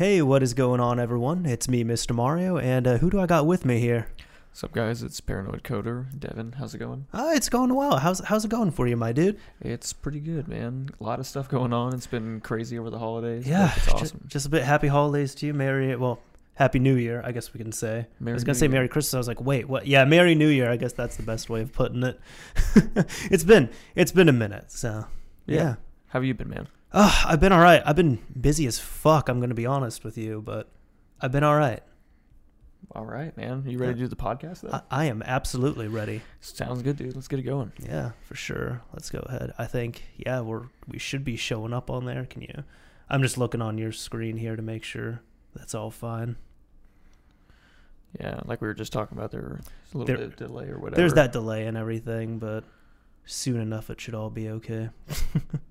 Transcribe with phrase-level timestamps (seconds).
[0.00, 1.44] Hey, what is going on, everyone?
[1.44, 2.14] It's me, Mr.
[2.14, 4.08] Mario, and uh, who do I got with me here?
[4.48, 5.02] What's up, guys?
[5.02, 6.06] It's Paranoid Coder.
[6.18, 7.06] Devin, how's it going?
[7.12, 7.98] Uh, it's going well.
[7.98, 9.38] How's how's it going for you, my dude?
[9.60, 10.88] It's pretty good, man.
[10.98, 11.92] A lot of stuff going on.
[11.92, 13.46] It's been crazy over the holidays.
[13.46, 14.24] Yeah, it's awesome.
[14.26, 15.94] Just, a bit happy holidays to you, Merry.
[15.96, 16.18] Well,
[16.54, 17.98] Happy New Year, I guess we can say.
[17.98, 18.72] I Merry was gonna New say Year.
[18.72, 19.12] Merry Christmas.
[19.12, 19.86] I was like, wait, what?
[19.86, 20.70] Yeah, Merry New Year.
[20.70, 22.18] I guess that's the best way of putting it.
[23.30, 25.04] it's been it's been a minute, so
[25.44, 25.56] yeah.
[25.56, 25.74] Yeah.
[26.06, 26.68] How have you been, man?
[26.92, 27.82] Uh, I've been all right.
[27.84, 29.28] I've been busy as fuck.
[29.28, 30.68] I'm gonna be honest with you, but
[31.20, 31.82] I've been all right.
[32.92, 33.62] All right, man.
[33.66, 34.62] You ready to do the podcast?
[34.62, 34.70] Though?
[34.72, 36.22] I, I am absolutely ready.
[36.40, 37.14] Sounds good, dude.
[37.14, 37.72] Let's get it going.
[37.78, 38.82] Yeah, for sure.
[38.92, 39.52] Let's go ahead.
[39.58, 42.24] I think yeah, we're we should be showing up on there.
[42.24, 42.64] Can you?
[43.08, 45.20] I'm just looking on your screen here to make sure
[45.54, 46.36] that's all fine.
[48.18, 50.78] Yeah, like we were just talking about, there's a little There- bit of delay or
[50.78, 50.96] whatever.
[50.96, 52.64] There's that delay and everything, but
[53.24, 54.90] soon enough it should all be okay.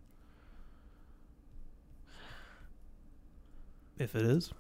[4.00, 4.52] if it is,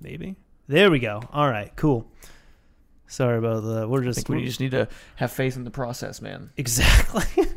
[0.00, 0.36] maybe.
[0.68, 1.22] There we go.
[1.32, 2.06] All right, cool.
[3.08, 3.88] Sorry about that.
[3.88, 4.86] We're just we just need to
[5.16, 6.50] have faith in the process, man.
[6.56, 7.24] exactly.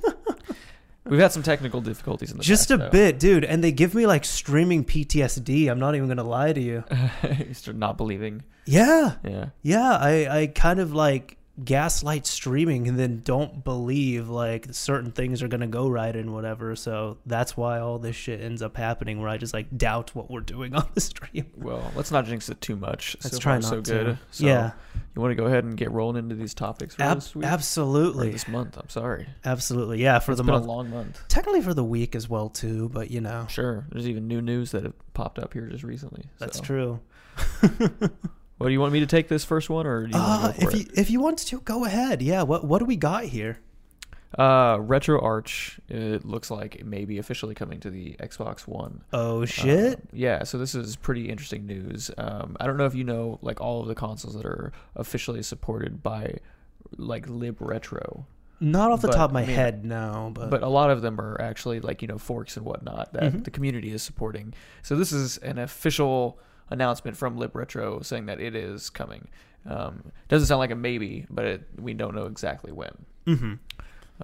[1.06, 3.44] We've had some technical difficulties in the just past, a bit, dude.
[3.44, 5.70] And they give me like streaming PTSD.
[5.70, 6.84] I'm not even gonna lie to you.
[7.46, 8.42] you start not believing.
[8.66, 9.50] Yeah, Yeah.
[9.62, 9.92] yeah.
[9.98, 15.48] I I kind of like gaslight streaming and then don't believe like certain things are
[15.48, 16.76] gonna go right and whatever.
[16.76, 20.32] So that's why all this shit ends up happening where I just like doubt what
[20.32, 21.46] we're doing on the stream.
[21.56, 23.16] Well, let's not jinx it too much.
[23.24, 23.92] Let's so try not so to.
[23.92, 24.18] good.
[24.32, 24.72] So yeah,
[25.16, 27.46] You want to go ahead and get rolling into these topics for ab- this week?
[27.46, 28.76] Or absolutely, this month.
[28.76, 29.28] I'm sorry.
[29.46, 30.02] absolutely.
[30.02, 30.66] Yeah, for It's the month.
[30.66, 31.22] a long month.
[31.28, 33.86] Technically for the week as well too, but you know Sure.
[33.92, 36.26] There's even new news that have popped up here just recently.
[36.40, 36.64] that's so.
[36.64, 37.00] true.
[38.68, 40.62] Do you want me to take this first one, or do you Uh, want to
[40.62, 42.44] go if for you if you want to go ahead, yeah.
[42.44, 43.60] What what do we got here?
[44.38, 45.80] Uh, RetroArch.
[45.90, 49.02] It looks like it may be officially coming to the Xbox One.
[49.14, 50.00] Oh shit!
[50.00, 50.44] Uh, yeah.
[50.44, 52.10] So this is pretty interesting news.
[52.18, 55.44] Um, I don't know if you know like all of the consoles that are officially
[55.44, 56.38] supported by
[56.98, 58.26] like Libretro.
[58.60, 60.32] Not off the but, top of my I mean, head, no.
[60.34, 63.24] But, but a lot of them are actually like you know forks and whatnot that
[63.34, 63.44] Mhm.
[63.44, 64.54] the community is supporting.
[64.82, 66.40] So this is an official
[66.74, 69.30] announcement from Libretro saying that it is coming.
[69.66, 72.92] Um, doesn't sound like a maybe, but it, we don't know exactly when.
[73.26, 73.54] hmm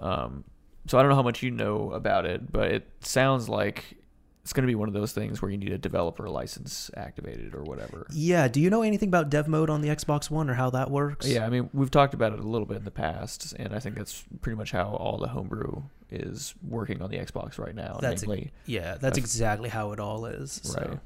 [0.02, 0.44] Um,
[0.88, 3.96] so I don't know how much you know about it, but it sounds like
[4.44, 7.54] it's going to be one of those things where you need a developer license activated
[7.54, 8.08] or whatever.
[8.12, 8.48] yeah.
[8.48, 11.28] Do you know anything about dev mode on the Xbox One or how that works?
[11.28, 13.80] Yeah, I mean, we've talked about it a little bit in the past, and I
[13.80, 18.00] think that's pretty much how all the homebrew is working on the Xbox right now.
[18.02, 18.96] That's namely, yeah.
[19.00, 20.60] That's I've- exactly how it all is.
[20.64, 21.00] So.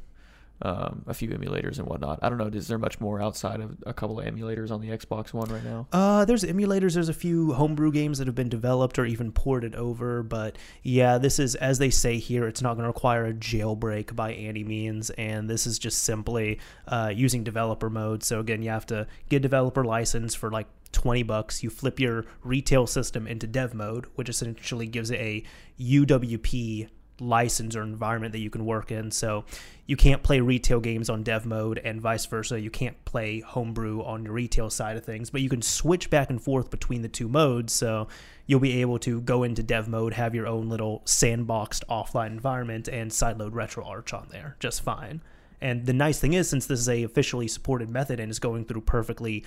[0.61, 2.19] Um, a few emulators and whatnot.
[2.21, 2.47] I don't know.
[2.47, 5.63] Is there much more outside of a couple of emulators on the Xbox One right
[5.63, 5.87] now?
[5.91, 6.93] Uh, there's emulators.
[6.93, 10.23] There's a few homebrew games that have been developed or even ported over.
[10.23, 12.47] But yeah, this is as they say here.
[12.47, 16.59] It's not going to require a jailbreak by any means, and this is just simply
[16.87, 18.23] uh, using developer mode.
[18.23, 21.61] So again, you have to get developer license for like 20 bucks.
[21.61, 25.43] You flip your retail system into dev mode, which essentially gives it a
[25.79, 26.87] UWP
[27.19, 29.11] license or environment that you can work in.
[29.11, 29.45] So
[29.85, 32.59] you can't play retail games on dev mode and vice versa.
[32.59, 36.29] You can't play homebrew on your retail side of things, but you can switch back
[36.29, 37.73] and forth between the two modes.
[37.73, 38.07] So
[38.45, 42.87] you'll be able to go into dev mode, have your own little sandboxed offline environment,
[42.87, 45.21] and sideload RetroArch on there just fine.
[45.61, 48.65] And the nice thing is, since this is a officially supported method and is going
[48.65, 49.45] through perfectly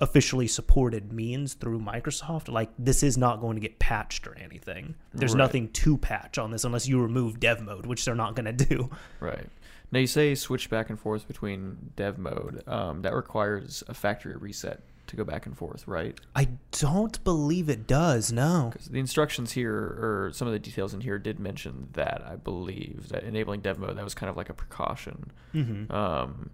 [0.00, 4.94] officially supported means through Microsoft, like this is not going to get patched or anything.
[5.12, 5.38] There's Right.
[5.38, 8.64] nothing to patch on this unless you remove dev mode, which they're not going to
[8.64, 8.90] do.
[9.20, 9.48] Right.
[9.90, 12.62] Now you say switch back and forth between dev mode.
[12.68, 16.20] Um, that requires a factory reset to go back and forth, right?
[16.36, 18.30] I don't believe it does.
[18.30, 18.74] No.
[18.90, 22.22] The instructions here, or some of the details in here, did mention that.
[22.24, 25.30] I believe that enabling dev mode that was kind of like a precaution.
[25.52, 26.50] hmm Um,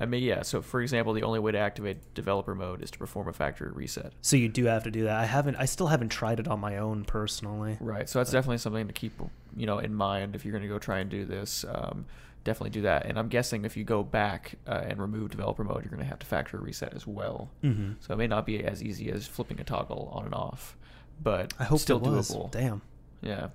[0.00, 0.42] I mean, yeah.
[0.42, 3.70] So, for example, the only way to activate developer mode is to perform a factory
[3.70, 4.12] reset.
[4.20, 5.16] So you do have to do that.
[5.18, 5.56] I haven't.
[5.56, 7.76] I still haven't tried it on my own personally.
[7.80, 8.08] Right.
[8.08, 9.20] So that's definitely something to keep,
[9.56, 11.64] you know, in mind if you're going to go try and do this.
[11.68, 12.06] Um,
[12.44, 13.06] definitely do that.
[13.06, 16.08] And I'm guessing if you go back uh, and remove developer mode, you're going to
[16.08, 17.50] have to factory reset as well.
[17.62, 20.76] hmm So it may not be as easy as flipping a toggle on and off,
[21.22, 22.50] but I hope still doable.
[22.50, 22.82] Damn.
[23.20, 23.48] Yeah.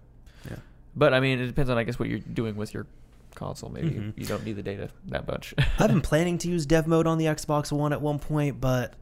[0.49, 0.57] Yeah.
[0.95, 2.85] But I mean, it depends on I guess what you're doing with your
[3.35, 3.69] console.
[3.69, 4.13] Maybe Mhm.
[4.17, 5.53] you don't need the data that much.
[5.79, 8.93] I've been planning to use dev mode on the Xbox One at one point, but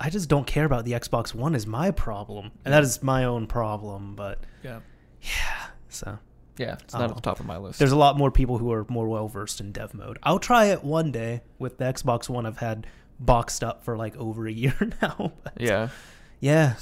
[0.00, 3.24] I just don't care about the Xbox One is my problem, and that is my
[3.24, 4.14] own problem.
[4.16, 4.80] But yeah.
[5.22, 6.18] yeah, so
[6.58, 6.74] Yeah.
[6.82, 7.78] It's not don't at the top of my list.
[7.78, 10.18] there's a lot more people who are more well versed in dev mode.
[10.22, 12.46] I'll try it one day with the Xbox One.
[12.46, 12.86] I've had
[13.20, 15.32] boxed up for like over a year now.
[15.44, 15.88] But yeah.
[16.40, 16.74] yeah.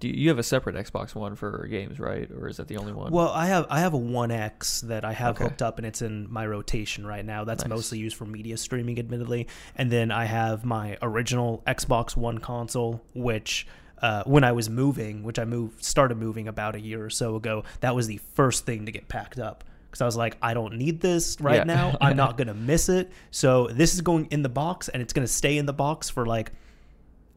[0.00, 2.28] Do you, you have a separate Xbox One for games, right?
[2.30, 3.12] Or is that the only one?
[3.12, 5.44] Well, I have I have a One X that I have Okay.
[5.44, 7.44] hooked up and it's in my rotation right now.
[7.44, 7.68] That's Nice.
[7.70, 9.46] mostly used for media streaming, admittedly.
[9.76, 13.66] And then I have my original Xbox One console, which
[14.02, 17.36] uh, when I was moving, which I moved started moving about a year or so
[17.36, 19.64] ago, that was the first thing to get packed up.
[19.90, 21.64] Because I was like, I don't need this right Yeah.
[21.64, 21.98] now.
[22.00, 23.10] I'm not gonna miss it.
[23.30, 26.24] So this is going in the box, and it's gonna stay in the box for
[26.24, 26.52] like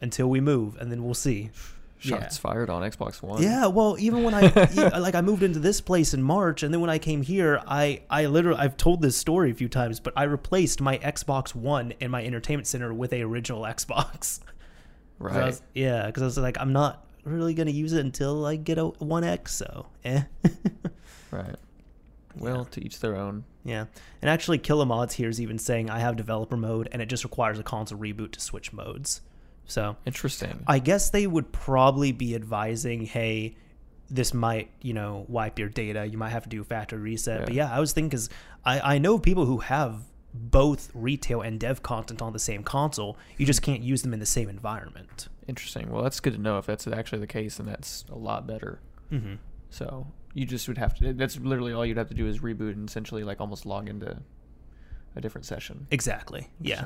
[0.01, 1.49] until we move, and then we'll see.
[2.09, 3.41] Shots fired on Xbox One.
[3.41, 4.41] Yeah, well, even when I
[4.99, 8.01] like I moved into this place in March, and then when I came here, I
[8.09, 11.93] I literally I've told this story a few times, but I replaced my Xbox One
[11.99, 14.39] in my entertainment center with a original Xbox.
[15.21, 15.45] I Right.
[15.45, 18.77] was- yeah, because I was like, I'm not really gonna use it until I get
[18.77, 19.55] a One X.
[19.55, 20.23] So, eh.
[21.31, 21.55] Right.
[22.35, 23.43] Well, to each their own.
[23.63, 23.85] yeah,
[24.21, 27.59] and actually, Killamods here is even saying I have developer mode, and it just requires
[27.59, 29.21] a console reboot to switch modes.
[29.65, 30.63] So Interesting.
[30.67, 33.55] I guess they would probably be advising, hey,
[34.09, 36.05] this might, you know, wipe your data.
[36.05, 37.45] You might have to do a factory reset.
[37.45, 37.67] But Yeah.
[37.69, 38.29] yeah, I was thinking because
[38.65, 40.01] I, I know people who have
[40.33, 43.17] both retail and dev content on the same console.
[43.37, 45.27] You just can't use them in the same environment.
[45.47, 45.89] Interesting.
[45.91, 46.57] Well, that's good to know.
[46.57, 48.79] If that's actually the case, then that's a lot better.
[49.11, 49.35] Mm-hmm.
[49.69, 51.13] So you just would have to.
[51.13, 54.17] That's literally all you'd have to do is reboot and essentially like almost log into
[55.15, 55.85] a different session.
[55.91, 56.49] Exactly.
[56.59, 56.85] Yeah.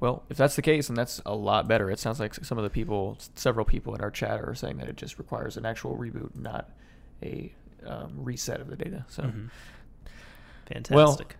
[0.00, 0.14] Interesting.
[0.20, 1.90] Well, if that's the case, then that's a lot better.
[1.90, 4.88] It sounds like some of the people, several people in our chat are saying that
[4.88, 6.70] it just requires an actual reboot, not
[7.22, 7.52] a
[7.86, 9.04] um, reset of the data.
[9.08, 9.50] So Mhm.
[10.66, 11.36] Fantastic.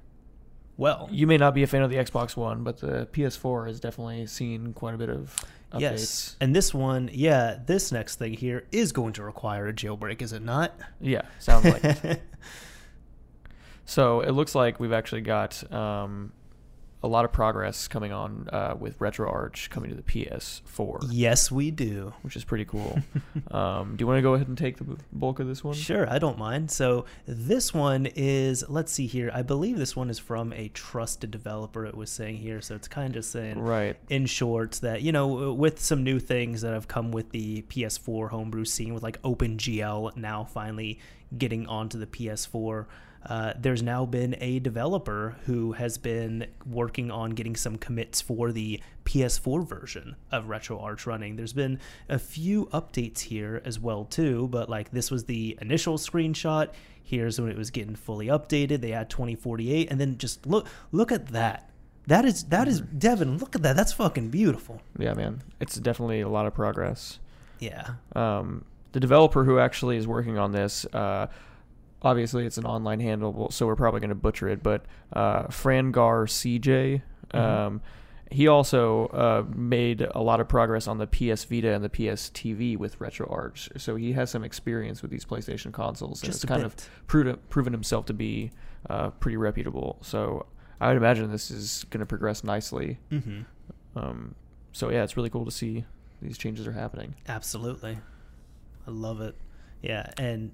[0.77, 3.81] Well, you may not be a fan of the Xbox One, but the PS4 has
[3.81, 5.37] definitely seen quite a bit of
[5.73, 5.81] updates.
[5.81, 6.37] yes.
[6.41, 10.33] And this one, yeah, this next thing here is going to require a jailbreak, is
[10.33, 10.73] it not?
[11.01, 12.23] Yeah, sounds like it.
[13.85, 16.33] So it looks like we've actually got um,
[17.02, 21.70] a lot of progress coming on uh, with RetroArch coming to the PS4, yes, we
[21.70, 22.12] do.
[22.23, 22.99] which is pretty cool.
[23.50, 25.75] um, do you want to go ahead and take the bulk of this one?
[25.75, 26.70] Sure, I don't mind.
[26.70, 29.31] So this one is, let's see here.
[29.32, 31.87] I believe this one is from a trusted developer.
[31.87, 33.97] It was saying here, so it's kind of just saying, Right.
[34.11, 38.29] in short, that you know, with some new things that have come with the PS4
[38.31, 40.99] homebrew scene, with like OpenGL now finally
[41.37, 42.87] getting onto the PS4.
[43.26, 48.50] Uh, there's now been a developer who has been working on getting some commits for
[48.50, 51.37] the PS4 version of RetroArch running.
[51.37, 51.78] There's been
[52.08, 56.70] a few updates here as well too, but like this was the initial screenshot.
[57.02, 58.81] Here's when it was getting fully updated.
[58.81, 61.70] They had 2048, and then just look look at that.
[62.06, 63.38] That is that is Devin.
[63.38, 63.76] Look at that.
[63.76, 64.81] That's fucking beautiful.
[64.99, 65.43] Yeah, man.
[65.61, 67.19] It's definitely a lot of progress.
[67.58, 67.94] Yeah.
[68.16, 71.26] Um, the developer who actually is working on this, uh,
[72.02, 76.26] obviously it's an online handle, so we're probably going to butcher it, but uh, Frangar
[76.26, 77.02] CJ.
[77.32, 77.81] Um,
[78.31, 82.31] he also uh, made a lot of progress on the PS Vita and the PS
[82.31, 86.49] TV with RetroArch, so he has some experience with these PlayStation consoles, and Just it's
[86.49, 86.67] kind bit.
[86.67, 88.52] of proven, proven himself to be
[88.88, 89.99] uh, pretty reputable.
[90.00, 90.47] So
[90.81, 92.99] I would imagine this is going to progress nicely.
[93.11, 93.43] Mm-hmm.
[93.97, 94.35] Um,
[94.73, 95.85] so yeah, it's really cool to see
[96.23, 97.14] these changes are happening.
[97.29, 97.99] Absolutely.
[98.87, 99.35] I love it.
[99.82, 100.52] Yeah, and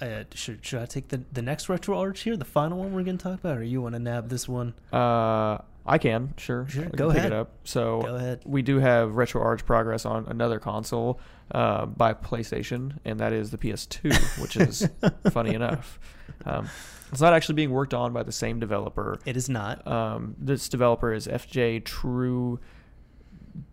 [0.00, 3.18] uh, should should I take the the next RetroArch here, the final one we're gonna
[3.18, 4.74] talk about, or you want to nab this one?
[4.92, 6.66] Uh, I can sure.
[6.68, 7.32] Sure, I can go pick ahead.
[7.32, 7.52] it up.
[7.64, 8.42] So Go ahead.
[8.44, 11.18] we do have RetroArch progress on another console
[11.52, 14.88] uh, by PlayStation, and that is the PS2, which is
[15.32, 15.98] funny enough.
[16.44, 16.68] Um,
[17.10, 19.18] it's not actually being worked on by the same developer.
[19.24, 19.84] It is not.
[19.86, 22.60] Um, this developer is FJ True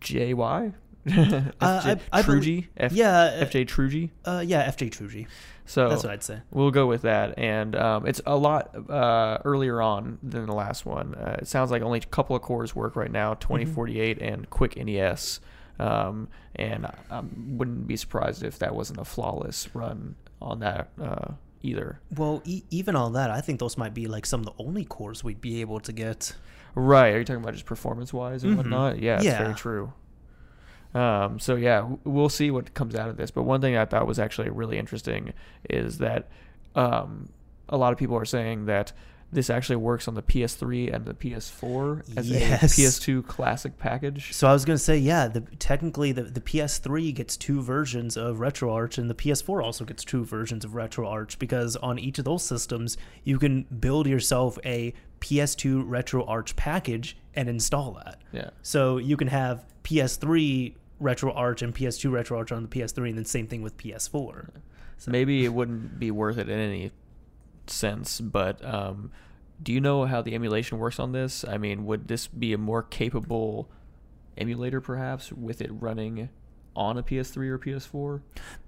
[0.00, 0.74] JY.
[1.12, 2.68] Uh, I- I G.
[2.76, 4.10] F- yeah, uh, FJ Trugy.
[4.24, 5.26] Uh, yeah, FJ Trugy.
[5.66, 6.40] So That's what I'd say.
[6.50, 10.86] We'll go with that, and um, it's a lot uh, earlier on than the last
[10.86, 11.14] one.
[11.14, 13.40] Uh, it sounds like only a couple of cores work right now: Mm-hmm.
[13.74, 15.40] 2048 and QuickNES.
[15.78, 20.88] Um, and I, I wouldn't be surprised if that wasn't a flawless run on that
[21.00, 22.00] uh, either.
[22.16, 24.84] Well, e- even on that, I think those might be like some of the only
[24.84, 26.34] cores we'd be able to get.
[26.74, 27.12] Right?
[27.14, 28.56] Are you talking about just performance-wise and Mhm.
[28.56, 28.98] whatnot?
[29.00, 29.38] Yeah, it's Yeah.
[29.38, 29.92] very true.
[30.94, 33.30] Um, so yeah, we'll see what comes out of this.
[33.30, 35.32] But one thing I thought was actually really interesting
[35.68, 36.28] is that
[36.74, 37.28] um,
[37.68, 38.92] a lot of people are saying that
[39.30, 42.62] this actually works on the PS3 and the PS4 as Yes.
[42.78, 44.32] a PS2 classic package.
[44.32, 48.38] So I was gonna say, yeah, the technically the, the PS3 gets two versions of
[48.38, 52.42] RetroArch, and the PS4 also gets two versions of RetroArch because on each of those
[52.42, 58.20] systems you can build yourself a PS2 RetroArch package and install that.
[58.32, 58.50] Yeah.
[58.62, 63.46] So you can have PS3 RetroArch and PS2 RetroArch on the PS3, and then same
[63.46, 64.48] thing with PS4.
[64.96, 66.90] So Maybe it wouldn't be worth it in any
[67.70, 69.10] sense, but um,
[69.62, 71.44] do you know how the emulation works on this?
[71.44, 73.70] I mean, would this be a more capable
[74.36, 76.28] emulator perhaps with it running
[76.76, 78.20] on a PS3 or PS4?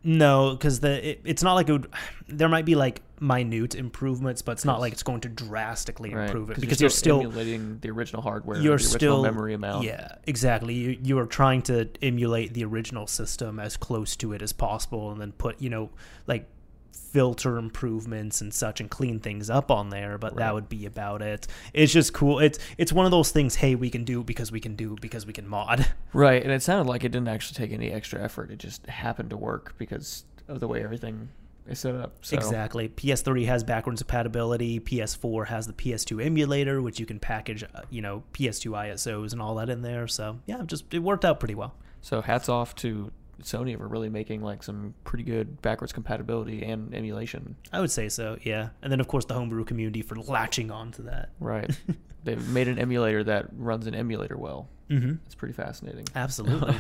[0.02, 1.92] No, because the it, it's not like it would.
[2.28, 6.26] There might be like minute improvements, but it's not like it's going to drastically Right,
[6.26, 9.85] improve it because you're still emulating the original hardware, you're the original still memory amount.
[9.85, 10.75] Yeah, exactly.
[10.75, 15.12] You you are trying to emulate the original system as close to it as possible,
[15.12, 15.90] and then put you know
[16.26, 16.49] like
[16.92, 21.23] filter improvements and such and clean things up on there but that would be about
[21.23, 24.52] it it's just cool it's it's one of those things hey we can do because
[24.52, 27.64] we can do because we can mod Right, and it sounded like it didn't actually
[27.64, 28.50] take any extra effort.
[28.50, 31.28] It just happened to work because of the way everything
[31.68, 32.14] is set up.
[32.23, 32.88] So, Exactly.
[32.88, 34.80] PS3 has backwards compatibility.
[34.80, 39.40] PS4 has the PS2 emulator, which you can package, uh, you know, PS2 ISOs and
[39.40, 40.09] all that in there.
[40.09, 41.75] So yeah, just it worked out pretty well.
[42.00, 46.94] So hats off to Sony for really making like some pretty good backwards compatibility and
[46.94, 47.56] emulation.
[47.73, 48.38] I would say so.
[48.42, 51.30] Yeah, and then of course the homebrew community for latching on to that.
[51.40, 51.70] Right.
[52.25, 54.68] They've made an emulator that runs an emulator well.
[54.90, 55.14] Mm-hmm.
[55.26, 56.06] It's pretty fascinating.
[56.14, 56.75] Absolutely.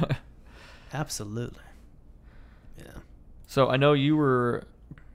[0.92, 1.62] Absolutely.
[2.78, 2.92] Yeah.
[3.46, 4.64] So I know you were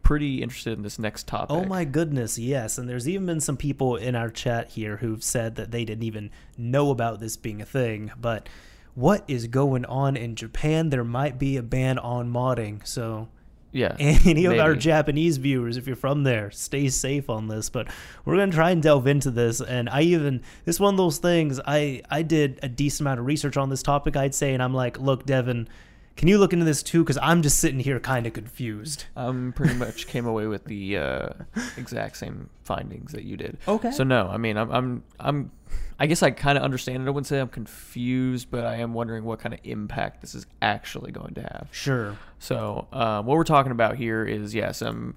[0.06, 1.56] pretty interested in this next topic.
[1.56, 2.78] Oh my goodness, yes.
[2.78, 6.04] And there's even been some people in our chat here who've said that they didn't
[6.04, 8.12] even know about this being a thing.
[8.18, 8.48] But
[8.96, 10.90] what is going on in Japan?
[10.90, 12.86] There might be a ban on modding.
[12.88, 13.28] So
[13.72, 13.96] Yeah.
[14.00, 14.74] any of our.
[14.76, 17.70] Japanese viewers, if you're from there, stay safe on this.
[17.70, 17.88] But
[18.24, 19.60] we're gonna try and delve into this.
[19.62, 21.60] And I even this one of those things.
[21.66, 24.16] I I did a decent amount of research on this topic.
[24.16, 25.68] I'd say, and I'm like, look, Devin,
[26.16, 27.04] can you look into this too?
[27.04, 29.06] Because I'm just sitting here kind of confused.
[29.16, 31.30] I'm pretty much came away with the uh,
[31.78, 33.58] exact same findings that you did.
[33.68, 33.92] Okay.
[33.92, 35.52] So no, I mean, I'm, I'm, I'm,
[36.00, 37.08] I guess I kind of understand it.
[37.08, 40.46] I wouldn't say I'm confused, but I am wondering what kind of impact this is
[40.62, 41.68] actually going to have.
[41.72, 42.18] Sure.
[42.40, 45.16] So um, what we're talking about here is yeah, some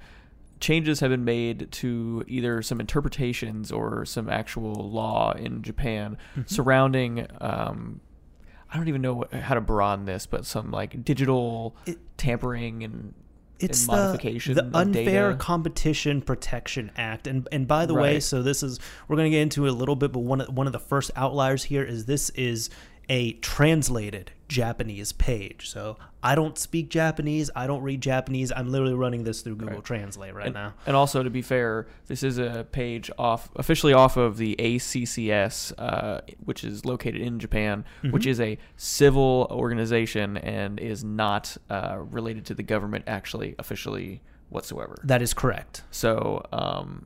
[0.60, 6.42] changes have been made to either some interpretations or some actual law in Japan Mm-hmm.
[6.46, 7.26] surrounding.
[7.40, 8.00] Um,
[8.72, 12.84] I don't even know what, how to broaden this, but some like digital It- tampering
[12.84, 13.14] and
[13.58, 15.36] it's and the, modification the of unfair data.
[15.36, 19.42] competition protection act and and by the way so this is we're going to get
[19.42, 22.04] into it a little bit but one of, one of the first outliers here is
[22.04, 22.70] this is
[23.08, 28.94] a translated japanese page so i don't speak japanese i don't read japanese i'm literally
[28.94, 29.84] running this through google Right.
[29.84, 33.92] translate right and, now and also to be fair, this is a page off officially
[33.92, 38.30] off of the ACCS, uh, which is located in Japan, which Mm-hmm.
[38.30, 44.96] is a civil organization and is not uh, related to the government actually officially whatsoever.
[45.04, 47.04] that is correct So, um,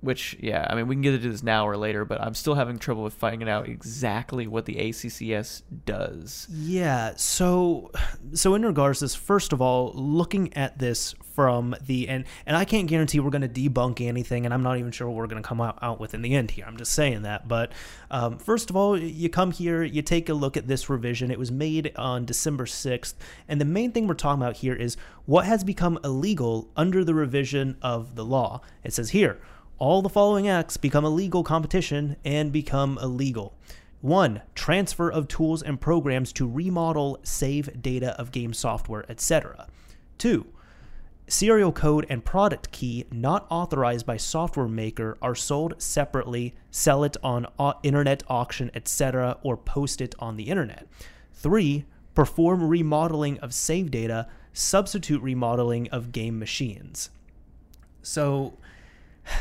[0.00, 2.54] which yeah, I mean we can get into this now or later, but I'm still
[2.54, 6.46] having trouble with finding out exactly what the ACCS does.
[6.50, 7.14] Yeah.
[7.16, 7.90] So,
[8.32, 12.56] so in regards to this, first of all, looking at this from the and and
[12.56, 15.26] I can't guarantee we're going to debunk anything, and I'm not even sure what we're
[15.26, 16.64] going to come out, out with in the end here.
[16.66, 17.48] I'm just saying that.
[17.48, 17.72] But
[18.10, 21.30] um, first of all, you come here, you take a look at this revision.
[21.30, 23.14] It was made on December 6th,
[23.48, 27.14] and the main thing we're talking about here is what has become illegal under the
[27.14, 28.60] revision of the law.
[28.84, 29.40] It says here.
[29.78, 33.52] All the following acts become illegal competition and become illegal.
[34.00, 34.40] 1.
[34.54, 39.66] Transfer of tools and programs to remodel, save data of game software, etc.
[40.16, 40.46] 2.
[41.28, 47.18] Serial code and product key not authorized by software maker are sold separately, sell it
[47.22, 47.46] on
[47.82, 50.86] internet auction, etc., or post it on the internet.
[51.34, 51.84] 3.
[52.14, 57.10] Perform remodeling of save data, substitute remodeling of game machines.
[58.00, 58.56] So,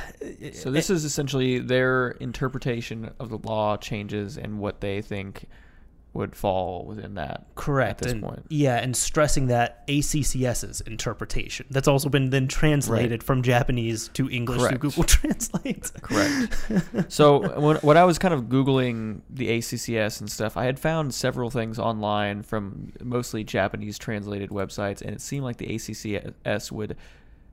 [0.53, 5.45] So this is essentially their interpretation of the law changes and what they think
[6.15, 7.45] would fall within that.
[7.55, 8.01] Correct.
[8.01, 8.45] At this and, point.
[8.49, 11.65] Yeah, and stressing that ACCS's interpretation.
[11.69, 14.79] That's also been then translated from Japanese to English Correct.
[14.79, 15.91] through Google Translate.
[16.01, 17.11] Correct.
[17.11, 21.13] so when, when I was kind of googling the ACCS and stuff, I had found
[21.13, 26.95] several things online from mostly Japanese translated websites, and it seemed like the ACCS would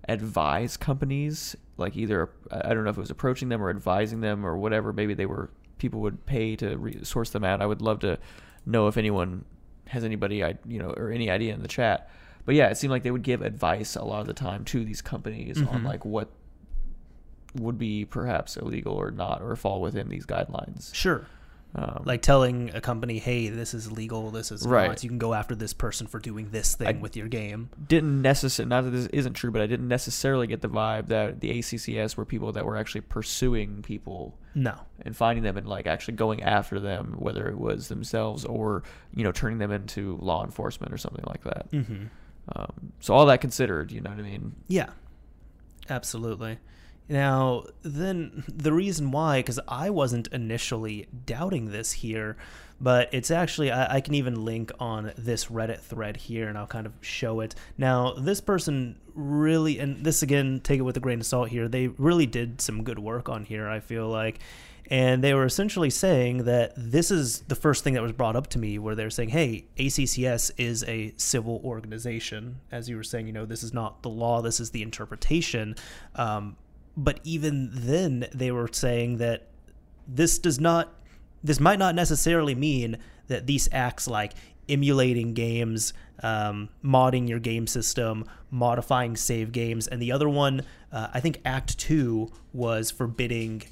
[0.08, 4.44] advise companies, like either I don't know if it was approaching them or advising them
[4.44, 4.92] or whatever.
[4.92, 7.60] Maybe they were people would pay to re- source them out.
[7.62, 8.18] I would love to
[8.66, 9.44] know if anyone
[9.88, 12.10] has anybody I you know or any idea in the chat.
[12.44, 14.84] But yeah, it seemed like they would give advice a lot of the time to
[14.84, 15.84] these companies on Mhm.
[15.84, 16.28] like what
[17.54, 20.92] would be perhaps illegal or not or fall within these guidelines.
[20.94, 21.26] Sure.
[21.74, 24.88] Um, Like telling a company, hey, this is legal, this is Right.
[24.88, 25.02] not.
[25.02, 27.70] You can go after this person for doing this thing I- with your game.
[27.88, 31.40] didn't necessarily not that this isn't true, but I didn't necessarily get the vibe that
[31.40, 34.74] the ACCS were people that were actually pursuing people No.
[35.00, 38.82] and finding them and like actually going after them, whether it was themselves or
[39.14, 41.70] you know turning them into law enforcement or something like that.
[41.70, 42.04] Mm-hmm.
[42.54, 44.56] Um, so all that considered, you know what I mean?
[44.68, 44.90] Yeah.
[45.88, 46.58] Absolutely.
[47.12, 52.38] Now, then the reason why, because I wasn't initially doubting this here,
[52.80, 56.66] but it's actually, I, I, can even link on this Reddit thread here and I'll
[56.66, 57.54] kind of show it.
[57.76, 61.68] Now, this person really, and this again, take it with a grain of salt here,
[61.68, 64.38] they really did some good work on here, I feel like.
[64.90, 68.46] And they were essentially saying that this is the first thing that was brought up
[68.48, 72.60] to me where they're saying, hey, ACCS is a civil organization.
[72.70, 75.76] As you were saying, you know, this is not the law, this is the interpretation.
[76.16, 76.56] Um,
[76.96, 79.48] but even then, they were saying that
[80.06, 80.94] this does not,
[81.42, 84.32] this might not necessarily mean that these acts like
[84.68, 91.08] emulating games, um, modding your game system, modifying save games, and the other one, uh,
[91.12, 93.62] I think Act Two was forbidding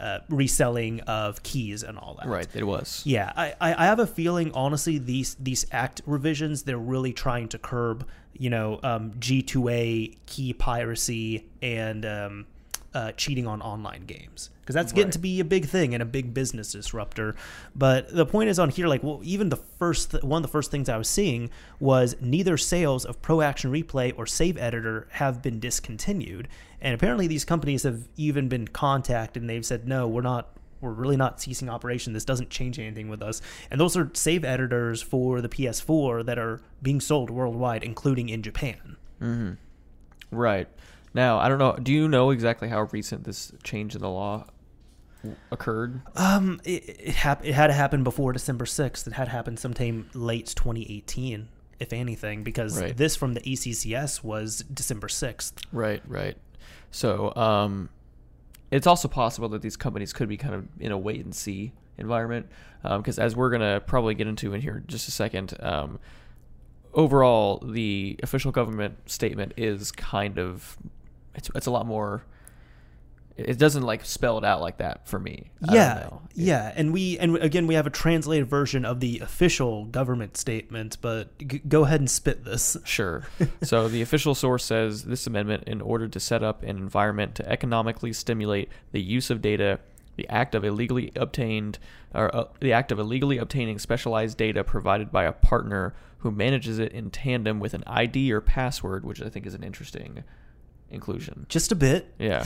[0.00, 2.26] uh, reselling of keys and all that.
[2.26, 3.02] Right, it was.
[3.04, 7.58] Yeah, I, I have a feeling, honestly, these these act revisions, they're really trying to
[7.58, 12.46] curb, you know, um, G2A key piracy and um,
[12.92, 15.12] uh, cheating on online games because that's getting right.
[15.12, 17.34] to be a big thing and a big business disruptor.
[17.74, 20.52] But the point is on here, like, well, even the first th- one of the
[20.52, 25.06] first things I was seeing was neither sales of Pro Action Replay or Save Editor
[25.12, 26.48] have been discontinued,
[26.80, 30.48] and apparently these companies have even been contacted and they've said, no, we're not.
[30.80, 32.14] We're really not ceasing operation.
[32.14, 33.42] This doesn't change anything with us.
[33.70, 38.42] And those are save editors for the PS4 that are being sold worldwide, including in
[38.42, 38.96] Japan.
[39.20, 39.52] Mm-hmm.
[40.30, 40.68] Right.
[41.14, 41.76] Now, I don't know.
[41.76, 44.46] Do you know exactly how recent this change in the law
[45.50, 46.02] occurred?
[46.16, 49.06] Um, it it, hap- it had to happen before December sixth.
[49.06, 51.48] It had happened sometime late 2018,
[51.80, 52.96] if anything, because right.
[52.96, 55.60] this from the ACCS was December sixth.
[55.72, 56.36] Right, right.
[56.92, 57.88] So, um,
[58.70, 61.72] it's also possible that these companies could be kind of in a wait and see
[61.98, 62.46] environment,
[62.82, 65.98] because um, as we're gonna probably get into in here in just a second, um,
[66.94, 70.76] overall the official government statement is kind of
[71.34, 72.24] it's it's a lot more
[73.46, 75.50] it doesn't like spell it out like that for me.
[75.70, 80.36] Yeah, yeah, and we and again we have a translated version of the official government
[80.36, 82.76] statement, but g- go ahead and spit this.
[82.84, 83.24] Sure.
[83.62, 87.48] so the official source says this amendment, in order to set up an environment to
[87.48, 89.78] economically stimulate the use of data,
[90.16, 91.78] the act of illegally obtained
[92.14, 96.78] or uh, the act of illegally obtaining specialized data provided by a partner who manages
[96.78, 100.24] it in tandem with an ID or password, which I think is an interesting
[100.90, 101.46] inclusion.
[101.48, 102.12] Just a bit.
[102.18, 102.44] Yeah.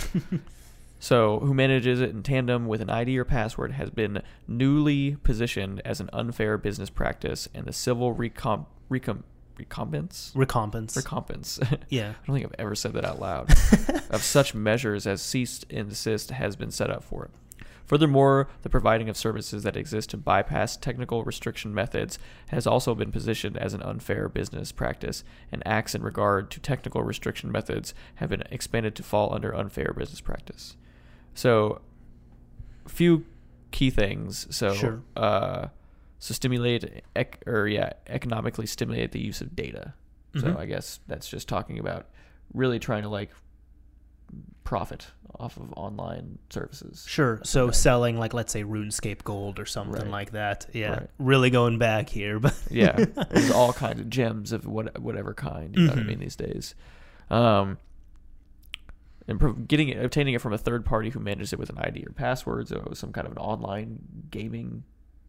[0.99, 5.83] so, who manages it in tandem with an ID or password has been newly positioned
[5.85, 9.25] as an unfair business practice, and the civil recomp- recomp-
[9.57, 13.49] recompense recompense recompense yeah i don't think i've ever said that out loud
[14.11, 17.31] of such measures as cease and desist has been set up for it
[17.87, 22.19] Furthermore, the providing of services that exist to bypass technical restriction methods
[22.49, 27.03] has also been positioned as an unfair business practice, and acts in regard to technical
[27.03, 30.77] restriction methods have been expanded to fall under unfair business practice.
[31.35, 31.83] So,
[32.89, 33.27] few
[33.71, 34.47] key things.
[34.55, 35.03] So, sure.
[35.17, 35.69] uh,
[36.25, 39.93] so stimulate ec- or yeah, economically stimulate the use of data.
[40.35, 40.57] So mm-hmm.
[40.57, 42.07] I guess that's just talking about
[42.55, 43.31] really trying to like
[44.65, 45.07] profit
[45.39, 47.05] off of online services.
[47.09, 47.41] Sure.
[47.45, 47.75] So right.
[47.75, 50.11] selling like let's say RuneScape Gold or something right.
[50.11, 50.67] like that.
[50.73, 50.91] Yeah.
[50.91, 51.11] Right.
[51.19, 52.93] Really going back here, but yeah,
[53.31, 55.75] there's all kinds of gems of what whatever kind.
[55.75, 55.87] You mm-hmm.
[55.87, 56.09] know what I mm-hmm.
[56.09, 56.75] mean these days.
[57.31, 57.79] Um,
[59.27, 62.05] and getting it, obtaining it from a third party who manages it with an ID
[62.07, 64.85] or password, so some kind of an online gaming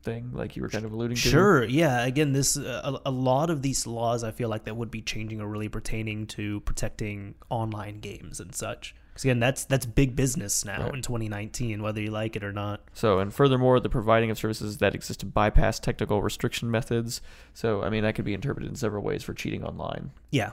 [0.06, 1.30] thing, like you were kind of alluding to.
[1.30, 2.06] Sure, yeah.
[2.06, 5.02] Again, this uh, a, a, lot of these laws I feel like that would be
[5.02, 8.96] changing are really pertaining to protecting online games and such.
[9.10, 10.94] Because again, that's that's big business now right.
[10.94, 12.82] in 2019, whether you like it or not.
[12.94, 17.22] So, and furthermore, the providing of services that exist to bypass technical restriction methods.
[17.54, 20.12] So, I mean, that could be interpreted in several ways for cheating online.
[20.32, 20.52] Yeah.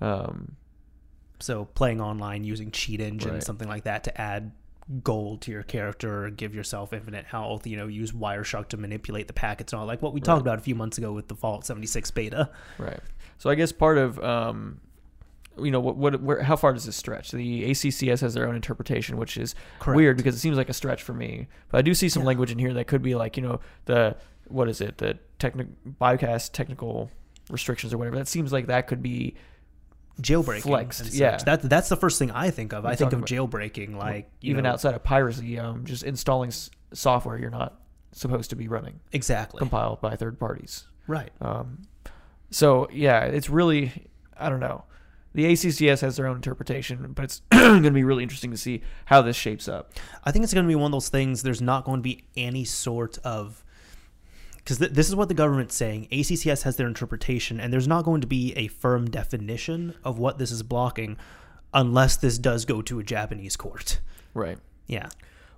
[0.00, 0.56] Um.
[1.40, 3.42] So, playing online using cheat engine, right.
[3.42, 4.52] something like that, to add
[5.02, 7.66] gold to your character, give yourself infinite health.
[7.66, 10.24] You know, use Wireshark to manipulate the packets and all, like what we right.
[10.24, 12.50] talked about a few months ago with the Fallout 76 beta.
[12.78, 13.00] Right.
[13.38, 14.80] So, I guess part of um,
[15.58, 17.30] you know what, what where, how far does this stretch?
[17.30, 19.96] The ACCS has their own interpretation, which is Correct.
[19.96, 21.48] weird because it seems like a stretch for me.
[21.70, 22.28] But I do see some yeah.
[22.28, 24.16] language in here that could be like you know the
[24.48, 27.10] what is it the technical bypass technical
[27.50, 28.16] restrictions or whatever.
[28.16, 29.34] That seems like that could be
[30.20, 31.14] jailbreaking flexed.
[31.14, 32.84] Yeah, that that's the first thing I think of.
[32.84, 37.38] I think of jailbreaking, like even know, outside of piracy, um, just installing s- software
[37.38, 37.80] you're not
[38.12, 39.00] supposed to be running.
[39.12, 40.84] Exactly, compiled by third parties.
[41.06, 41.30] Right.
[41.40, 41.82] Um,
[42.50, 43.92] so yeah, it's really
[44.36, 44.84] I don't know
[45.34, 48.82] the ACCS has their own interpretation, but it's going to be really interesting to see
[49.06, 49.92] how this shapes up.
[50.24, 51.42] I think it's going to be one of those things.
[51.42, 53.61] There's not going to be any sort of
[54.64, 56.08] because th- this is what the government's saying.
[56.12, 60.38] ACCS has their interpretation, and there's not going to be a firm definition of what
[60.38, 61.16] this is blocking.
[61.74, 64.00] unless this does go to a Japanese court.
[64.34, 64.58] Right.
[64.86, 65.08] Yeah.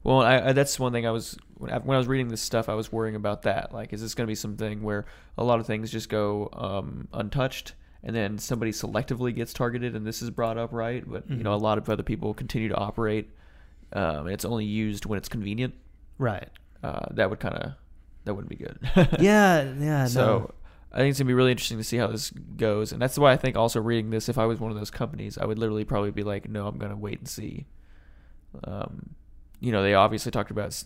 [0.02, 2.42] Well, I, I, that's one thing I was when I, when I was reading this
[2.42, 3.72] stuff, I was worrying about that.
[3.72, 5.06] Like, is this going to be something where
[5.38, 10.06] a lot of things just go um, untouched, and then somebody selectively gets targeted, and
[10.06, 11.02] this is brought up, right?
[11.08, 13.30] But you know, a lot of other people continue to operate,
[13.92, 15.74] um, and it's only used when it's convenient.
[16.18, 16.48] Right.
[16.82, 17.72] Uh, that would kind of
[18.24, 18.78] that wouldn't be good.
[19.20, 19.72] Yeah.
[19.78, 20.06] Yeah.
[20.06, 20.50] So no.
[20.92, 23.32] I think it's gonna be really interesting to see how this goes, and that's why
[23.32, 25.84] I think also reading this, if I was one of those companies, I would literally
[25.84, 27.66] probably be like, no, I'm gonna wait and see.
[28.62, 29.14] Um,
[29.60, 30.80] you know, they obviously talked about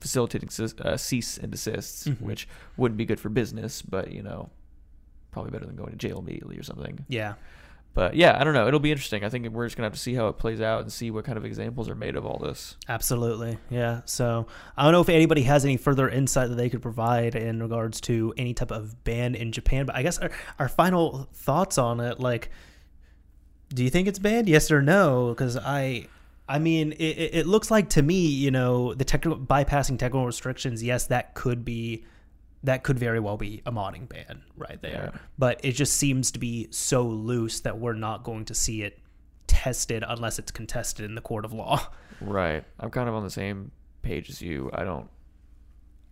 [0.00, 0.48] facilitating
[0.80, 2.20] uh, cease and desists, Mhm.
[2.20, 4.50] which wouldn't be good for business, but you know,
[5.30, 7.04] probably better than going to jail immediately or something.
[7.08, 7.34] Yeah.
[7.94, 8.66] But yeah, I don't know.
[8.66, 9.24] It'll be interesting.
[9.24, 11.24] I think we're just gonna have to see how it plays out and see what
[11.24, 12.76] kind of examples are made of all this.
[12.88, 13.56] Absolutely.
[13.70, 14.00] Yeah.
[14.04, 17.62] So I don't know if anybody has any further insight that they could provide in
[17.62, 21.78] regards to any type of ban in Japan, but I guess our, our final thoughts
[21.78, 22.50] on it, like,
[23.72, 24.48] do you think it's banned?
[24.48, 25.28] Yes or no?
[25.28, 26.08] Because I,
[26.48, 30.82] I mean, it, it looks like to me, you know, the technical bypassing technical restrictions.
[30.82, 32.04] Yes, that could be,
[32.64, 35.12] that could very well be a modding ban right there.
[35.14, 35.20] Yeah.
[35.38, 38.98] But it just seems to be so loose that we're not going to see it
[39.46, 41.86] tested unless it's contested in the court of law.
[42.20, 42.64] Right.
[42.78, 43.72] I'm kind of on the same
[44.02, 44.70] page as you.
[44.72, 45.08] I don't.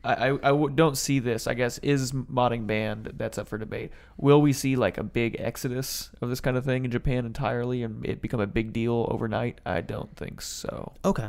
[0.02, 1.46] I, I, I w- don't see this.
[1.46, 3.12] I guess is modding banned?
[3.16, 3.92] That's up for debate.
[4.16, 7.84] Will we see like a big exodus of this kind of thing in Japan entirely
[7.84, 9.60] and it become a big deal overnight?
[9.64, 10.92] I don't think so.
[11.04, 11.28] Okay.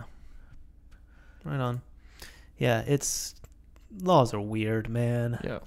[1.45, 1.81] Right on.
[2.57, 3.35] Yeah, it's
[4.01, 5.39] laws are weird, man.
[5.43, 5.59] Yeah.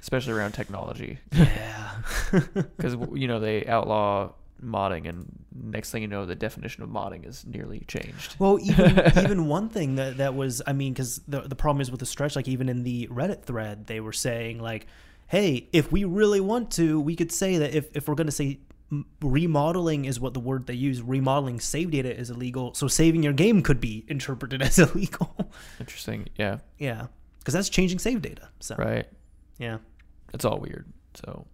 [0.00, 1.90] Especially around technology, Yeah.
[2.32, 4.32] because you know they outlaw
[4.62, 8.36] modding, and next thing you know, the definition of modding is nearly changed.
[8.38, 11.90] well, even even one thing that that was, I mean, because the the problem is
[11.90, 14.86] with the stretch, like even in the Reddit thread, they were saying like,
[15.26, 18.60] hey, if we really want to, we could say that if if we're gonna say
[19.22, 23.32] remodeling is what the word they use remodeling save data is illegal so saving your
[23.32, 26.26] game could be interpreted as illegal Interesting.
[26.36, 26.58] Yeah.
[26.78, 27.06] yeah
[27.40, 29.06] because that's changing save data so Right.
[29.58, 29.78] yeah
[30.32, 30.86] It's all weird.
[31.14, 31.46] So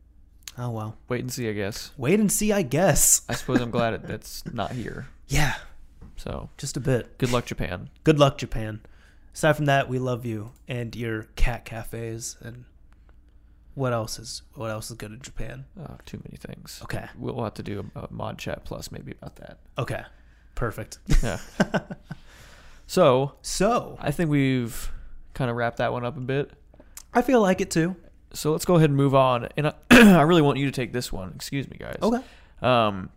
[0.58, 1.48] oh well wait and see.
[1.48, 1.90] I guess.
[1.96, 5.06] wait and see i guess I suppose I'm glad it, that's not here.
[5.28, 5.54] yeah
[6.16, 7.88] So just a bit good luck, Japan.
[8.04, 8.80] good luck japan
[9.34, 12.64] aside from that we love you and your cat cafes and
[13.74, 16.80] what else is what else is good in japan Uh, too many things.
[16.82, 19.58] okay We'll have to do a, a mod chat plus maybe about that.
[19.78, 20.04] okay
[20.54, 21.38] perfect Yeah.
[22.86, 24.90] so so I think we've
[25.36, 26.50] kind of wrap that one up a bit.
[27.14, 27.94] i feel like it too
[28.32, 29.48] So let's go ahead and move on.
[29.56, 31.32] And I, I really want you to take this one.
[31.34, 31.98] Excuse me, guys.
[32.02, 32.22] okay
[32.62, 33.10] Um,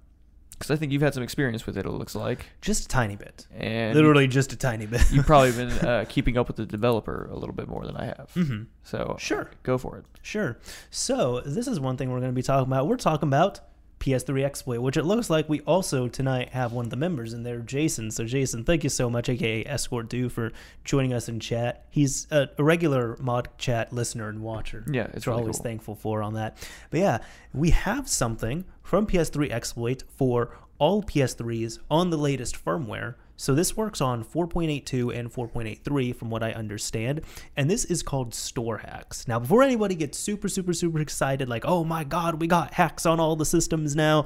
[0.52, 1.86] because I think you've had some experience with it.
[1.86, 5.54] It looks like, just a tiny bit and literally just a tiny bit you've probably
[5.54, 8.30] been uh, keeping up with the developer a little bit more than I have.
[8.36, 8.64] Mm-hmm.
[8.84, 9.50] So Sure.
[9.64, 10.06] go for it.
[10.22, 10.58] Sure.
[10.92, 12.88] So this is one thing we're going to be talking about.
[12.88, 13.62] We're talking about
[14.00, 17.44] PS3 exploit, which it looks like we also tonight have one of the members in
[17.44, 18.12] there, Jason.
[18.12, 20.52] So Jason, thank you so much, aka esc0rtd3w, for
[20.84, 21.86] joining us in chat.
[21.90, 24.86] He's a, regular mod chat listener and watcher.
[24.90, 25.64] Yeah, it's which we're really always cool.
[25.64, 26.58] thankful for on that.
[26.90, 27.18] But yeah,
[27.54, 33.16] we have something from PS3 exploit for all PS3s on the latest firmware.
[33.40, 37.22] So this works on 4.82 and 4.83 from what I understand,
[37.56, 39.30] and this is called store hacks.
[39.30, 43.06] Now, before anybody gets super super super excited like, "Oh my god, we got hacks
[43.06, 44.26] on all the systems now."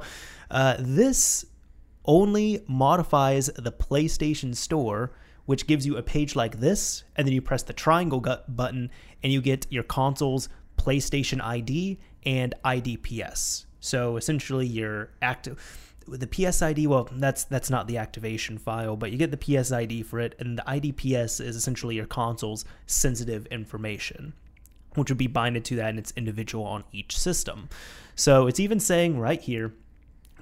[0.50, 1.46] Uh, this
[2.04, 5.12] only modifies the PlayStation Store,
[5.46, 8.90] which gives you a page like this, and then you press the triangle button,
[9.22, 13.66] and you get your console's PlayStation ID and IDPS.
[13.78, 16.86] So essentially, your active the PSID.
[16.86, 20.58] Well, that's that's not the activation file, but you get the PSID for it, and
[20.58, 24.34] the IDPS is essentially your console's sensitive information
[24.94, 27.68] which would be binded to that and it's individual on each system.
[28.14, 29.74] So it's even saying right here,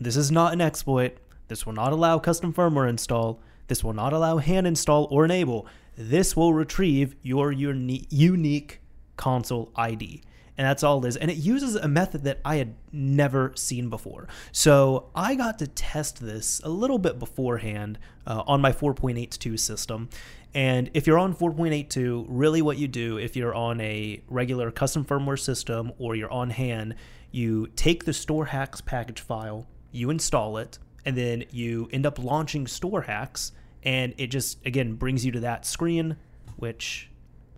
[0.01, 1.19] this is not an exploit.
[1.49, 3.41] This will not allow custom firmware install.
[3.69, 5.67] This will not allow HAN install or enable.
[5.97, 8.81] This will retrieve your uni- unique
[9.17, 10.23] console ID.
[10.59, 11.17] And that's all it is.
[11.17, 14.29] And it uses a method that I had never seen before.
[14.53, 20.11] So I got to test this a little bit beforehand uh, on my 4.82 system.
[20.55, 25.05] And if you're on 4.82, really what you do if you're on a regular custom
[25.05, 26.97] firmware system or you're on HAN,
[27.31, 32.19] you take the store hacks package file, you install it, and then you end up
[32.19, 36.17] launching store hacks and it just again brings you to that screen
[36.57, 37.11] which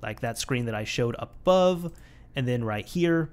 [0.02, 1.92] like that screen that I showed up above
[2.36, 3.30] and then right here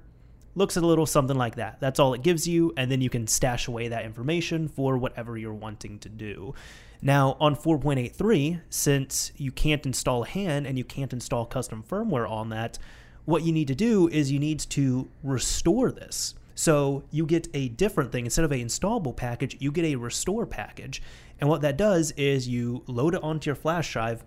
[0.56, 1.80] looks a little something like that.
[1.80, 5.38] That's all it gives you, and then you can stash away that information for whatever
[5.38, 6.54] you're wanting to do.
[7.02, 12.50] Now, on 4.83, since you can't install HAN and you can't install custom firmware on
[12.50, 12.78] that,
[13.26, 16.36] what you need to do is you need to restore this.
[16.54, 18.26] So you get a different thing.
[18.26, 21.02] Instead of a installable package, you get a restore package.
[21.40, 24.24] And what that does is you load it onto your flash drive,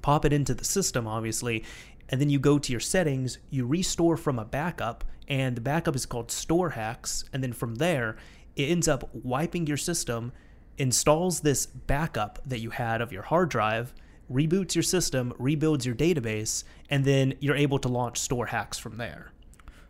[0.00, 1.64] pop it into the system, obviously,
[2.08, 5.96] and then you go to your settings, you restore from a backup, and the backup
[5.96, 7.24] is called Store Hacks.
[7.32, 8.16] And then from there,
[8.54, 10.32] it ends up wiping your system,
[10.78, 13.92] installs this backup that you had of your hard drive,
[14.30, 18.96] reboots your system, rebuilds your database, and then you're able to launch Store Hacks from
[18.96, 19.32] there.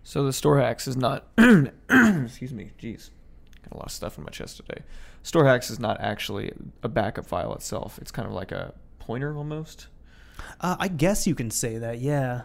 [0.06, 1.26] So the store hacks is not.
[1.90, 2.70] excuse me.
[2.80, 3.10] Jeez,
[3.62, 4.82] got a lot of stuff in my chest today.
[5.24, 6.52] Store hacks is not actually
[6.84, 7.98] a backup file itself.
[8.00, 9.88] It's kind of like a pointer almost.
[10.60, 12.42] Uh, I guess you can say that, yeah.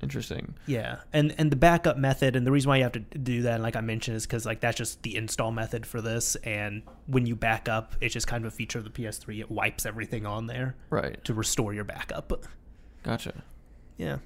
[0.00, 0.54] Interesting.
[0.66, 3.60] Yeah, and and the backup method, and the reason why you have to do that,
[3.60, 6.36] like I mentioned, is because like that's just the install method for this.
[6.44, 9.40] And when you back up, it's just kind of a feature of the PS3.
[9.40, 11.22] It wipes everything on there Right.
[11.24, 12.32] to restore your backup.
[13.02, 13.42] Gotcha.
[13.96, 14.18] Yeah.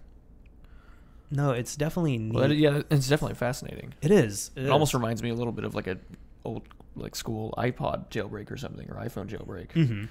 [1.31, 2.35] No, it's definitely neat.
[2.35, 3.95] Well, yeah, it's definitely fascinating.
[4.03, 4.51] it is.
[4.55, 5.97] It almost reminds me a little bit of like a
[6.45, 9.73] old like school iPod jailbreak or something or iPhone jailbreak.
[9.73, 10.05] hmm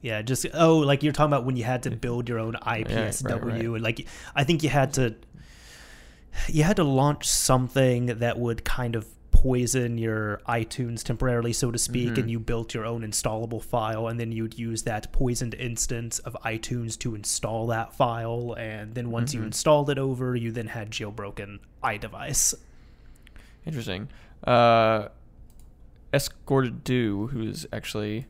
[0.00, 3.42] Yeah, just oh, like you're talking about when you had to build your own IPSW,
[3.42, 3.54] right.
[3.64, 5.14] and like I think you had to,
[6.48, 11.78] you had to launch something that would kind of poison your iTunes temporarily, so to
[11.78, 12.18] speak, Mhm.
[12.18, 16.36] and you built your own installable file, and then you'd use that poisoned instance of
[16.44, 19.46] iTunes to install that file, and then once you Mhm.
[19.46, 22.54] installed it over, you then had jailbroken iDevice.
[23.66, 24.08] Interesting.
[24.44, 25.08] Uh,
[26.12, 28.26] Escorted Do, who's actually,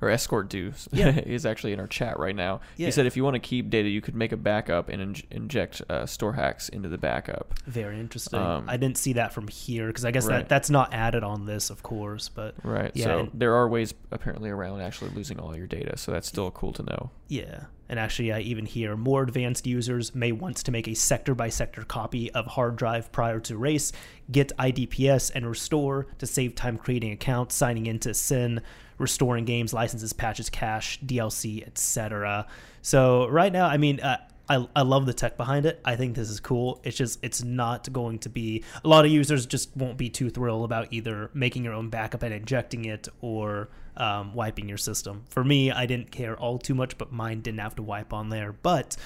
[0.00, 1.18] or esc0rtd3w, Yeah.
[1.18, 2.60] is actually in our chat right now.
[2.76, 2.86] Yeah.
[2.86, 5.22] He said if you want to keep data, you could make a backup and in-
[5.30, 7.54] inject uh, store hacks into the backup.
[7.66, 8.38] Very interesting.
[8.38, 10.38] Um, I didn't see that from here because I guess right.
[10.38, 12.54] that that's not added on this, of course, but.
[12.62, 12.92] Right.
[12.94, 15.96] Yeah, so and- there are ways apparently around actually losing all your data.
[15.96, 17.10] So that's still cool to know.
[17.28, 21.34] Yeah, and actually, I even hear more advanced users may want to make a sector
[21.34, 23.92] by sector copy of hard drive prior to race,
[24.30, 28.60] get IDPS and restore to save time creating accounts, signing into SYN,
[28.98, 32.46] restoring games, licenses, patches, cache, DLC, etc.
[32.82, 34.00] So right now, I mean.
[34.00, 34.18] Uh,
[34.50, 35.78] I, I love the tech behind it.
[35.84, 36.80] I think this is cool.
[36.82, 40.30] It's just it's not going to be a lot of users just won't be too
[40.30, 43.68] thrilled about either making your own backup and injecting it or
[43.98, 45.24] um, wiping your system.
[45.28, 48.30] For me, I didn't care all too much, but mine didn't have to wipe on
[48.30, 48.52] there.
[48.52, 48.96] But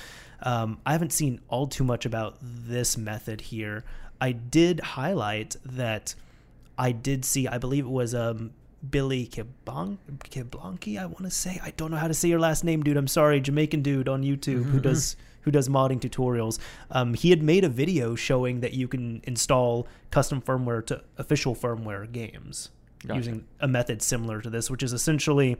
[0.42, 3.84] um, I haven't seen all too much about this method here.
[4.20, 6.14] I did highlight that
[6.78, 7.48] I did see.
[7.48, 8.52] I believe it was um,
[8.88, 10.98] Billy Kibon- Kiblanki.
[10.98, 11.58] I want to say.
[11.62, 12.96] I don't know how to say your last name, dude.
[12.96, 16.60] I'm sorry, Jamaican dude on YouTube who does who does modding tutorials.
[16.90, 21.56] Um, he had made a video showing that you can install custom firmware to official
[21.56, 22.70] firmware games
[23.06, 23.16] Gotcha.
[23.16, 25.56] using a method similar to this, which is essentially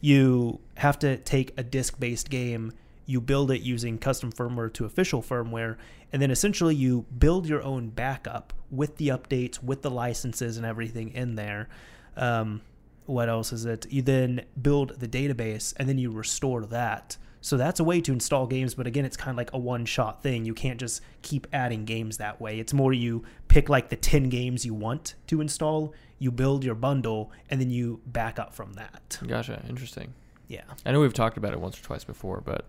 [0.00, 2.72] you have to take a disk based game,
[3.06, 5.76] you build it using custom firmware to official firmware,
[6.12, 10.66] and then essentially you build your own backup with the updates, with the licenses and
[10.66, 11.68] everything in there.
[12.16, 12.62] Um,
[13.06, 13.90] what else is it?
[13.90, 17.16] You then build the database and then you restore that.
[17.40, 19.86] So that's a way to install games, but again, it's kind of like a one
[19.86, 20.44] shot thing.
[20.44, 22.58] You can't just keep adding games that way.
[22.58, 26.74] It's more you pick like the 10 games you want to install, you build your
[26.74, 29.18] bundle, and then you back up from that.
[29.26, 29.62] Gotcha.
[29.68, 30.14] Interesting.
[30.48, 30.62] Yeah.
[30.84, 32.64] I know we've talked about it once or twice before, but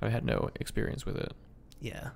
[0.00, 1.32] I had no experience with it.
[1.80, 2.10] Yeah.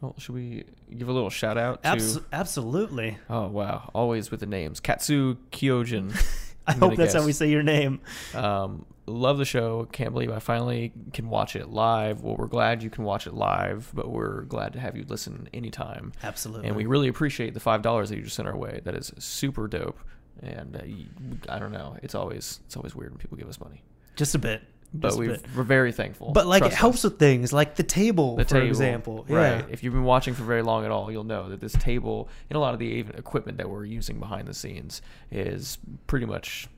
[0.00, 0.64] Well, should we
[0.96, 1.88] give a little shout out to?
[1.88, 3.18] Abs- absolutely.
[3.28, 3.90] Oh wow!
[3.94, 4.78] Always with the names.
[4.78, 6.14] Katsu Kyojin.
[6.68, 8.00] I hope that's how we say your name.
[8.34, 9.88] Um, love the show.
[9.90, 12.22] Can't believe I finally can watch it live.
[12.22, 15.48] Well, we're glad you can watch it live, but we're glad to have you listen
[15.52, 16.12] anytime.
[16.22, 16.68] Absolutely.
[16.68, 18.80] And we really appreciate the five dollars that you just sent our way.
[18.84, 19.98] That is super dope.
[20.40, 21.96] And uh, I don't know.
[22.02, 23.82] It's always it's always weird when people give us money,
[24.14, 24.62] just a bit.
[24.94, 26.32] But we we're very thankful.
[26.32, 27.04] But like it helps us.
[27.04, 29.26] with things like the table, the for table, example.
[29.28, 29.58] Right.
[29.58, 29.66] Yeah.
[29.70, 32.56] If you've been watching for very long at all, you'll know that this table and
[32.56, 36.68] a lot of the equipment that we're using behind the scenes is pretty much,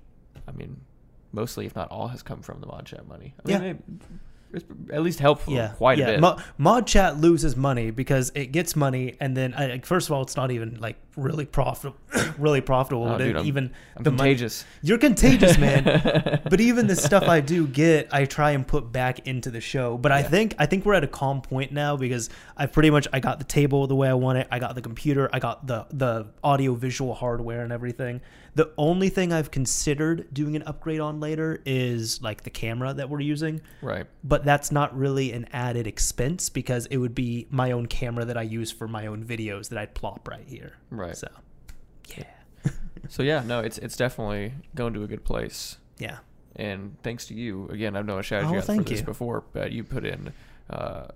[0.48, 0.80] I mean,
[1.32, 3.34] mostly if not all has come from the mod chat money.
[3.44, 3.68] I mean, Yeah.
[3.70, 3.82] it-
[4.52, 6.04] it's at least helpful yeah, quite yeah.
[6.04, 6.20] a bit.
[6.20, 10.22] Mo- Mod Chat loses money because it gets money, and then I, first of all,
[10.22, 11.96] it's not even like really profitable,
[12.38, 13.04] really profitable.
[13.06, 14.64] Oh, dude, I'm- even I'm the money- contagious.
[14.82, 16.40] You're contagious, man.
[16.50, 19.96] but even the stuff I do get, I try and put back into the show.
[19.96, 23.06] But I think I think we're at a calm point now because I pretty much
[23.12, 24.48] I got the table the way I want it.
[24.50, 25.30] I got the computer.
[25.32, 28.20] I got the the audio visual hardware and everything.
[28.54, 33.08] The only thing I've considered doing an upgrade on later is like the camera that
[33.08, 33.60] we're using.
[33.80, 34.06] right.
[34.24, 38.36] But that's not really an added expense because it would be my own camera that
[38.36, 40.72] I use for my own videos that I'd plop right here.
[40.90, 41.16] Right.
[41.16, 41.28] So,
[42.16, 42.24] yeah,
[43.08, 45.76] So yeah, no, it's it's definitely going to a good place.
[45.98, 46.18] yeah.
[46.56, 49.06] And thanks to you again, I've known shouted Oh, you out for this you.
[49.06, 50.32] before, but you put in
[50.68, 51.06] uh,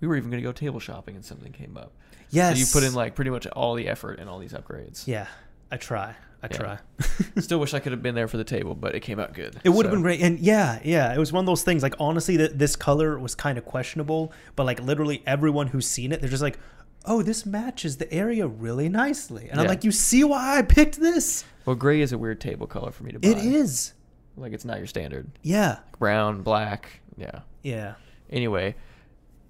[0.00, 1.92] we were even going to go table shopping and something came up.
[2.30, 2.54] Yes.
[2.54, 5.06] So you put in like pretty much all the effort in all these upgrades.
[5.06, 5.26] Yeah,
[5.70, 6.14] I try.
[6.42, 6.56] I Yeah.
[6.56, 6.78] try.
[7.40, 9.60] Still wish I could have been there for the table, but it came out good.
[9.64, 11.82] It would have been great, and yeah, yeah, it was one of those things.
[11.82, 16.12] Like honestly, that this color was kind of questionable, but like literally everyone who's seen
[16.12, 16.58] it, they're just like,
[17.04, 21.00] "Oh, this matches the area really nicely," and I'm like, "You see why I picked
[21.00, 21.44] this?
[21.66, 23.28] Well, gray is a weird table color for me to buy.
[23.28, 23.94] It is,
[24.36, 25.28] Like it's not your standard.
[25.42, 27.00] yeah, Brown, black.
[27.16, 27.40] Yeah.
[27.64, 27.94] yeah."
[28.30, 28.76] Anyway,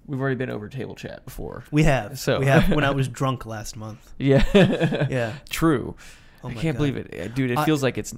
[0.09, 1.63] we've already been over table chat before.
[1.71, 2.69] We have, So- we have.
[2.71, 4.43] When I was drunk last month, Yeah.
[5.09, 5.33] yeah.
[5.49, 5.95] True.
[6.43, 6.77] Oh I can't God.
[6.77, 7.51] believe it, dude.
[7.51, 8.13] It I- feels like it's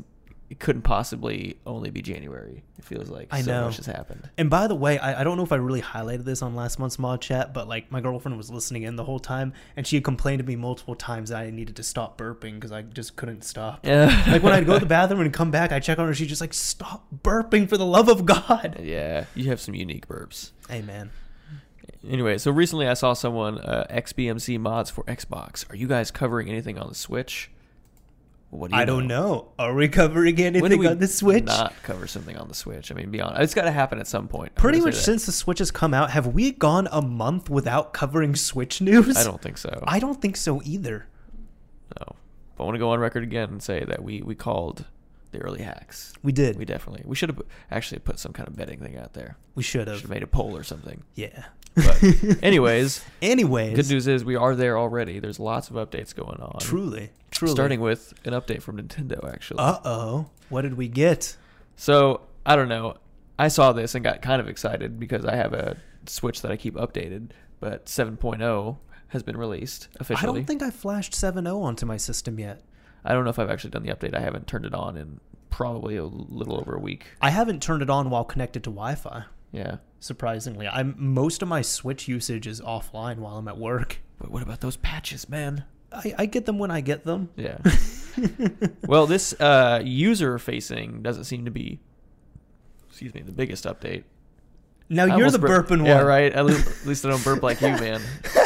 [0.49, 2.62] it couldn't possibly only be January.
[2.77, 3.65] It feels like I so know.
[3.67, 4.30] much has happened.
[4.38, 6.77] And by the way, I, I don't know if I really highlighted this on last
[6.77, 9.95] month's mod chat, but like my girlfriend was listening in the whole time, and she
[9.95, 13.15] had complained to me multiple times that I needed to stop burping because I just
[13.15, 13.86] couldn't stop.
[13.88, 14.23] Yeah.
[14.27, 16.13] like when I'd go to the bathroom and come back, I check on her.
[16.13, 20.10] She's just like, "Stop burping for the love of God." yeah, you have some unique
[20.10, 20.51] burps.
[20.67, 21.12] Hey man,
[22.08, 25.70] Anyway, so recently I saw someone uh, XBMC mods for Xbox.
[25.72, 27.52] Are you guys covering anything on the Switch?
[28.50, 29.54] What do you I don't know.
[29.58, 31.46] Are we covering anything we on the Switch?
[31.46, 32.91] Not cover something on the Switch.
[32.91, 34.52] I mean, be honest, it's got to happen at some point.
[34.58, 37.94] I'm Pretty much since the Switch has come out, have we gone a month without
[37.94, 39.15] covering Switch news?
[39.15, 39.82] I don't think so.
[39.88, 41.08] I don't think so either.
[41.98, 42.15] No.
[42.58, 44.86] But I want to go on record again and say that we we called
[45.32, 46.13] the early hacks.
[46.24, 46.58] We did.
[46.58, 49.38] We definitely we should have actually put some kind of betting thing out there.
[49.56, 51.04] We should have made a poll or something.
[51.15, 51.46] Yeah.
[51.76, 52.04] But
[52.44, 55.20] anyways, Anyways, good news is we are there already.
[55.20, 56.60] There's lots of updates going on.
[56.60, 57.54] Truly, truly.
[57.54, 59.60] Starting with an update from Nintendo actually.
[59.60, 60.30] Uh oh.
[60.50, 61.38] What did we get?
[61.76, 62.98] So I don't know.
[63.39, 66.58] I saw this and got kind of excited because I have a Switch that I
[66.58, 68.78] keep updated, but 7.0
[69.10, 70.30] has been released officially.
[70.30, 72.62] I don't think I flashed 7.0 onto my system yet.
[73.04, 74.16] I don't know if I've actually done the update.
[74.16, 77.06] I haven't turned it on in probably a little over a week.
[77.22, 79.26] I haven't turned it on while connected to Wi-Fi.
[79.52, 79.78] Yeah.
[80.00, 84.00] Surprisingly, I'm most of my Switch usage is offline while I'm at work.
[84.20, 85.66] But what about those patches, man?
[85.92, 87.30] I, I get them when I get them.
[87.36, 87.58] Yeah.
[88.88, 91.80] well, this uh, user facing doesn't seem to be,
[92.88, 94.04] excuse me, the biggest update.
[94.90, 96.06] Now I you're the burp- burping Yeah, one.
[96.06, 96.32] right.
[96.34, 98.02] At least, at least I don't burp like you, man.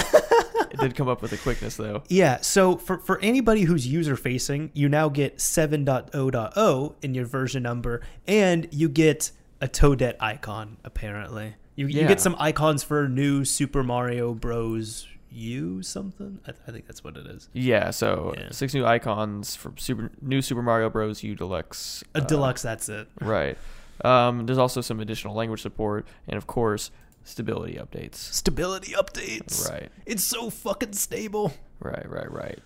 [0.80, 2.04] it did come up with a quickness though.
[2.08, 7.64] Yeah, so for, for anybody who's user facing, you now get 7.0.0 in your version
[7.64, 11.56] number, and you get a Toadette icon, apparently.
[11.76, 15.08] You, you get some icons for new Super Mario Bros.
[15.32, 16.40] U something?
[16.48, 17.50] I, I think that's what it is.
[17.52, 17.90] Yeah.
[17.90, 18.48] So Yeah.
[18.52, 21.24] six new icons for Super New Super Mario Bros.
[21.24, 22.06] U Deluxe.
[22.14, 23.10] A uh, deluxe, that's it.
[23.20, 23.58] Right.
[24.04, 26.90] Um, there's also some additional language support, and of course,
[27.26, 28.16] stability updates.
[28.16, 29.70] Stability updates.
[29.70, 29.92] Right.
[30.06, 31.54] It's so fucking stable.
[31.82, 32.10] Right.
[32.10, 32.32] Right.
[32.32, 32.60] Right.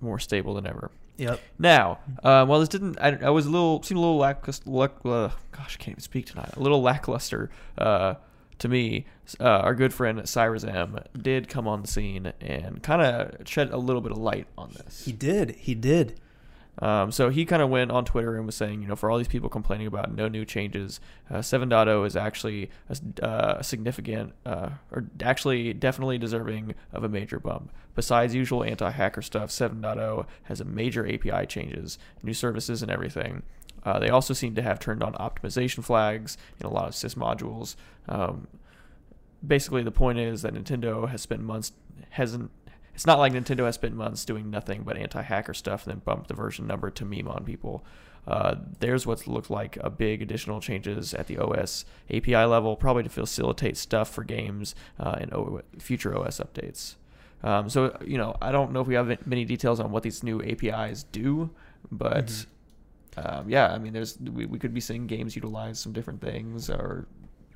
[0.00, 0.90] More stable than ever.
[1.18, 1.40] Yep.
[1.58, 2.98] Now, uh, well, this didn't.
[3.00, 4.68] I, I was a little seemed a little lackluster.
[4.68, 6.50] Lack, uh, gosh, I can't even speak tonight.
[6.56, 8.14] A little lackluster uh,
[8.58, 9.06] to me.
[9.40, 13.78] Uh, our good friend SciresM did come on the scene and kind of shed a
[13.78, 15.04] little bit of light on this.
[15.04, 15.52] He did.
[15.52, 16.20] He did.
[16.78, 19.16] Um, so he kind of went on Twitter and was saying, you know, for all
[19.16, 24.70] these people complaining about no new changes, uh, 7.0 is actually a, uh, significant, uh,
[24.92, 27.72] or actually definitely deserving of a major bump.
[27.94, 33.42] Besides usual anti-hacker stuff, 7.0 has a major API changes, new services, and everything.
[33.84, 37.14] Uh, they also seem to have turned on optimization flags in a lot of sys
[37.14, 37.76] modules.
[38.08, 38.48] Um,
[39.46, 41.72] basically, the point is that Nintendo has spent months
[42.10, 42.50] hasn't
[42.96, 46.26] it's not like Nintendo has spent months doing nothing but anti-hacker stuff and then bumped
[46.26, 47.84] the version number to meme on people.
[48.26, 53.04] Uh, there's what looked like a big additional changes at the OS API level, probably
[53.04, 56.96] to facilitate stuff for games uh, and o- future OS updates.
[57.44, 60.24] Um, so you know, I don't know if we have many details on what these
[60.24, 61.50] new APIs do,
[61.92, 62.46] but Mhm.
[63.38, 66.68] um, yeah, I mean, there's we, we could be seeing games utilize some different things
[66.68, 67.06] or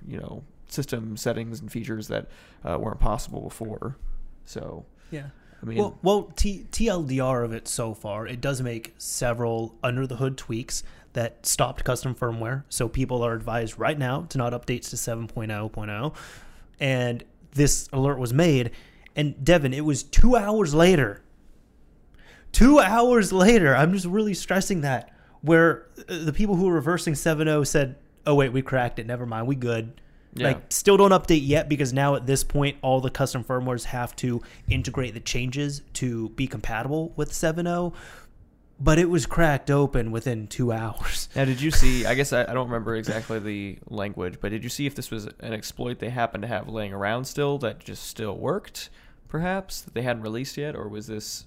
[0.07, 2.29] you know system settings and features that
[2.65, 3.97] uh, weren't possible before.
[4.45, 5.27] So Yeah.
[5.63, 10.07] I mean, Well, well, T- TLDR of it so far, it does make several under
[10.07, 12.65] the hood tweaks that stopped custom firmware.
[12.69, 16.15] So people are advised right now to not updates to 7.0.0.
[16.79, 18.71] And this alert was made.
[19.17, 21.23] And Devin, it was two hours later.
[22.53, 23.77] Two hours later.
[23.77, 25.13] I'm just really stressing that.
[25.43, 27.97] Where uh, the people who were reversing 7.0 said,
[28.27, 29.07] oh, wait, we cracked it.
[29.07, 29.47] Never mind.
[29.47, 30.01] We good.
[30.35, 30.49] Yeah.
[30.49, 34.15] Like, still don't update yet because now at this point, all the custom firmwares have
[34.17, 37.93] to integrate the changes to be compatible with 7.0.
[38.83, 41.29] But it was cracked open within two hours.
[41.35, 42.07] now did you see?
[42.07, 45.11] I guess I, I don't remember exactly the language, but did you see if this
[45.11, 48.89] was an exploit they happened to have laying around still that just still worked,
[49.29, 51.45] perhaps that they hadn't released yet, or was this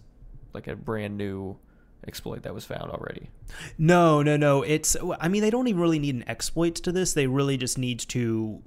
[0.53, 1.57] like a brand new
[2.05, 3.29] exploit that was found already?
[3.77, 4.61] No, no, no.
[4.61, 4.95] It's.
[5.19, 7.13] I mean, they don't even really need an exploit to this.
[7.13, 8.61] They really just need to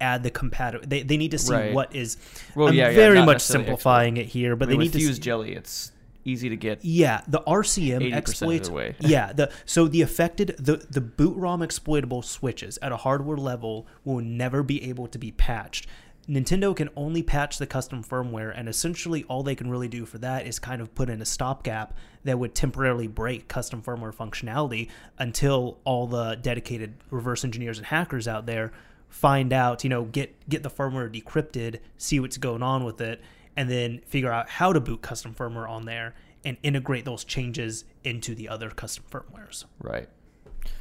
[0.00, 0.86] add the compatible.
[0.86, 1.74] They, they need to see Right.
[1.74, 2.16] what is.
[2.54, 4.92] Well, I'm yeah, yeah, very not much simplifying it here, but I mean, they need
[4.92, 5.92] to see, jelly, it's
[6.24, 6.84] easy to get.
[6.84, 8.96] Yeah, the RCM 80% of the way.
[9.00, 13.86] yeah, the so the affected the the boot ROM exploitable switches at a hardware level
[14.04, 15.86] will never be able to be patched.
[16.28, 20.18] Nintendo can only patch the custom firmware, and essentially all they can really do for
[20.18, 24.88] that is kind of put in a stopgap that would temporarily break custom firmware functionality
[25.20, 28.72] until all the dedicated reverse engineers and hackers out there
[29.08, 33.20] find out, you know, get get the firmware decrypted, see what's going on with it,
[33.56, 37.84] and then figure out how to boot custom firmware on there and integrate those changes
[38.04, 39.64] into the other custom firmwares.
[39.80, 40.08] Right.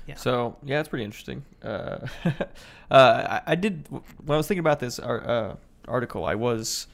[0.06, 0.16] Yeah.
[0.16, 1.44] So yeah, it's pretty interesting.
[1.64, 2.32] Uh, uh,
[2.92, 5.56] I, I did when I was thinking about this uh,
[5.88, 6.26] article.
[6.26, 6.88] I was,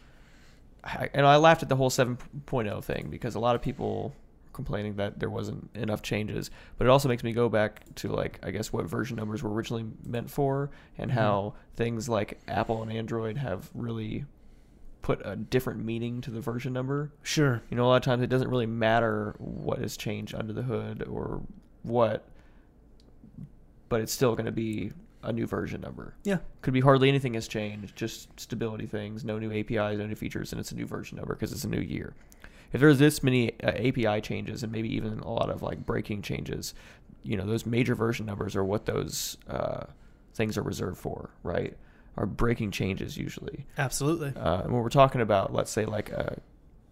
[0.83, 4.13] I, and I laughed at the whole 7.0 thing because a lot of people
[4.53, 6.51] complaining that there wasn't enough changes.
[6.77, 9.51] But it also makes me go back to like I guess what version numbers were
[9.51, 11.15] originally meant for, and Mhm.
[11.15, 14.25] how things like Apple and Android have really
[15.01, 17.11] put a different meaning to the version number.
[17.23, 17.61] Sure.
[17.71, 20.61] You know, a lot of times it doesn't really matter what has changed under the
[20.61, 21.41] hood or
[21.81, 22.23] what,
[23.89, 24.91] but it's still going to be
[25.23, 26.13] a new version number.
[26.23, 26.37] Yeah.
[26.61, 30.51] Could be hardly anything has changed, just stability things, no new APIs, no new features,
[30.51, 32.13] and it's a new version number because it's a new year.
[32.73, 36.21] If there's this many uh, API changes and maybe even a lot of like breaking
[36.21, 36.73] changes,
[37.23, 39.85] you know, those major version numbers are what those uh,
[40.33, 41.77] things are reserved for, right?
[42.17, 43.65] Are breaking changes usually.
[43.77, 44.33] Absolutely.
[44.35, 46.37] Uh, and when we're talking about, let's say, like a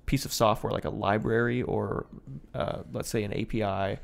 [0.05, 2.07] piece of software, like a library or
[2.53, 3.99] uh, let's say an API,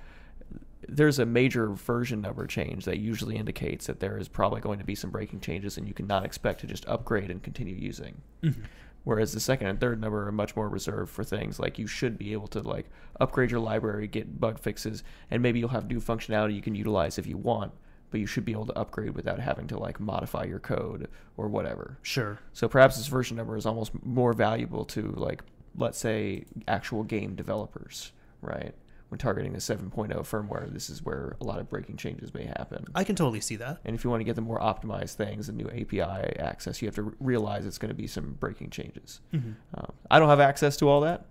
[0.88, 4.86] there's a major version number change that usually indicates that there is probably going to
[4.86, 8.22] be some breaking changes and you cannot expect to just upgrade and continue using.
[8.44, 8.66] Mhm.
[9.06, 12.18] Whereas the second and third number are much more reserved for things like you should
[12.18, 12.90] be able to like
[13.20, 17.18] upgrade your library, get bug fixes, and maybe you'll have new functionality you can utilize
[17.18, 17.72] if you want,
[18.10, 21.48] but you should be able to upgrade without having to like modify your code or
[21.48, 22.00] whatever.
[22.02, 22.40] Sure.
[22.52, 25.44] So perhaps this version number is almost more valuable to like
[25.78, 28.74] let's say actual game developers, right?
[29.10, 29.92] When targeting the 7.0
[30.24, 32.86] firmware, this is where a lot of breaking changes may happen.
[32.96, 33.80] I can totally see that.
[33.86, 36.02] And if you want to get the more optimized things and new API
[36.40, 39.22] access, you have to re- realize it's going to be some breaking changes.
[39.32, 39.56] Mhm.
[39.76, 41.28] Um, I don't have access to all that,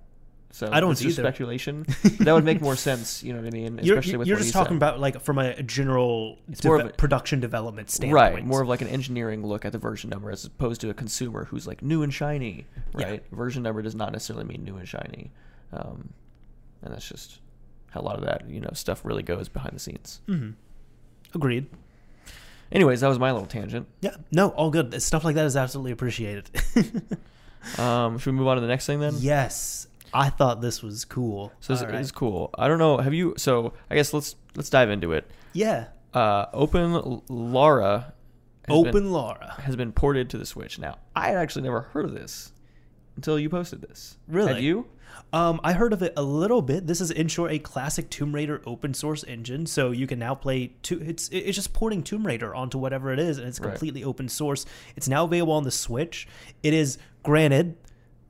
[0.53, 1.11] so I don't either.
[1.11, 1.85] speculation.
[2.21, 3.25] That would make more sense.
[3.25, 3.81] You know what I mean?
[3.83, 4.77] You're, Especially with you're just talking said.
[4.77, 8.35] about like from a general deve- a- production development standpoint.
[8.37, 10.95] Right, more of like an engineering look at the version number as opposed to a
[10.95, 12.67] consumer who's like new and shiny,
[12.97, 13.05] Yeah.
[13.07, 13.25] right?
[13.33, 15.33] Version number does not necessarily mean new and shiny,
[15.73, 16.11] um,
[16.83, 17.41] and that's just
[17.95, 20.21] a lot of that you know stuff really goes behind the scenes.
[20.27, 20.51] hmm
[21.35, 21.67] Agreed.
[22.71, 23.87] Anyways, that was my little tangent.
[24.01, 24.15] Yeah.
[24.33, 25.01] No, all good.
[25.03, 26.49] Stuff like that is absolutely appreciated.
[27.79, 29.15] Um, should we move on to the next thing then?
[29.19, 29.87] yes.
[30.13, 31.53] I thought this was cool.
[31.61, 31.95] So this right.
[31.95, 32.51] is cool.
[32.57, 32.99] I don't know.
[32.99, 33.35] Have you?
[33.37, 35.29] So I guess let's let's dive into it.
[35.53, 35.87] Yeah.
[36.13, 38.13] Uh, Open Lara.
[38.69, 39.57] Open been, Laura.
[39.59, 40.79] has been ported to the Switch.
[40.79, 42.53] Now I had actually never heard of this
[43.17, 44.17] until you posted this.
[44.29, 44.53] Really?
[44.55, 44.87] Have you?
[45.33, 46.87] Um, I heard of it a little bit.
[46.87, 50.35] This is in short a classic Tomb Raider open source engine, so you can now
[50.35, 50.73] play.
[50.83, 53.71] To, it's it's just porting Tomb Raider onto whatever it is, and it's Right.
[53.71, 54.67] completely open source.
[54.97, 56.27] It's now available on the Switch.
[56.63, 57.77] It is granted.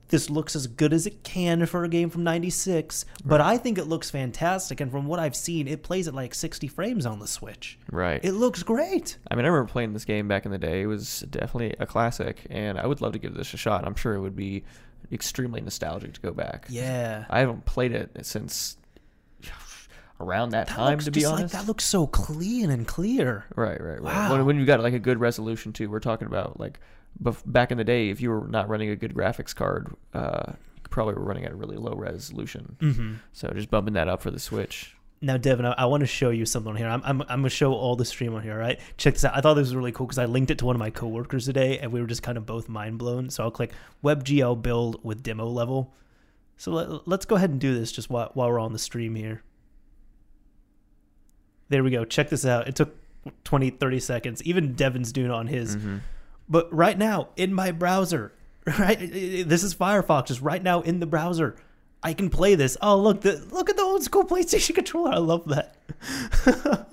[0.09, 3.77] This looks as good as it can for a game from '96, but I think
[3.77, 4.79] it looks fantastic.
[4.79, 7.79] And from what I've seen, it plays at like 60 frames on the Switch.
[7.91, 8.23] Right.
[8.23, 9.17] It looks great.
[9.31, 10.83] I mean, I remember playing this game back in the day.
[10.83, 13.85] It was definitely a classic, and I would love to give this a shot.
[13.85, 14.63] I'm sure it would be
[15.11, 16.67] extremely nostalgic to go back.
[16.69, 17.25] Yeah.
[17.29, 18.77] I haven't played it since
[20.19, 21.53] around that, That time, to be just honest.
[21.53, 23.45] like that looks so clean and clear.
[23.55, 24.01] right, right, right.
[24.01, 24.31] Wow.
[24.33, 26.79] When, when you've got like a good resolution too, we're talking about like
[27.21, 30.53] bef- back in the day, if you were not running a good graphics card, uh,
[30.75, 32.75] you probably were running at a really low resolution.
[32.79, 33.13] Mm-hmm.
[33.33, 34.95] So just bumping that up for the Switch.
[35.21, 36.87] Now, Devin, I, I want to show you something on here.
[36.87, 38.79] I'm, I'm, I'm going to show all the stream on here, all right?
[38.97, 39.35] Check this out.
[39.35, 41.45] I thought this was really cool because I linked it to one of my coworkers
[41.45, 43.29] today and we were just kind of both mind blown.
[43.29, 43.71] So I'll click
[44.03, 45.93] WebGL build with demo level.
[46.57, 49.15] So let, let's go ahead and do this just while, while we're on the stream
[49.15, 49.41] here.
[51.69, 52.05] There we go.
[52.05, 52.67] Check this out.
[52.67, 52.95] It took
[53.45, 54.43] 20, 30 seconds.
[54.43, 55.77] Even Devin's doing it on his.
[55.77, 56.01] Mhm.
[56.47, 58.31] But right now, in my browser,
[58.79, 58.99] right?
[58.99, 61.55] This is Firefox, just right now in the browser.
[62.03, 62.77] I can play this.
[62.81, 65.11] Oh, look, the, look at the old school PlayStation controller.
[65.11, 65.75] I love that.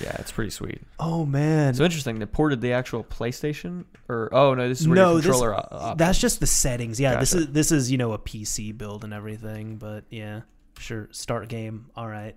[0.00, 0.80] Yeah, it's pretty sweet.
[1.00, 1.74] oh man.
[1.74, 2.18] So interesting.
[2.20, 5.52] They ported the actual PlayStation, or oh no, this is where no, this, controller.
[5.54, 5.98] o- options.
[5.98, 6.98] that's just the settings.
[7.00, 7.44] Yeah, this Gotcha.
[7.46, 9.76] is this is you know a PC build and everything.
[9.76, 10.42] But yeah,
[10.78, 11.08] sure.
[11.10, 11.90] Start game.
[11.96, 12.36] All right.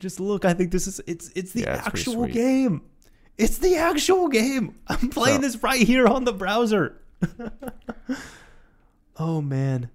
[0.00, 0.44] Just look.
[0.44, 2.82] I think this is it's it's the Yeah, actual game.
[3.36, 4.74] It's the actual game.
[4.86, 7.00] I'm playing So- this right here on the browser.
[9.18, 9.90] oh man.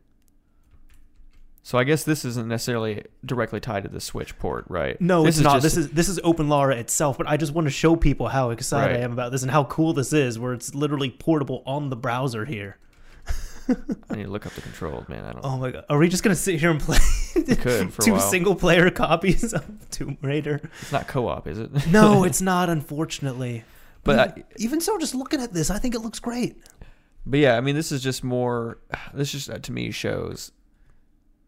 [1.61, 4.99] So I guess this isn't necessarily directly tied to the Switch port, right?
[4.99, 5.61] No, this it's not.
[5.61, 8.49] just- this is this is OpenLara itself, but I just want to show people how
[8.49, 8.99] excited Right.
[9.01, 11.95] I am about this and how cool this is, where it's literally portable on the
[11.95, 12.77] browser here.
[14.09, 15.25] I need to look up the controls, man.
[15.25, 15.45] I don't.
[15.45, 16.97] Oh my god, are we just gonna sit here and play
[17.33, 20.61] could for a two single player copies of Tomb Raider?
[20.81, 21.87] It's not co-op, is it?
[21.87, 23.63] No, it's not, unfortunately.
[24.03, 26.57] But even, even so, just looking at this, I think it looks great.
[27.25, 28.79] But yeah, I mean, this is just more.
[29.13, 30.51] This just uh, to me shows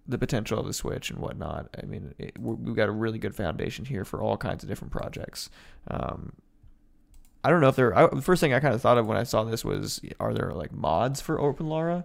[0.07, 1.76] the potential of the Switch and whatnot.
[1.82, 4.91] I mean, it, we've got a really good foundation here for all kinds of different
[4.91, 5.49] projects.
[5.89, 6.34] Um,
[7.44, 7.98] I don't know if there.
[7.98, 10.34] I, the first thing I kind of thought of when I saw this was, are
[10.34, 12.04] there like mods for OpenLara?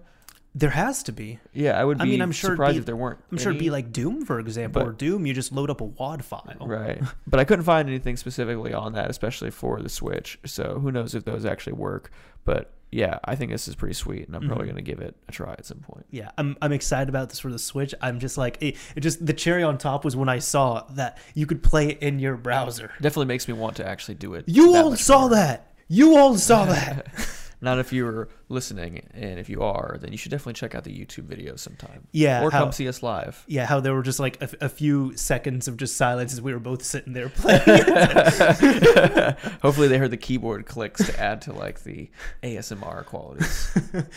[0.55, 1.39] There has to be.
[1.53, 3.19] Yeah, I would be I mean, I'm sure surprised be- if there weren't.
[3.31, 5.27] I'm sure it'd be like Doom, for example, But- or Doom.
[5.27, 6.57] You just load up a WAD file.
[6.61, 7.03] Right.
[7.27, 10.39] But I couldn't find anything specifically on that, especially for the Switch.
[10.47, 12.11] So who knows if those actually work.
[12.47, 14.71] But yeah, I think this is pretty sweet, and I'm probably Mhm.
[14.73, 16.07] going to give it a try at some point.
[16.11, 17.95] Yeah, I'm I'm excited about this for the Switch.
[18.01, 21.19] I'm just like it, it just the cherry on top was when I saw that
[21.35, 22.93] you could play it in your browser.
[23.01, 24.45] Definitely makes me want to actually do it.
[24.47, 25.31] You all saw more.
[25.31, 25.73] that.
[25.89, 27.07] You all saw that.
[27.61, 30.91] Not if you're listening, and if you are, then you should definitely check out the
[30.97, 32.07] YouTube video sometime.
[32.13, 33.43] Yeah, Or how- come see us live.
[33.49, 36.53] yeah, how there were just like a, a few seconds of just silence as we
[36.53, 37.63] were both sitting there playing.
[39.63, 42.11] Hopefully they heard the keyboard clicks to add to like the
[42.43, 43.71] ASMR qualities.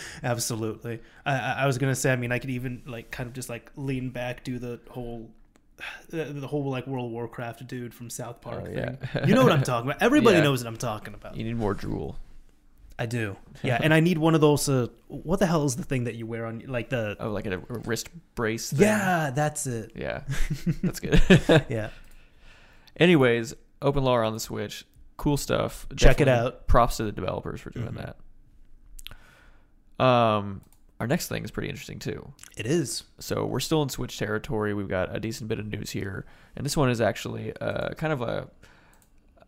[0.23, 0.99] Absolutely.
[1.25, 2.11] I, I was gonna say.
[2.11, 5.29] I mean, I could even like kind of just like lean back, do the whole.
[6.09, 8.97] The, the whole like World of Warcraft dude from South Park Oh, thing.
[9.15, 9.25] yeah.
[9.25, 10.01] You know what I'm talking about.
[10.01, 10.43] Everybody Yeah.
[10.43, 11.37] knows what I'm talking about.
[11.37, 12.17] You need more drool.
[12.99, 13.35] I do.
[13.63, 14.69] Yeah, and I need one of those.
[14.69, 17.17] Uh, what the hell is the thing that you wear on like the?
[17.19, 18.69] Oh, like a, a wrist brace.
[18.71, 18.81] Thing.
[18.81, 19.91] Yeah, that's it.
[19.95, 20.21] Yeah,
[20.83, 21.21] that's good.
[21.69, 21.89] Yeah,
[22.97, 24.85] Anyways, OpenLara on the Switch,
[25.17, 25.87] cool stuff.
[25.97, 26.67] Check it out.
[26.67, 28.13] Props to the developers for doing Mhm.
[29.99, 30.03] that.
[30.05, 30.61] Um,
[30.99, 32.31] our next thing is pretty interesting too.
[32.57, 33.03] it is.
[33.19, 34.73] So we're still in Switch territory.
[34.73, 36.25] We've got a decent bit of news here,
[36.55, 38.47] and this one is actually uh, kind of a,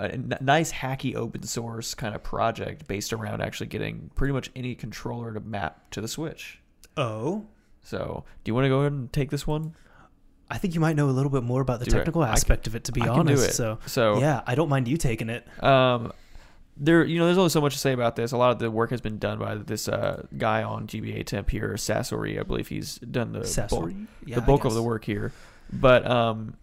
[0.06, 4.50] a n- nice hacky open source kind of project based around actually getting pretty much
[4.56, 6.60] any controller to map to the Switch.
[6.98, 7.46] Oh,
[7.84, 9.74] So, do you want to go ahead and take this one?
[10.50, 12.00] I think you might know a little bit more about the Do it.
[12.00, 12.84] technical can- aspect of it.
[12.86, 13.54] To be I can honest, do it.
[13.54, 15.48] so So, yeah, I don't mind you taking it.
[15.64, 16.12] Um,
[16.78, 18.32] there, you know, there's only so much to say about this.
[18.34, 21.74] A lot of the work has been done by this uh, guy on GBAtemp here,
[21.76, 22.40] Sasori.
[22.40, 23.92] I believe he's done the bulk,
[24.26, 25.32] Yeah, the bulk of the work here.
[25.72, 26.56] But um,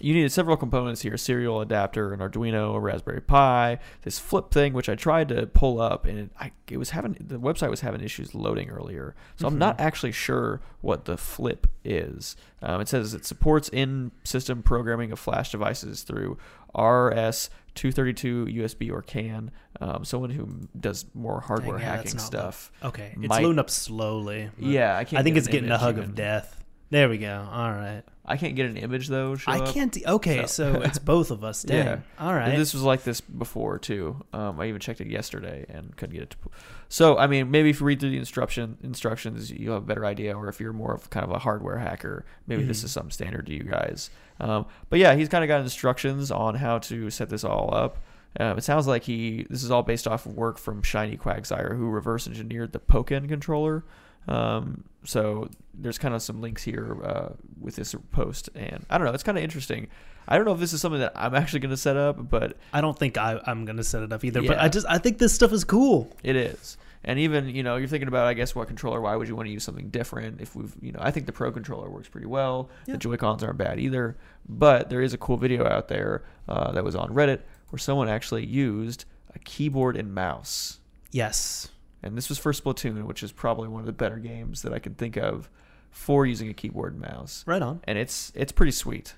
[0.00, 4.72] you needed several components here: serial adapter, an Arduino, a Raspberry Pi, this flip thing,
[4.72, 7.80] which I tried to pull up, and it, I, it was having the website was
[7.80, 9.14] having issues loading earlier.
[9.36, 9.58] So I'm Mhm.
[9.58, 12.36] not actually sure what the flip is.
[12.62, 16.36] Um, it says it supports in-system programming of flash devices through
[16.76, 19.50] RS 232 USB or CAN.
[19.80, 22.72] Um, someone who does more hardware Dang, yeah, hacking stuff.
[22.82, 24.50] Okay, it's loading up slowly.
[24.58, 25.20] Yeah, I can't.
[25.20, 26.10] I think it's getting a hug even.
[26.10, 26.64] of death.
[26.90, 27.48] There we go.
[27.50, 28.02] All right.
[28.28, 29.36] I can't get an image though.
[29.36, 29.72] Show I up.
[29.72, 29.92] can't.
[29.92, 31.62] De- okay, So- so it's both of us.
[31.62, 31.86] Dang.
[31.86, 31.98] Yeah.
[32.18, 32.60] All And.
[32.60, 34.24] This was like this before too.
[34.32, 36.36] Um, I even checked it yesterday and couldn't get it to.
[36.38, 36.52] Pull.
[36.88, 40.04] So I mean, maybe if you read through the instruction instructions, you'll have a better
[40.04, 40.36] idea.
[40.36, 42.84] Or if you're more of kind of a hardware hacker, maybe this Mhm.
[42.84, 44.10] is something standard to you guys.
[44.40, 47.98] Um, but yeah, he's kind of got instructions on how to set this all up.
[48.38, 51.76] Um, it sounds like he this is all based off of work from Shiny Quagsire,
[51.76, 53.84] who reverse engineered the Pokken controller.
[54.28, 57.28] Um, so there's kind of some links here uh,
[57.60, 59.88] with this post, and I don't know, it's kind of interesting.
[60.28, 62.56] I don't know if this is something that I'm actually going to set up, but
[62.72, 64.42] I don't think I, I'm gonna set it up either.
[64.42, 66.12] But I just I think this stuff is cool.
[66.24, 66.76] It is.
[67.04, 69.46] And even, you know, you're thinking about, I guess, what controller, why would you want
[69.46, 70.40] to use something different?
[70.40, 72.68] If we've, you know, I think the Pro controller works pretty well.
[72.86, 72.94] Yeah.
[72.94, 74.16] The Joy-Cons aren't bad either.
[74.48, 78.08] But there is a cool video out there uh, that was on Reddit where someone
[78.08, 79.04] actually used
[79.36, 80.80] a keyboard and mouse.
[81.12, 81.68] Yes.
[82.06, 84.78] And this was for Splatoon, which is probably one of the better games that I
[84.78, 85.50] can think of
[85.90, 87.44] for using a keyboard and mouse.
[87.46, 87.80] Right on.
[87.84, 89.14] And it's it's pretty sweet.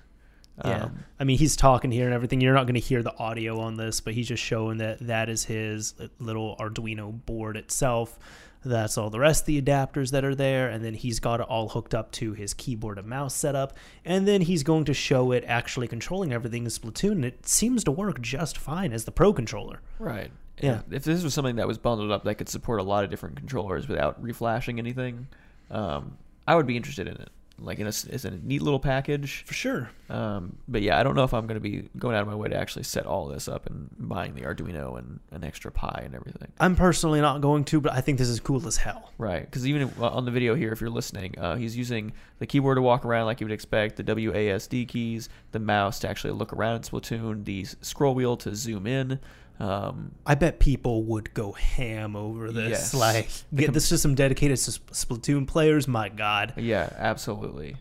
[0.65, 0.83] Yeah.
[0.83, 2.41] Um, I mean, he's talking here and everything.
[2.41, 5.29] You're not going to hear the audio on this, but he's just showing that that
[5.29, 8.19] is his little Arduino board itself.
[8.65, 10.67] That's all the rest of the adapters that are there.
[10.67, 13.77] And then he's got it all hooked up to his keyboard and mouse setup.
[14.03, 17.11] And then he's going to show it actually controlling everything in Splatoon.
[17.13, 19.81] And it seems to work just fine as the Pro controller.
[19.97, 20.31] Right.
[20.61, 20.81] Yeah.
[20.91, 23.35] If this was something that was bundled up that could support a lot of different
[23.37, 25.27] controllers without reflashing anything,
[25.71, 27.29] um, I would be interested in it.
[27.61, 29.43] Like in a, it's a neat little package.
[29.45, 29.89] For sure.
[30.09, 32.35] Um, but yeah, I don't know if I'm going to be going out of my
[32.35, 36.03] way to actually set all this up and buying the Arduino and an extra Pi
[36.05, 36.53] and everything.
[36.57, 39.11] I'm personally not going to, but I think this is cool as hell.
[39.17, 42.47] Right, because even if- on the video here, if you're listening, uh, he's using the
[42.47, 46.31] keyboard to walk around like you would expect, the WASD keys, the mouse to actually
[46.31, 49.19] look around in Splatoon, the scroll wheel to zoom in.
[49.59, 52.69] Um, I bet people would go ham over this.
[52.69, 52.93] Yes.
[52.93, 55.87] Like, get com- this to some dedicated s- Splatoon players.
[55.87, 56.53] My God.
[56.55, 57.75] Yeah, absolutely.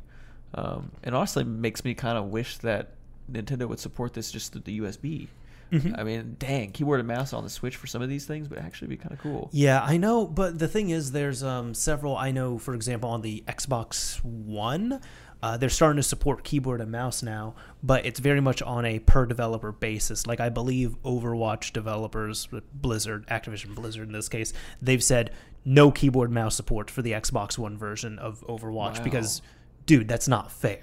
[0.54, 2.94] Um, and honestly, makes me kind of wish that
[3.30, 5.28] Nintendo would support this just through the USB.
[5.70, 5.98] Mhm.
[5.98, 8.58] I mean, dang, keyboard and mouse on the Switch for some of these things would
[8.58, 9.50] actually be kind of cool.
[9.52, 12.16] Yeah, I know, but the thing is, there's um, several.
[12.16, 14.98] I know, for example, on the Xbox One,
[15.42, 18.98] uh, they're starting to support keyboard and mouse now, but it's very much on a
[18.98, 20.26] per developer basis.
[20.26, 25.30] Like I believe Overwatch developers, Blizzard, Activision Blizzard in this case, they've said
[25.64, 29.04] no keyboard mouse support for the Xbox One version of Overwatch Wow.
[29.04, 29.42] because,
[29.86, 30.82] dude, that's not fair.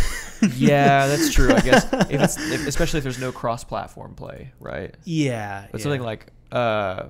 [0.56, 1.52] yeah, that's true.
[1.52, 4.94] I guess if it's if, especially if there's no cross-platform play, right?
[5.04, 5.82] Yeah, But yeah.
[5.82, 7.08] something like uh,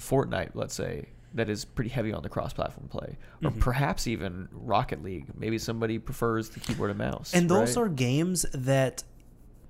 [0.00, 3.60] Fortnite, let's say, that is pretty heavy on the cross-platform play, or Mm-hmm.
[3.60, 5.26] perhaps even Rocket League.
[5.36, 7.32] Maybe somebody prefers the keyboard and mouse.
[7.34, 7.84] and those right?
[7.84, 9.02] are games that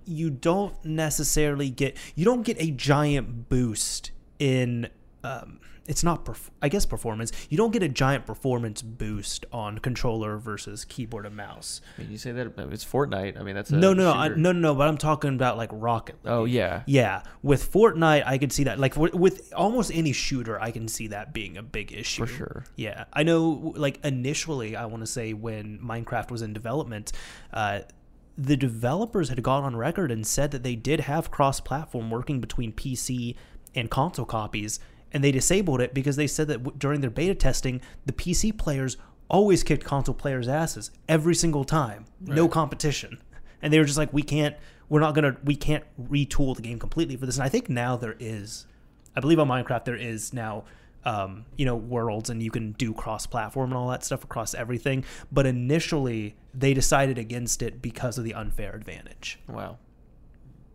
[0.05, 4.11] you don't necessarily get you don't get a giant boost
[4.41, 4.89] in
[5.23, 9.79] um, it's not perf- i guess performance you don't get a giant performance boost on
[9.79, 13.39] controller versus keyboard and mouse I mean, you say that it's Fortnite.
[13.39, 15.57] I mean, that's a no no no, I, no no no but i'm talking about
[15.57, 16.33] like rocket League.
[16.33, 20.61] Oh yeah, yeah with fortnite i could see that like with, with almost any shooter
[20.61, 22.65] i can see that being a big issue for sure.
[22.77, 23.73] yeah, I know.
[23.77, 27.13] Like initially, I want to say when Minecraft was in development,
[27.53, 27.81] uh,
[28.37, 32.73] the developers had gone on record and said that they did have cross-platform working between
[32.73, 33.37] PC
[33.75, 34.81] and console copies,
[35.13, 38.57] and they disabled it because they said that w- during their beta testing, the PC
[38.57, 38.97] players
[39.29, 43.19] always kicked console players' asses every single time, no competition,
[43.63, 44.57] and they were just like, we can't.
[44.89, 45.37] We're not gonna.
[45.45, 47.37] We can't retool the game completely for this.
[47.37, 48.67] And I think now there is.
[49.17, 50.65] I believe on Minecraft there is now
[51.05, 54.55] um, you know worlds and you can do cross platform and all that stuff across
[54.55, 59.79] everything but initially they decided against it because of the unfair advantage Wow.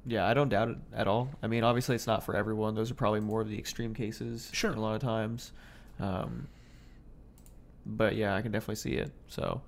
[0.10, 1.30] Yeah, I don't doubt it at all.
[1.43, 2.76] I mean, obviously, it's not for everyone.
[2.76, 4.49] Those are probably more of the extreme cases.
[4.53, 4.72] Sure.
[4.72, 5.51] A lot of times.
[5.99, 6.47] Um,
[7.86, 9.12] but yeah, I can definitely see it.
[9.28, 9.62] So.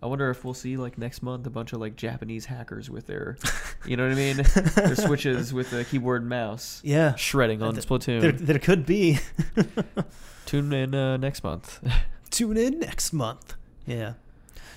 [0.00, 3.08] I wonder if we'll see like next month a bunch of like Japanese hackers with
[3.08, 3.36] their,
[3.84, 4.36] you know what I mean,
[4.76, 8.20] their switches with the keyboard and mouse, yeah shredding on Th- Splatoon.
[8.20, 9.18] there, there could be
[10.46, 11.80] Tune in uh, next month.
[12.30, 14.12] tune in next month yeah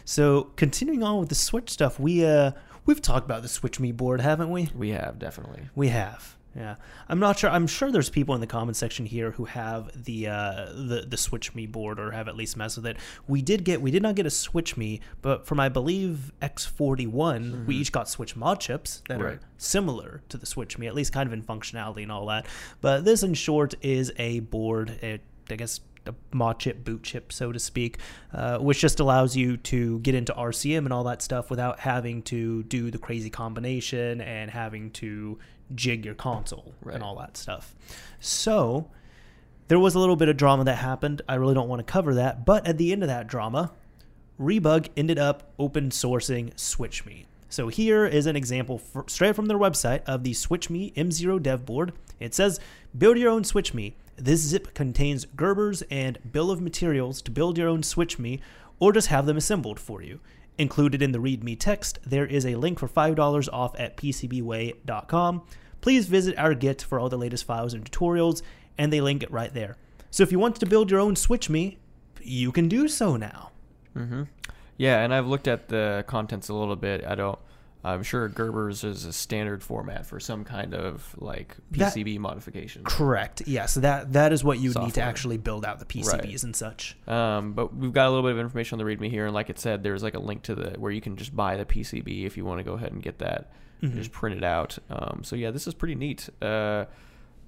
[0.05, 2.49] so continuing on with the switch stuff we uh
[2.91, 5.69] we've talked about the switch me board haven't we we have definitely.
[5.75, 6.35] We have.
[6.53, 6.75] Yeah.
[7.07, 7.49] I'm not sure.
[7.49, 11.15] I'm sure there's people in the comment section here who have the uh, the the
[11.15, 12.97] Switch Me board or have at least messed with it.
[13.25, 17.65] We did get we did not get a Switch Me, but from I believe X41,
[17.65, 19.33] we each got Switch mod chips that Right.
[19.35, 22.45] are similar to the Switch Me, at least kind of in functionality and all that.
[22.81, 24.89] But this, in short, is a board.
[25.01, 27.97] It, I guess a mod chip, boot chip, so to speak,
[28.34, 32.22] uh, which just allows you to get into RCM and all that stuff without having
[32.24, 35.38] to do the crazy combination and having to
[35.76, 36.95] jig your console Right.
[36.95, 37.76] and all that stuff.
[38.20, 38.89] So
[39.68, 41.22] there was a little bit of drama that happened.
[41.30, 43.72] I really don't want to cover that, but at the end of that drama,
[44.38, 47.26] Rebug ended up open sourcing SwitchMe.
[47.47, 51.66] So here is an example fr straight from their website of the SwitchMe M0 dev
[51.66, 51.93] board.
[52.20, 52.60] It says,
[52.97, 53.93] "Build your own SwitchMe.
[54.16, 58.39] This zip contains Gerbers and bill of materials to build your own SwitchMe,
[58.80, 60.20] or just have them assembled for you."
[60.57, 65.41] Included in the README text, there is a link for $5 off at PCBWay.com.
[65.80, 68.41] Please visit our Git for all the latest files and tutorials,
[68.78, 69.78] and they link it right there.
[70.12, 71.78] So if you want to build your own SwitchMe,
[72.22, 73.51] you can do so now.
[73.97, 74.24] Mm-hmm.
[74.78, 77.05] Yeah, and I've looked at the contents a little bit.
[77.05, 77.39] I don't.
[77.84, 82.84] I'm sure Gerber's is a standard format for some kind of like That- PCB modification.
[82.84, 83.41] Correct.
[83.47, 83.65] Yeah.
[83.65, 86.43] So that that is what you need to actually build out the PCBs Right.
[86.43, 86.95] and such.
[87.07, 89.49] Um, but we've got a little bit of information on the README here, and like
[89.49, 92.25] it said, there's like a link to the where you can just buy the PCB
[92.25, 93.51] if you want to go ahead and get that,
[93.82, 93.95] and Mhm.
[93.97, 94.77] just print it out.
[94.89, 96.29] Um, so yeah, this is pretty neat.
[96.41, 96.86] Uh,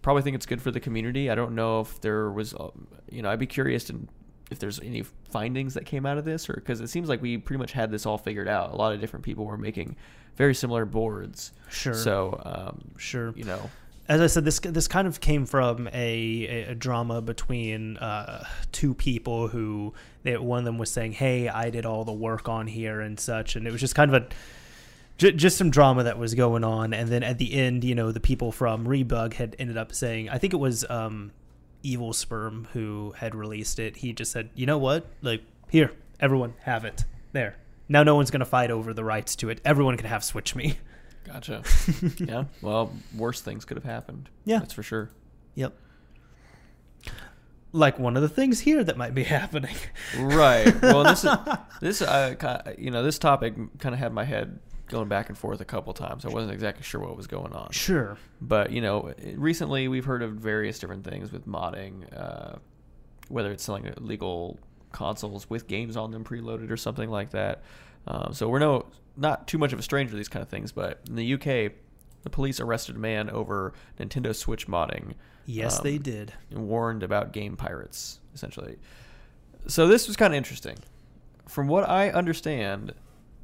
[0.01, 1.29] probably think it's good for the community.
[1.29, 2.69] I don't know if there was, uh,
[3.09, 4.07] you know, I'd be curious to
[4.51, 7.38] if there's any findings that came out of this, or because it seems like we
[7.38, 8.71] pretty much had this all figured out.
[8.71, 9.95] A lot of different people were making
[10.36, 11.51] very similar boards.
[11.69, 11.93] Sure.
[11.93, 13.34] So um, Sure.
[13.36, 13.69] you know,
[14.07, 18.45] As I said, this this kind of came from a, a, a drama between uh,
[18.71, 22.47] two people who they, one of them was saying, "Hey, I did all the work
[22.49, 24.27] on here and such," and it was just kind of a
[25.17, 26.93] j- just some drama that was going on.
[26.93, 30.29] And then at the end, you know, the people from Rebug had ended up saying,
[30.29, 31.31] I think it was um,
[31.81, 33.97] Evil Sperm who had released it.
[33.97, 35.07] He just said, "You know what?
[35.21, 37.55] Like here, everyone have it there."
[37.89, 39.59] Now no one's going to fight over the rights to it.
[39.65, 40.77] Everyone can have Switch Me.
[41.25, 41.63] gotcha.
[42.17, 42.45] yeah.
[42.61, 44.29] Well, worse things could have happened.
[44.45, 44.59] Yeah.
[44.59, 45.09] that's for sure.
[45.55, 45.73] Yep.
[47.71, 49.75] Like one of the things here that might be happening.
[50.17, 50.79] Right.
[50.81, 51.31] Well, this is
[51.81, 55.59] this uh, you know this topic kind of had my head going back and forth
[55.59, 56.23] a couple times.
[56.23, 57.71] I wasn't exactly sure what was going on.
[57.71, 58.17] Sure.
[58.41, 62.57] But you know, recently we've heard of various different things with modding, uh,
[63.27, 64.59] whether it's selling illegal
[64.93, 67.61] consoles with games on them preloaded or something like that.
[68.07, 68.85] Um, so we're no
[69.17, 71.73] not too much of a stranger to these kind of things, but in the UK,
[72.23, 75.13] the police arrested a man over Nintendo Switch modding.
[75.45, 76.33] Yes, um, they did.
[76.49, 78.77] and warned about game pirates, essentially.
[79.67, 80.77] So this was kind of interesting.
[81.47, 82.93] From what I understand,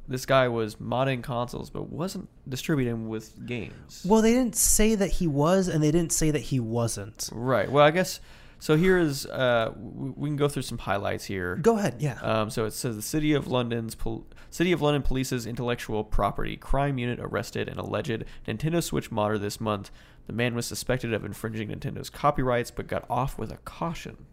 [0.08, 4.04] this guy was modding consoles, but wasn't distributing with games.
[4.06, 7.28] Well, they didn't say that he was, and they didn't say that he wasn't.
[7.32, 7.70] Right.
[7.70, 8.20] Well, I guess
[8.60, 8.76] so.
[8.76, 11.56] Here is uh, we can go through some highlights here.
[11.56, 11.96] Go ahead.
[11.98, 12.18] Yeah.
[12.22, 16.56] Um, so it says the City of London's pol- City of London Police's intellectual property
[16.56, 19.90] crime unit arrested an alleged Nintendo Switch modder this month.
[20.26, 24.26] The man was suspected of infringing Nintendo's copyrights, but got off with a caution.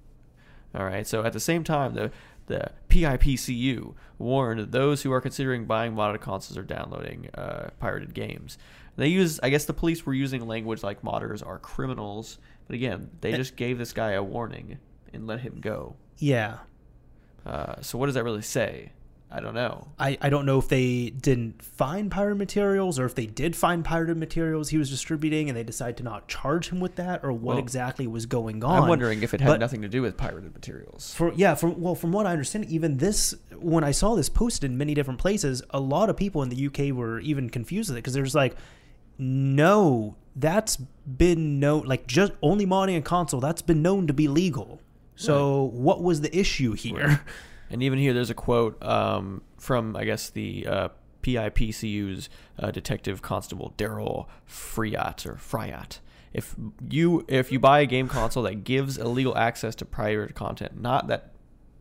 [0.75, 1.07] All right.
[1.07, 2.11] So at the same time, the
[2.47, 8.57] the PIPCU warned those who are considering buying modded consoles or downloading uh, pirated games.
[8.95, 13.09] They use, I guess, the police were using language like modders are criminals, but again,
[13.21, 13.37] they Eh.
[13.37, 14.77] just gave this guy a warning
[15.13, 15.95] and let him go.
[16.17, 16.57] yeah.
[17.45, 18.91] Uh, so what does that really say?
[19.31, 19.87] I don't know.
[19.99, 23.83] I, I don't know if they didn't find pirate materials or if they did find
[23.85, 27.31] pirated materials he was distributing and they decided to not charge him with that or
[27.33, 28.83] what Well, exactly was going on.
[28.83, 31.13] I'm wondering if it had But- nothing to do with pirated materials.
[31.13, 34.69] For yeah, from well, from what I understand, even this when I saw this posted
[34.71, 37.97] in many different places, a lot of people in the UK were even confused with
[37.97, 38.55] it because there's like,
[39.17, 44.27] no, that's been known like just only modding a console that's been known to be
[44.27, 44.81] legal.
[45.15, 47.21] So what was the issue here?
[47.69, 50.89] And even here, there's a quote um, from, I guess, the uh,
[51.21, 55.99] PIPCU's uh, Detective Constable Daryl Friat or Friat.
[56.33, 56.55] If
[56.89, 61.07] you if you buy a game console that gives illegal access to pirated content, not
[61.07, 61.31] that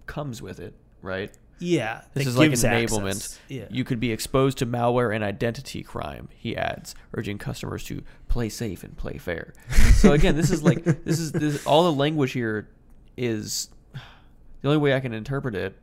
[0.06, 1.30] comes with it, right?
[1.58, 3.06] Yeah, This is like an enablement.
[3.16, 3.38] access.
[3.48, 8.02] Yeah, You could be exposed to malware and identity crime, he adds, urging customers to
[8.28, 9.54] play safe and play fair.
[9.94, 12.68] so again, this is like this is this, all the language here
[13.16, 15.78] is the only way I can interpret it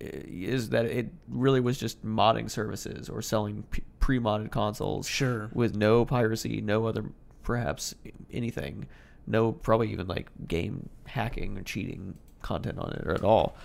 [0.00, 3.64] eh, is that it really was just modding services or selling
[4.00, 5.50] pre-modded consoles Sure.
[5.52, 7.04] with no piracy, no other
[7.44, 7.94] perhaps
[8.32, 8.88] anything,
[9.26, 13.56] no probably even like game hacking or cheating content on it or at all.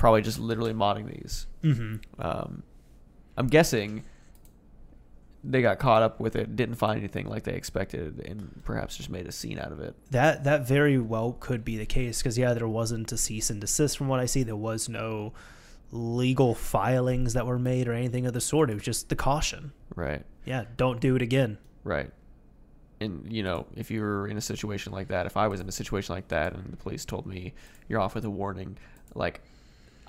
[0.00, 1.46] Probably just literally modding these.
[1.60, 2.62] hmm Um,
[3.36, 4.02] I'm guessing
[5.44, 9.10] they got caught up with it, didn't find anything like they expected, and perhaps just
[9.10, 9.94] made a scene out of it.
[10.10, 13.60] That that very well could be the case because yeah, there wasn't a cease and
[13.60, 14.42] desist from what I see.
[14.42, 15.34] There was no
[15.92, 18.70] legal filings that were made or anything of the sort.
[18.70, 19.72] It was just the caution.
[19.94, 20.24] Right.
[20.46, 21.58] Yeah, don't do it again.
[21.84, 22.10] Right.
[23.02, 25.68] And you know, if you were in a situation like that, if I was in
[25.68, 27.52] a situation like that, and the police told me
[27.86, 28.78] you're off with a warning,
[29.14, 29.42] like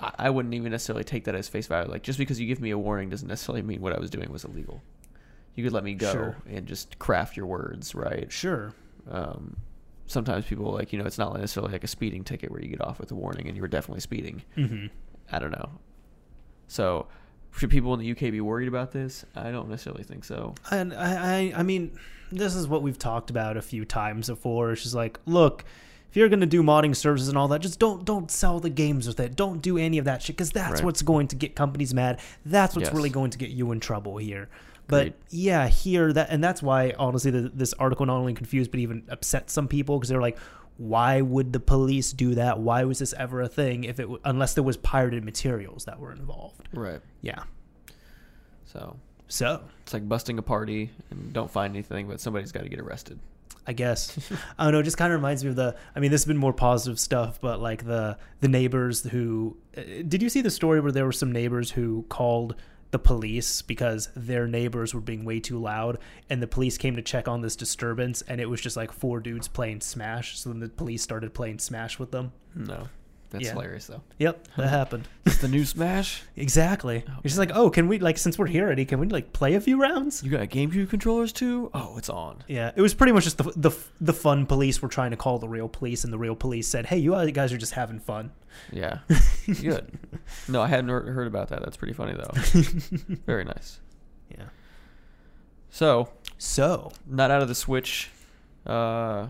[0.01, 1.89] I, I wouldn't even necessarily take that as face value.
[1.91, 4.31] Like just because you give me a warning doesn't necessarily mean what I was doing
[4.31, 4.81] was illegal.
[5.55, 6.37] You could let me go Sure.
[6.49, 8.31] and just craft your words, right?
[8.31, 8.73] Sure.
[9.09, 9.57] Um,
[10.07, 12.81] sometimes people like you know it's not necessarily like a speeding ticket where you get
[12.81, 14.41] off with a warning and you were definitely speeding.
[14.55, 14.87] hmm
[15.31, 15.69] I don't know.
[16.67, 17.07] So
[17.57, 19.25] should people in the UK be worried about this?
[19.35, 20.55] I don't necessarily think so.
[20.71, 21.97] And I, I, I mean,
[22.31, 24.71] this is what we've talked about a few times before.
[24.71, 25.65] It's just like, look,
[26.11, 29.07] if you're gonna do modding services and all that, just don't don't sell the games
[29.07, 29.35] with it.
[29.35, 30.83] Don't do any of that shit because that's Right.
[30.83, 32.19] what's going to get companies mad.
[32.45, 32.93] That's what's Yes.
[32.95, 34.49] really going to get you in trouble here.
[34.87, 35.13] But Agreed.
[35.29, 39.03] yeah, here that and that's why honestly the, this article not only confused but even
[39.09, 40.37] upset some people because they're like,
[40.77, 42.59] why would the police do that?
[42.59, 46.11] Why was this ever a thing if it unless there was pirated materials that were
[46.11, 46.67] involved?
[46.73, 46.99] Right.
[47.21, 47.43] Yeah.
[48.65, 48.97] So
[49.27, 52.79] So it's like busting a party and don't find anything, but somebody's got to get
[52.79, 53.17] arrested.
[53.67, 54.17] I guess.
[54.57, 54.79] I don't know.
[54.79, 55.75] It just kind of reminds me of the.
[55.95, 59.57] I mean, this has been more positive stuff, but like the the neighbors who.
[59.77, 62.55] uh, Did you see the story where there were some neighbors who called
[62.89, 65.97] the police because their neighbors were being way too loud,
[66.29, 69.19] and the police came to check on this disturbance, and it was just like four
[69.19, 70.39] dudes playing Smash.
[70.39, 72.33] So then the police started playing Smash with them.
[72.55, 72.87] No,
[73.31, 73.53] that's Yeah.
[73.53, 74.01] hilarious though.
[74.19, 75.07] Yep, that happened.
[75.25, 76.21] It's the new Smash.
[76.35, 76.97] Exactly.
[77.23, 79.55] It's just like, oh, can we like since we're here already, can we like play
[79.55, 80.21] a few rounds?
[80.23, 81.71] You got GameCube controllers too?
[81.73, 82.43] Oh, it's on.
[82.47, 85.39] Yeah, it was pretty much just the, the the fun police were trying to call
[85.39, 88.31] the real police, and the real police said, "Hey, you guys are just having fun."
[88.71, 88.99] Yeah,
[89.61, 89.97] good.
[90.47, 91.61] No, I hadn't heard heard about that.
[91.63, 92.31] That's pretty funny though.
[93.25, 93.79] Very nice.
[94.29, 94.45] Yeah.
[95.69, 98.09] So, So not out of the Switch.
[98.65, 99.27] Uh,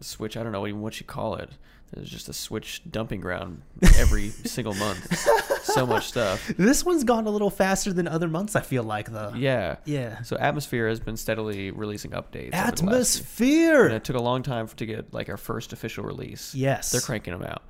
[0.00, 0.36] Switch.
[0.36, 1.50] I don't know even what you call it.
[1.92, 3.62] There's just a Switch dumping ground
[3.98, 5.16] every single month.
[5.64, 6.46] So much stuff.
[6.56, 8.54] this one's gone a little faster than other months.
[8.54, 9.32] I feel like though.
[9.36, 9.76] Yeah.
[9.84, 10.22] Yeah.
[10.22, 12.54] So Atmosphere has been steadily releasing updates.
[12.54, 13.84] over the last few- Atmosphere.
[13.86, 16.54] And it took a long time to get like our first official release.
[16.54, 16.92] Yes.
[16.92, 17.62] They're cranking them out.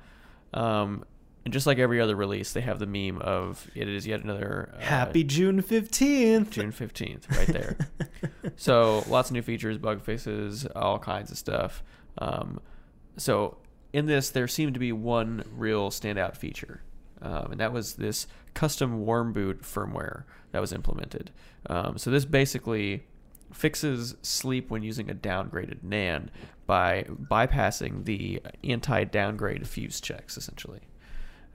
[0.53, 1.03] Um,
[1.43, 4.71] and just like every other release, they have the meme of it is yet another
[4.75, 6.51] uh, Happy June fifteenth.
[6.51, 7.77] June fifteenth, right there.
[8.57, 11.81] so lots of new features, bug fixes, all kinds of stuff.
[12.19, 12.59] Um,
[13.17, 13.57] so
[13.93, 16.81] in this, there seemed to be one real standout feature,
[17.21, 21.31] um, and that was this custom warm boot firmware that was implemented.
[21.67, 23.05] Um, so this basically
[23.53, 26.29] fixes sleep when using a downgraded NAND
[26.65, 30.79] by bypassing the anti-downgrade fuse checks, essentially.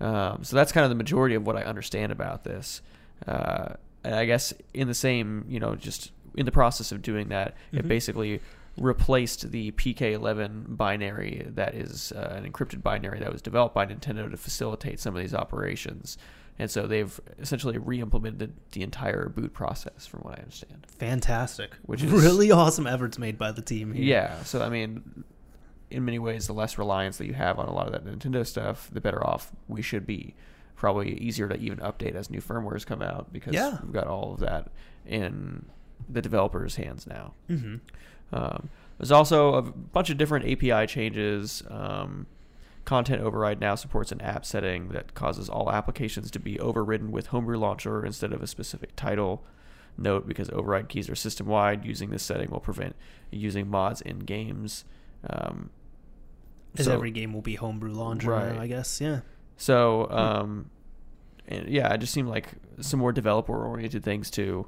[0.00, 2.82] Um, so that's kind of the majority of what I understand about this.
[3.26, 3.74] Uh,
[4.04, 7.54] and I guess in the same, you know, just in the process of doing that,
[7.72, 7.88] it Mhm.
[7.88, 8.40] basically
[8.76, 14.30] replaced the PK11 binary that is uh, an encrypted binary that was developed by Nintendo
[14.30, 16.18] to facilitate some of these operations.
[16.58, 20.86] And so they've essentially re-implemented the entire boot process, from what I understand.
[20.98, 21.74] Fantastic.
[21.82, 24.04] Which is- really awesome efforts made by the team here.
[24.04, 24.42] Yeah.
[24.44, 25.24] So I mean,
[25.90, 28.46] in many ways, the less reliance that you have on a lot of that Nintendo
[28.46, 30.34] stuff, the better off we should be.
[30.76, 33.78] Probably easier to even update as new firmwares come out because Yeah.
[33.82, 34.68] we've got all of that
[35.06, 35.66] in
[36.08, 37.32] the developers' hands now.
[37.48, 37.76] hmm
[38.32, 38.68] Um,
[38.98, 41.62] there's also a bunch of different API changes.
[41.68, 42.26] Um,
[42.84, 47.28] Content Override now supports an app setting that causes all applications to be overridden with
[47.28, 49.44] Homebrew Launcher instead of a specific title.
[49.98, 52.94] Note because override keys are system wide, using this setting will prevent
[53.30, 54.84] using mods in games.
[55.28, 55.70] Um,
[56.76, 58.56] so- every game will be homebrew launcher, Right.
[58.56, 59.00] I guess.
[59.00, 59.20] Yeah.
[59.56, 60.70] So, um,
[61.48, 62.50] and yeah, it just seemed like
[62.80, 64.66] some more developer oriented things too.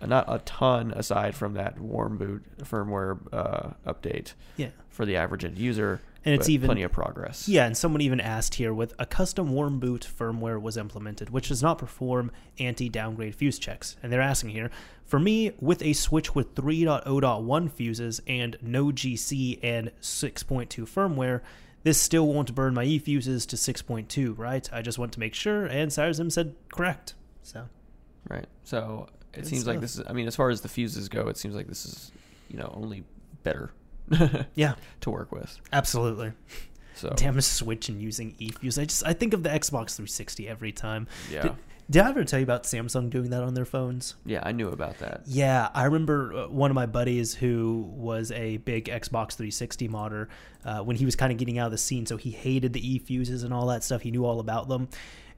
[0.00, 4.68] Uh, Not a ton aside from that warm boot firmware uh, update Yeah.
[4.88, 6.00] for the average end user.
[6.24, 7.48] And it's even- plenty of progress.
[7.48, 11.48] Yeah, and someone even asked here with a custom warm boot firmware was implemented, which
[11.48, 13.96] does not perform anti downgrade fuse checks.
[14.02, 14.70] And they're asking here,
[15.04, 21.42] for me, with a switch with 3.0.1 fuses and no GC and 6.2 firmware,
[21.84, 24.68] this still won't burn my E fuses to 6.2, right?
[24.72, 27.14] I just want to make sure, and SciresM said correct.
[27.44, 27.68] So,
[28.28, 28.46] Right.
[28.64, 29.06] So
[29.36, 30.04] it Good seems like this is.
[30.08, 32.12] I mean, as far as the fuses go, it seems like this is,
[32.48, 33.04] you know, only
[33.42, 33.70] better
[34.54, 35.60] yeah, to work with.
[35.72, 36.32] absolutely.
[36.94, 38.78] So Damn, switch and using E fuse.
[38.78, 41.06] I just I think of the Xbox 360 every time.
[41.30, 41.52] yeah, Did,
[41.90, 44.14] did I ever tell you about Samsung doing that on their phones?
[44.24, 45.20] yeah, I knew about that.
[45.26, 50.28] Yeah, I remember uh, one of my buddies who was a big Xbox 360 modder
[50.64, 52.06] uh, when he was kind of getting out of the scene.
[52.06, 54.00] So he hated the e fuses and all that stuff.
[54.00, 54.88] He knew all about them.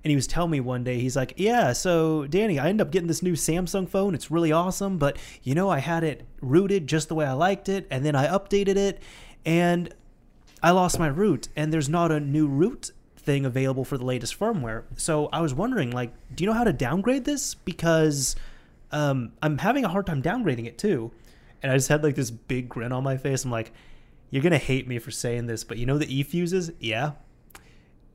[0.05, 2.93] And he was telling me one day, he's like, Yeah, so Danny, I ended up
[2.93, 4.15] getting this new Samsung phone.
[4.15, 4.99] It's really awesome.
[4.99, 7.87] But, you know, I had it rooted just the way I liked it.
[7.91, 9.03] And then I updated it.
[9.45, 9.93] And
[10.63, 11.49] I lost my root.
[11.57, 14.85] And there's not a new root thing available for the latest firmware.
[14.97, 17.55] So I was wondering, like, do you know how to downgrade this?
[17.55, 18.37] Because
[18.91, 21.11] um, I'm having a hard time downgrading it too.
[21.63, 23.45] And I just had like this big grin on my face.
[23.45, 23.73] I'm like,
[24.31, 26.71] you're gonna hate me for saying this, but you know the e fuses?
[26.79, 27.13] Yeah.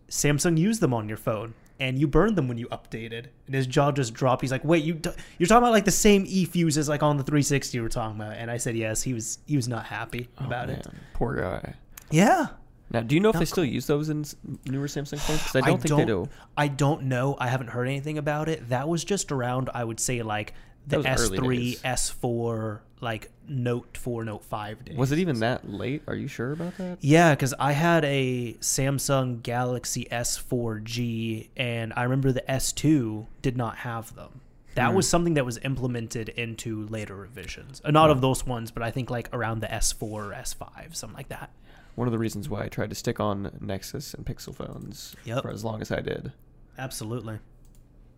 [0.10, 3.28] Samsung used them on your phone, and you burned them when you updated.
[3.46, 4.42] And his jaw just dropped.
[4.42, 5.00] He's like, "Wait, you
[5.38, 8.16] you're talking about like the same e fuses like on the 360 you were talking
[8.20, 10.86] about?" And I said, "Yes." He was he was not happy Oh, about it.
[11.14, 11.76] Poor guy.
[12.12, 12.48] Yeah.
[12.92, 14.24] Now, do you know if Not they still use those in
[14.68, 15.40] newer Samsung phones?
[15.40, 16.30] Because I don't think they do.
[16.56, 17.36] I don't know.
[17.40, 18.70] I haven't heard anything about it.
[18.70, 20.54] That was just around, I would say, like
[20.88, 21.82] the early S3, days.
[21.82, 24.98] S4, like Note 4, Note 5 days.
[24.98, 26.04] Was it even that late?
[26.08, 26.98] Are you sure about that?
[27.02, 33.78] Yeah, because I had a Samsung Galaxy S4G, and I remember the S2 did not
[33.78, 34.42] have them.
[34.76, 34.96] That Hmm.
[34.96, 37.82] was something that was implemented into later revisions.
[37.86, 41.16] Uh, Not of those ones, but I think like around the S4 or S5, something
[41.16, 41.52] like that.
[41.96, 45.44] One of the reasons why I tried to stick on Nexus and Pixel phones Yep.
[45.44, 46.32] for as long as I did.
[46.78, 47.38] Absolutely.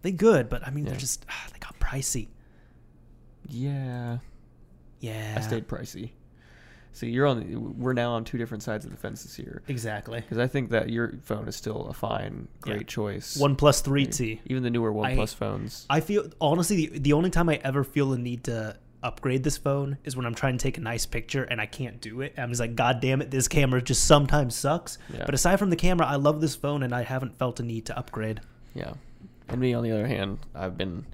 [0.02, 0.92] They good, but I mean, Yeah.
[0.92, 2.28] they're just, ah, they got pricey.
[3.48, 4.18] Yeah,
[5.00, 5.36] Yeah.
[5.38, 6.12] I stayed pricey.
[6.94, 7.78] See, you're on.
[7.78, 9.62] We're now on two different sides of the fences here.
[9.68, 10.22] Exactly.
[10.22, 12.88] Because I think that your phone is still a fine, great Yeah.
[12.88, 13.36] choice.
[13.36, 14.40] One plus three T.
[14.46, 15.86] Even the newer I- OnePlus phones.
[15.90, 19.58] I feel honestly the, the only time I ever feel the need to upgrade this
[19.58, 22.34] phone is when I'm trying to take a nice picture and I can't do it.
[22.38, 24.98] I'm just like, God damn it, this camera just sometimes sucks.
[25.14, 25.26] Yeah.
[25.26, 27.86] But aside from the camera, I love this phone and I haven't felt a need
[27.88, 28.40] to upgrade.
[28.74, 28.94] Yeah.
[29.50, 31.06] And me, on the other hand, I've been.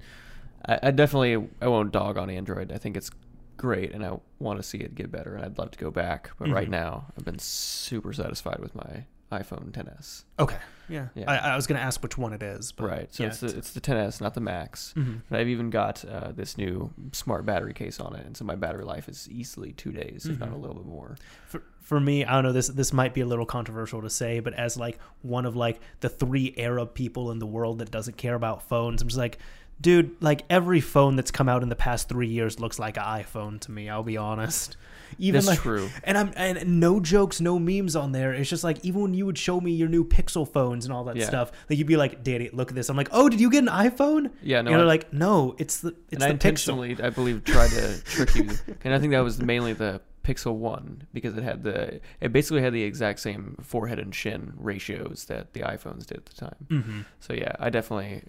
[0.68, 2.72] I, I definitely I won't dog on Android.
[2.72, 3.10] I think it's
[3.56, 6.30] great, and I want to see it get better, and I'd love to go back.
[6.38, 6.72] But right Mhm.
[6.72, 10.24] now, I've been super satisfied with my iPhone 10s.
[10.38, 10.56] Okay.
[10.90, 11.08] Yeah.
[11.14, 11.24] Yeah.
[11.30, 12.70] I, I was gonna ask which one it is.
[12.72, 13.14] But Right.
[13.14, 14.92] So yeah, it's the it's the 10s, not the Max.
[14.96, 15.22] Mhm.
[15.30, 18.56] And I've even got uh, this new smart battery case on it, and so my
[18.56, 20.60] battery life is easily two days, if not a Mhm.
[20.60, 21.16] little bit more.
[21.46, 24.40] for, for me, I don't know this this might be a little controversial to say,
[24.40, 28.16] but as like one of like the three Arab people in the world that doesn't
[28.18, 29.38] care about phones, I'm just like,
[29.80, 33.02] dude, like every phone that's come out in the past three years looks like an
[33.04, 33.88] iPhone to me.
[33.88, 34.76] I'll be honest.
[35.18, 35.90] Even That's like, true.
[36.04, 38.32] and I'm and no jokes, no memes on there.
[38.32, 41.04] It's just like even when you would show me your new Pixel phones and all
[41.04, 41.26] that Yeah.
[41.26, 43.58] stuff, like you'd be like, "Daddy, look at this." I'm like, "Oh, did you get
[43.62, 46.32] an iPhone?" Yeah, no, and I- they're like, "No, it's the it's and I the
[46.32, 48.48] Pixel." intentionally, I believe, tried to trick you,
[48.84, 52.62] and I think that was mainly the Pixel One because it had the it basically
[52.62, 56.66] had the exact same forehead and chin ratios that the iPhones did at the time.
[56.70, 57.00] Mm-hmm.
[57.20, 58.22] So yeah, I definitely,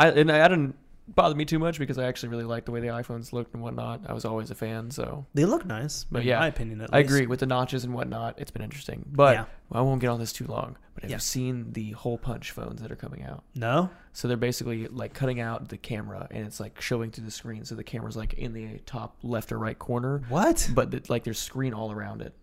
[0.00, 0.76] I and I, didn't
[1.14, 3.62] bother me too much because I actually really liked the way the iPhones looked and
[3.62, 4.02] whatnot.
[4.06, 6.80] I was always a fan, so They look nice, But in yeah, my opinion.
[6.82, 7.10] At I least.
[7.10, 8.38] agree with the notches and whatnot.
[8.38, 9.44] It's been interesting, but Yeah.
[9.72, 10.76] I won't get on this too long.
[10.94, 11.16] But have Yeah.
[11.16, 13.42] you seen the hole punch phones that are coming out?
[13.56, 13.90] No.
[14.12, 17.64] So they're basically like cutting out the camera and it's like showing through the screen.
[17.64, 20.70] So the camera's like in the top left or right corner, What?
[20.74, 22.34] but it, like there's screen all around it.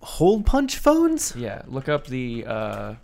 [0.00, 1.34] Hole punch phones?
[1.34, 2.44] Yeah, look up the.
[2.46, 2.94] uh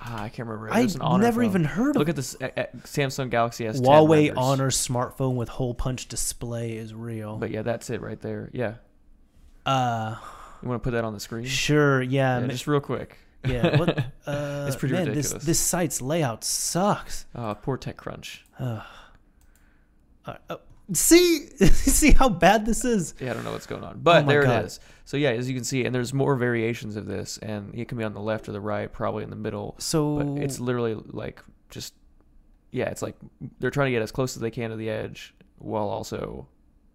[0.00, 0.72] ah, I can't remember.
[0.72, 1.50] I There's an Honor never phone.
[1.50, 1.98] even heard of it.
[2.00, 3.82] Look at this uh, uh, Samsung Galaxy S10.
[3.82, 4.34] Huawei renders.
[4.38, 7.36] Honor smartphone with hole punch display is real.
[7.36, 8.50] But yeah, that's it right there.
[8.52, 8.74] Yeah,
[9.66, 10.16] uh,
[10.62, 11.44] you want to put that on the screen?
[11.44, 13.18] sure, yeah, yeah, just real quick.
[13.46, 13.76] yeah.
[13.78, 13.98] What?
[14.26, 15.32] Uh, It's pretty man, ridiculous.
[15.32, 17.26] This this site's layout sucks.
[17.34, 18.40] Uh, poor TechCrunch.
[18.58, 18.82] Uh,
[20.26, 20.56] uh, uh,
[20.92, 23.14] see, see how bad this is.
[23.20, 24.64] Yeah, I don't know what's going on, but Oh there God.
[24.64, 24.80] it is.
[25.04, 27.98] So yeah, as you can see, and there's more variations of this, and it can
[27.98, 29.74] be on the left or the right, probably in the middle.
[29.78, 31.94] So But it's literally like just,
[32.70, 33.16] yeah, it's like
[33.58, 36.46] they're trying to get as close as they can to the edge while also.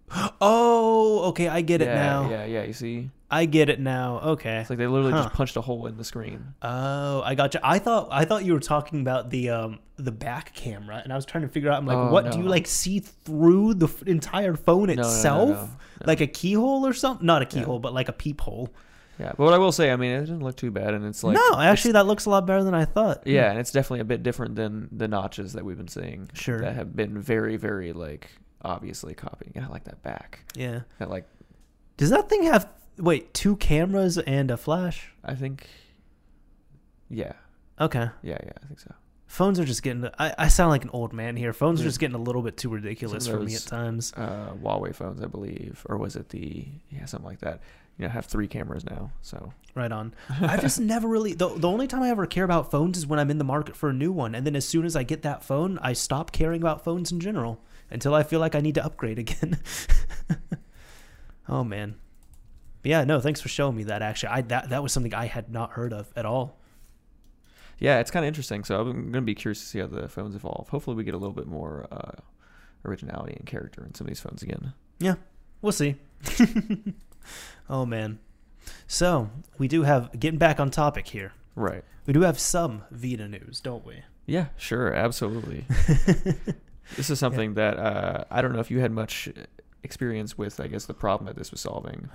[0.41, 2.29] oh, okay, I get it yeah, now.
[2.29, 2.63] Yeah, yeah.
[2.63, 4.19] You see, I get it now.
[4.19, 4.57] Okay.
[4.57, 5.23] it's like they literally Huh.
[5.23, 6.53] just punched a hole in the screen.
[6.61, 7.59] Oh, I got you.
[7.63, 11.15] I thought I thought you were talking about the um the back camera, and I
[11.15, 11.77] was trying to figure out.
[11.77, 15.01] I'm like, Oh, what do you like see through the f- entire phone no, no,
[15.01, 15.67] itself, no, no.
[16.05, 17.25] like a keyhole or something?
[17.25, 17.49] Not a Yeah.
[17.61, 18.69] keyhole, but like a peephole.
[19.17, 21.23] Yeah, but what I will say, I mean, it doesn't look too bad, and it's
[21.23, 23.25] like no, actually, that looks a lot better than I thought.
[23.25, 26.29] Yeah, and it's definitely a bit different than the notches that we've been seeing.
[26.33, 26.59] Sure.
[26.59, 28.29] That have been very, very like
[28.61, 29.53] obviously copying.
[29.55, 30.39] Yeah, I like that back.
[30.55, 30.81] yeah.
[30.99, 31.25] That like
[31.97, 32.67] Does that thing have
[32.97, 35.11] wait two cameras and a flash?
[35.23, 35.67] I think.
[37.09, 37.33] Yeah,
[37.79, 38.09] Okay.
[38.23, 38.51] yeah, yeah.
[38.63, 38.93] I think so.
[39.27, 40.07] Phones are just getting.
[40.17, 41.51] I, I sound like an old man here.
[41.53, 44.13] Phones are just getting a little bit too ridiculous for me at times.
[44.15, 47.59] Uh, Huawei phones, I believe, or was it the yeah something like that?
[47.97, 49.11] You know, have three cameras now.
[49.21, 50.13] So Right on.
[50.41, 53.19] I've just never really the, the only time I ever care about phones is when
[53.19, 54.35] I'm in the market for a new one.
[54.35, 57.19] And then as soon as I get that phone, I stop caring about phones in
[57.19, 57.59] general
[57.91, 59.59] until I feel like I need to upgrade again.
[61.49, 61.95] oh man.
[62.85, 64.29] But yeah, no, thanks for showing me that actually.
[64.29, 66.59] I that that was something I had not heard of at all.
[67.79, 68.63] yeah, it's kind of interesting.
[68.63, 70.69] So I'm gonna be curious to see how the phones evolve.
[70.69, 72.11] Hopefully, we get a little bit more uh,
[72.85, 74.73] originality and character in some of these phones again.
[74.99, 75.15] Yeah,
[75.63, 75.95] we'll see.
[77.71, 78.19] oh man.
[78.85, 81.33] So, we do have getting back on topic here.
[81.55, 81.83] Right.
[82.05, 84.03] We do have some Vita news, don't we?
[84.27, 85.65] Yeah, sure, absolutely.
[86.95, 89.27] this is something that uh, I don't know if you had much
[89.81, 90.59] experience with.
[90.59, 92.09] I guess the problem that this was solving,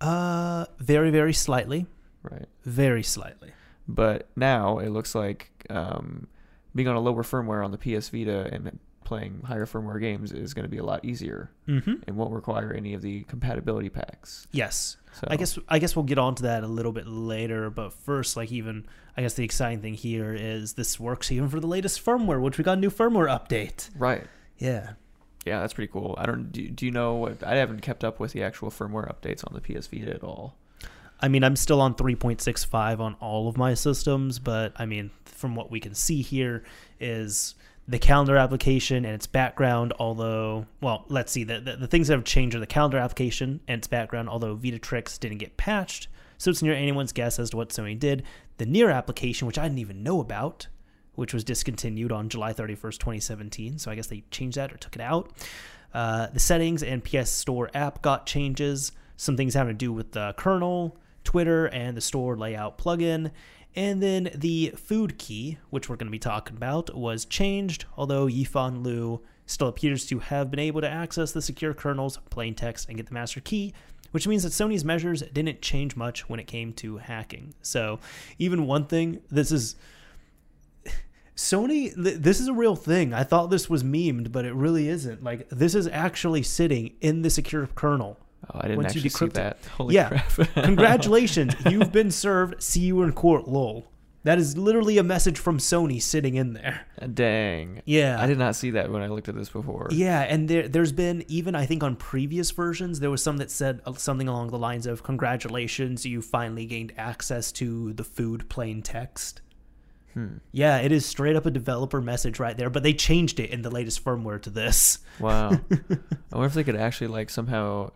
[0.00, 1.86] Uh very very slightly.
[2.22, 2.46] right?
[2.64, 3.52] Very slightly.
[3.86, 6.26] But now it looks like um,
[6.74, 10.54] being on a lower firmware on the PS Vita and playing higher firmware games is
[10.54, 11.94] going to be a lot easier mm-hmm.
[12.06, 14.46] and won't require any of the compatibility packs.
[14.50, 14.96] Yes.
[15.12, 17.92] So I guess I guess we'll get on to that a little bit later, but
[17.92, 18.86] first, like even
[19.16, 22.58] I guess the exciting thing here is this works even for the latest firmware, which
[22.58, 23.90] we got a new firmware update.
[23.96, 24.24] right.
[24.58, 24.94] Yeah.
[25.44, 26.14] Yeah, that's pretty cool.
[26.18, 26.50] I don't.
[26.50, 27.34] Do, do you know?
[27.44, 30.56] I haven't kept up with the actual firmware updates on the PS Vita at all.
[31.20, 35.54] I mean, I'm still on 3.65 on all of my systems, but I mean, from
[35.54, 36.64] what we can see here
[37.00, 37.54] is
[37.86, 42.14] the calendar application and its background, although, well, let's see, the, the, the things that
[42.14, 46.08] have changed are the calendar application and its background, although Vitatrix didn't get patched.
[46.38, 48.24] So it's near anyone's guess as to what Sony did.
[48.58, 50.66] The Near application, which I didn't even know about,
[51.14, 53.78] which was discontinued on July 31st, 2017.
[53.78, 55.32] So I guess they changed that or took it out.
[55.92, 58.92] Uh, the settings and PS Store app got changes.
[59.16, 63.30] Some things having to do with the kernel, Twitter, and the store layout plugin.
[63.76, 68.26] And then the F00D key, which we're going to be talking about, was changed, although
[68.26, 72.88] Yifan Lu still appears to have been able to access the secure kernel's plain text
[72.88, 73.74] and get the master key,
[74.12, 77.54] which means that Sony's measures didn't change much when it came to hacking.
[77.62, 77.98] So,
[78.38, 79.76] even one thing, this is
[81.36, 83.12] Sony, th- this is a real thing.
[83.12, 85.22] I thought this was memed, but it really isn't.
[85.24, 88.18] Like, this is actually sitting in the secure kernel.
[88.52, 89.34] Oh, I didn't Once you actually see decrypt it.
[89.34, 89.58] that.
[89.76, 90.08] Holy Yeah.
[90.20, 90.54] crap!
[90.64, 92.62] Congratulations, you've been served.
[92.62, 93.86] See you in court, lol.
[94.22, 96.86] That is literally a message from Sony sitting in there.
[97.12, 97.82] Dang.
[97.84, 98.18] Yeah.
[98.18, 99.88] I did not see that when I looked at this before.
[99.90, 103.50] Yeah, and there, there's been even I think on previous versions there was some that
[103.50, 108.48] said uh, something along the lines of "Congratulations, you finally gained access to the F00D
[108.48, 109.42] plain text."
[110.14, 110.36] Hmm.
[110.52, 113.62] Yeah, it is straight up a developer message right there, but they changed it in
[113.62, 115.00] the latest firmware to this.
[115.20, 115.50] Wow.
[115.70, 115.76] I
[116.32, 117.90] wonder if they could actually like somehow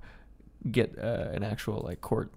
[0.71, 2.33] get uh, an actual like court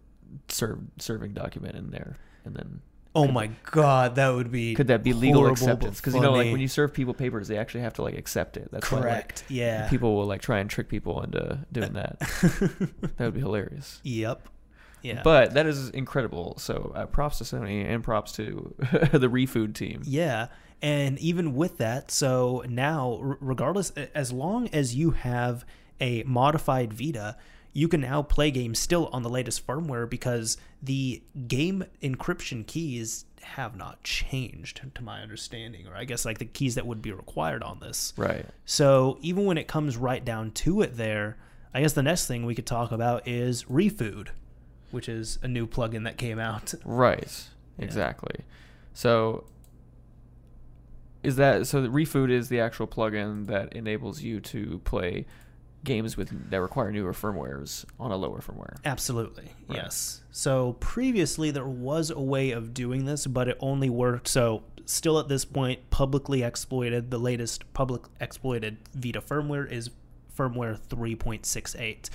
[0.48, 2.82] serving document in there, and then
[3.14, 6.00] Oh my god, that would be could that be legal acceptance?
[6.00, 8.56] Because you know, like when you serve people papers, they actually have to like accept
[8.56, 8.70] it.
[8.72, 9.44] That's why like, correct.
[9.50, 9.90] yeah.
[9.90, 12.20] people will like try and trick people into doing that.
[13.18, 14.00] that would be hilarious.
[14.04, 14.48] Yep.
[15.02, 15.22] Yeah.
[15.24, 16.58] But that is incredible.
[16.58, 20.02] So uh, props to Sony and props to the reF00D team.
[20.06, 20.48] Yeah.
[20.82, 25.66] And even with that, so now, r- regardless, as long as you have
[26.00, 27.38] a modified Vita,
[27.74, 33.26] you can now play games still on the latest firmware because the game encryption keys
[33.44, 37.12] have not changed, to my understanding, or I guess like the keys that would be
[37.12, 38.14] required on this.
[38.18, 38.46] Right.
[38.66, 41.38] So even when it comes right down to it, there,
[41.74, 44.30] I guess the next thing we could talk about is reF00D,
[44.92, 46.74] which is a new plugin that came out.
[46.86, 47.48] Right.
[47.78, 47.86] Yeah.
[47.86, 48.42] Exactly.
[48.94, 49.46] So
[51.24, 51.82] is that so?
[51.82, 55.26] The reF00D is the actual plugin that enables you to play
[55.84, 58.78] games with that require newer firmwares on a lower firmware.
[58.86, 59.52] Absolutely.
[59.68, 59.78] Right.
[59.78, 60.22] Yes.
[60.32, 64.28] So previously there was a way of doing this, but it only worked.
[64.28, 67.12] So still at this point, publicly exploited.
[67.12, 69.90] The latest public exploited Vita firmware is
[70.38, 72.10] firmware 3.68.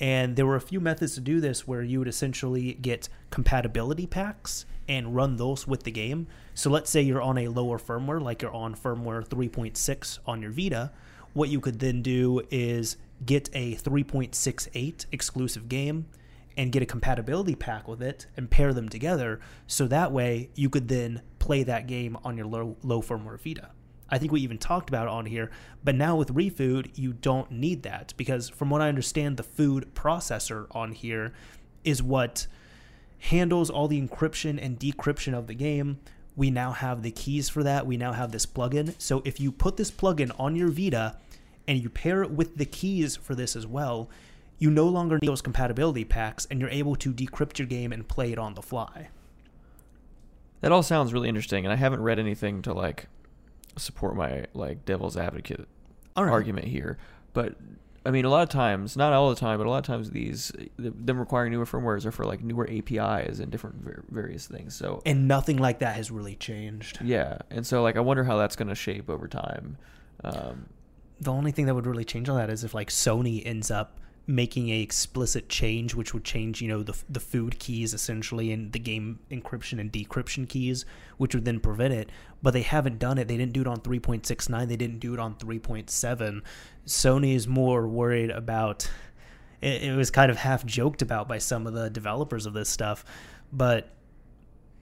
[0.00, 4.06] And there were a few methods to do this where you would essentially get compatibility
[4.06, 6.26] packs and run those with the game.
[6.54, 10.50] So let's say you're on a lower firmware, like you're on firmware 3.6 on your
[10.50, 10.90] Vita.
[11.34, 16.06] What you could then do is get a 3.68 exclusive game
[16.56, 20.68] and get a compatibility pack with it and pair them together so that way you
[20.68, 23.70] could then play that game on your low, low firmware Vita.
[24.12, 25.50] I think we even talked about on here,
[25.82, 29.86] but now with reF00D, you don't need that because from what I understand, the F00D
[29.94, 31.32] processor on here
[31.82, 32.46] is what
[33.18, 35.98] handles all the encryption and decryption of the game.
[36.36, 37.86] We now have the keys for that.
[37.86, 38.94] We now have this plugin.
[38.98, 41.16] So if you put this plugin on your Vita
[41.66, 44.10] and you pair it with the keys for this as well,
[44.58, 48.06] you no longer need those compatibility packs and you're able to decrypt your game and
[48.06, 49.08] play it on the fly.
[50.60, 53.06] That all sounds really interesting, and I haven't read anything to like
[53.76, 55.66] support my like devil's advocate
[56.16, 56.28] right.
[56.28, 56.98] argument here.
[57.32, 57.56] But
[58.04, 60.10] I mean, a lot of times, not all the time, but a lot of times,
[60.10, 63.76] these them requiring newer firmwares are for like newer APIs and different
[64.10, 64.74] various things.
[64.74, 66.98] So And nothing like that has really changed.
[67.02, 69.78] yeah, and so like I wonder how that's going to shape over time.
[70.24, 70.66] Um,
[71.20, 73.98] The only thing that would really change on that is if like Sony ends up
[74.26, 78.72] making a explicit change which would change you know the, the F00D keys essentially and
[78.72, 80.84] the game encryption and decryption keys
[81.16, 82.10] which would then prevent it.
[82.40, 83.28] But they haven't done it.
[83.28, 86.42] They didn't do it on 3.69 they didn't do it on 3.7
[86.86, 88.88] sony is more worried about
[89.60, 92.68] it, it was kind of half joked about by some of the developers of this
[92.68, 93.04] stuff
[93.52, 93.90] but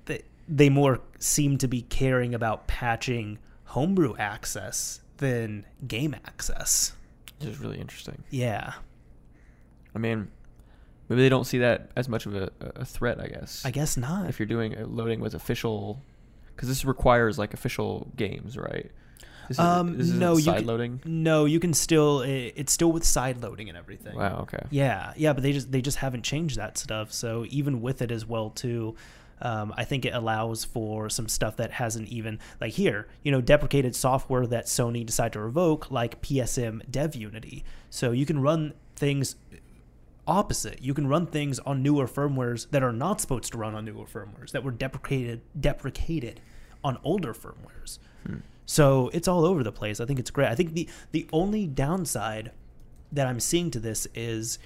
[0.06, 6.92] they, they more seem to be caring about patching homebrew access than game access.
[7.38, 8.22] Which is really interesting.
[8.30, 8.74] yeah
[9.94, 10.28] I mean,
[11.08, 13.20] maybe they don't see that as much of a, a threat.
[13.20, 13.64] I guess.
[13.64, 16.02] i guess not if you're doing uh, loading with official,
[16.54, 18.90] because this requires like official games, right?
[19.48, 21.00] This is, Um, this no, you side can- loading.
[21.04, 22.20] No, you can still.
[22.22, 24.16] It, it's still with side loading and everything.
[24.16, 24.40] Wow.
[24.42, 24.64] Okay.
[24.70, 27.12] Yeah, yeah, but they just they just haven't changed that stuff.
[27.12, 28.94] So even with it as well too,
[29.42, 33.40] um, I think it allows for some stuff that hasn't even like here, you know,
[33.40, 37.64] deprecated software that Sony decided to revoke, like PSM Dev Unity.
[37.88, 39.34] So you can run things
[40.26, 40.82] opposite.
[40.82, 44.04] You can run things on newer firmwares that are not supposed to run on newer
[44.04, 46.40] firmwares that were deprecated deprecated
[46.84, 47.98] on older firmwares.
[48.26, 48.38] Hmm.
[48.66, 50.00] So it's all over the place.
[50.00, 50.48] I think it's great.
[50.48, 52.52] I think the the only downside
[53.12, 54.58] that I'm seeing to this is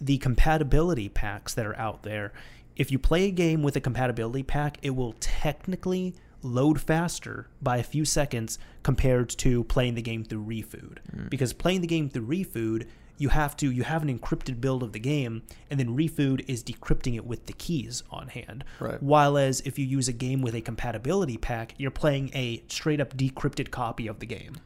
[0.00, 2.32] the compatibility packs that are out there.
[2.76, 7.76] If you play a game with a compatibility pack, it will technically load faster by
[7.76, 10.98] a few seconds compared to playing the game through reF00D.
[11.10, 11.28] Hmm.
[11.28, 12.86] Because playing the game through reF00D,
[13.18, 16.62] you have to you have an encrypted build of the game, and then reF00D is
[16.64, 18.64] decrypting it with the keys on hand.
[18.80, 19.02] Right.
[19.02, 23.00] While as if you use a game with a compatibility pack, you're playing a straight
[23.00, 24.56] up decrypted copy of the game.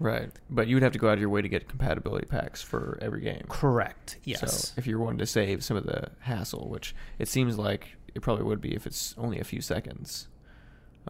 [0.00, 0.30] Right.
[0.48, 2.98] But you would have to go out of your way to get compatibility packs for
[3.00, 3.44] every game.
[3.48, 4.18] Correct.
[4.24, 4.68] Yes.
[4.68, 8.20] So if you're wanting to save some of the hassle, which it seems like it
[8.20, 10.28] probably would be if it's only a few seconds,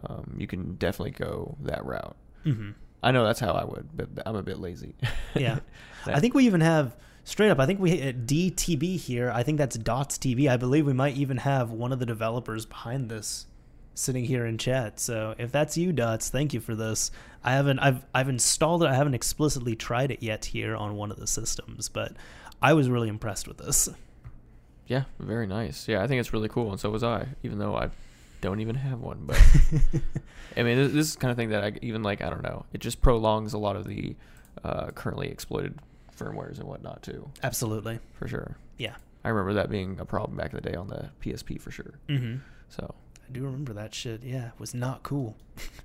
[0.03, 2.15] um, you can definitely go that route.
[2.43, 4.95] hmm I know that's how I would, but I'm a bit lazy.
[5.35, 5.59] Yeah.
[6.05, 7.59] I think we even have straight up.
[7.59, 9.31] I think we uh, at DTB here.
[9.31, 10.49] I think that's dots_tb.
[10.49, 13.45] I believe we might even have one of the developers behind this
[13.93, 14.99] sitting here in chat.
[14.99, 17.11] So if that's you, Dots, thank you for this.
[17.43, 17.79] I haven't.
[17.79, 18.87] I've I've installed it.
[18.87, 22.13] I haven't explicitly tried it yet here on one of the systems, but
[22.61, 23.89] I was really impressed with this.
[24.87, 25.87] Yeah, very nice.
[25.87, 27.89] Yeah, I think it's really cool, and so was I, even though I
[28.41, 29.19] don't even have one.
[29.25, 29.37] But
[30.57, 32.21] I mean, this, this is the kind of thing that I even like.
[32.21, 32.65] I don't know.
[32.73, 34.15] It just prolongs a lot of the
[34.63, 35.79] uh, currently exploited
[36.17, 37.99] firmwares and whatnot too, Absolutely.
[38.13, 38.57] for sure.
[38.77, 38.95] Yeah.
[39.23, 41.99] I remember that being a problem back in the day on the PSP for sure.
[42.07, 42.35] hmm
[42.69, 42.93] So
[43.27, 44.23] I do remember that shit.
[44.23, 45.35] Yeah, it was not cool.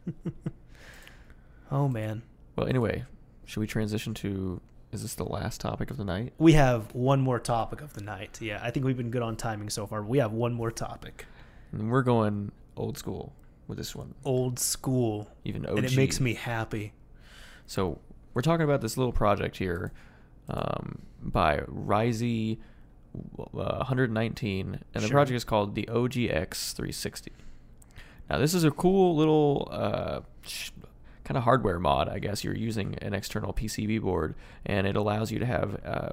[1.70, 2.22] oh man.
[2.56, 3.04] Well, anyway,
[3.44, 4.60] should we transition to
[4.92, 6.32] Is this the last topic of the night?
[6.38, 8.38] We have one more topic of the night.
[8.40, 10.02] Yeah, I think we've been good on timing so far.
[10.02, 11.26] We have one more topic.
[11.78, 13.32] And we're going old school
[13.66, 14.14] with this one.
[14.24, 15.28] Old school.
[15.44, 15.78] Even OG.
[15.78, 16.92] And it makes me happy.
[17.66, 17.98] So
[18.32, 19.92] we're talking about this little project here
[20.48, 22.58] um, by Ryzee
[23.38, 27.32] uh, 119, and the project is called the OGX 360.
[28.28, 30.70] Now this is a cool little uh, sh-
[31.24, 32.44] kind of hardware mod, I guess.
[32.44, 34.34] You're using an external PCB board,
[34.66, 36.08] and it allows you to have uh,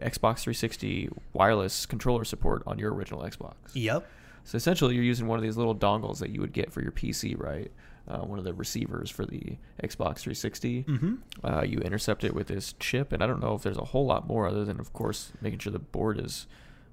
[0.00, 3.54] Xbox 360 wireless controller support on your original Xbox.
[3.74, 4.06] Yep.
[4.48, 6.90] So essentially, you're using one of these little dongles that you would get for your
[6.90, 7.70] PC, right?
[8.08, 10.84] Uh, one of the receivers for the Xbox 360.
[10.84, 11.14] Mm-hmm.
[11.44, 14.06] Uh, you intercept it with this chip, and I don't know if there's a whole
[14.06, 16.46] lot more other than, of course, making sure the board is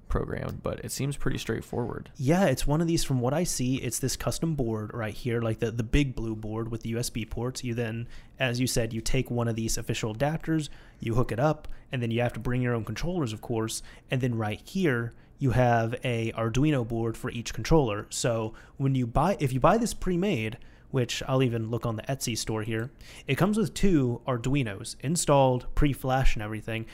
[0.06, 2.10] programmed, but it seems pretty straightforward.
[2.18, 5.40] Yeah, it's one of these from what I see, it's this custom board right here,
[5.40, 7.64] like the, the big blue board with the USB ports.
[7.64, 8.06] You then,
[8.38, 10.68] as you said, you take one of these official adapters,
[11.00, 13.82] you hook it up, and then you have to bring your own controllers, of course.
[14.10, 18.06] And then right here, you have a Arduino board for each controller.
[18.10, 20.58] So when you buy if you buy this pre-made,
[20.90, 22.90] which I'll even look on the Etsy store here,
[23.26, 26.86] it comes with two Arduinos installed, pre-flash and everything.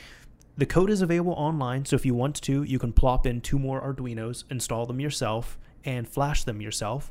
[0.57, 3.59] The code is available online, so if you want to, you can plop in two
[3.59, 7.11] more Arduinos, install them yourself, and flash them yourself.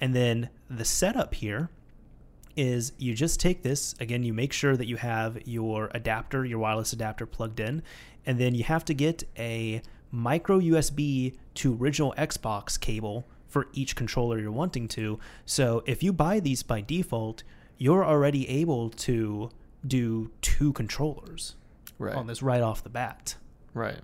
[0.00, 1.70] And then the setup here
[2.54, 6.58] is you just take this, again, you make sure that you have your adapter, your
[6.58, 7.82] wireless adapter plugged in,
[8.26, 9.80] and then you have to get a
[10.12, 15.18] micro USB to original Xbox cable for each controller you're wanting to.
[15.44, 17.42] So if you buy these by default,
[17.78, 19.50] you're already able to
[19.86, 21.56] do two controllers
[21.98, 22.14] Right.
[22.14, 23.34] on this right off the bat.
[23.74, 23.98] Right.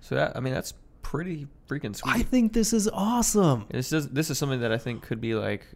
[0.00, 2.14] So that I mean that's pretty freaking sweet.
[2.14, 3.66] I think this is awesome.
[3.70, 5.66] this is this is something that I think could be like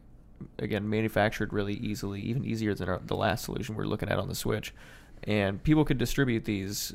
[0.59, 4.29] again manufactured really easily, even easier than our, the last solution we're looking at on
[4.29, 4.75] the Switch,
[5.25, 6.95] and people could distribute these,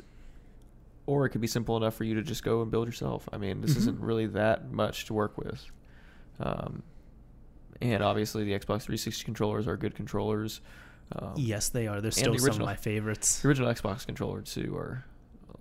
[1.06, 3.28] or it could be simple enough for you to just go and build yourself.
[3.32, 3.78] I mean, this Mhm.
[3.78, 5.64] isn't really that much to work with,
[6.40, 6.82] um,
[7.80, 10.60] and obviously the Xbox 360 controllers are good controllers.
[11.12, 12.00] Um, Yes, they are.
[12.00, 13.40] They're still the some of my favorites.
[13.42, 15.04] The original Xbox controllers too are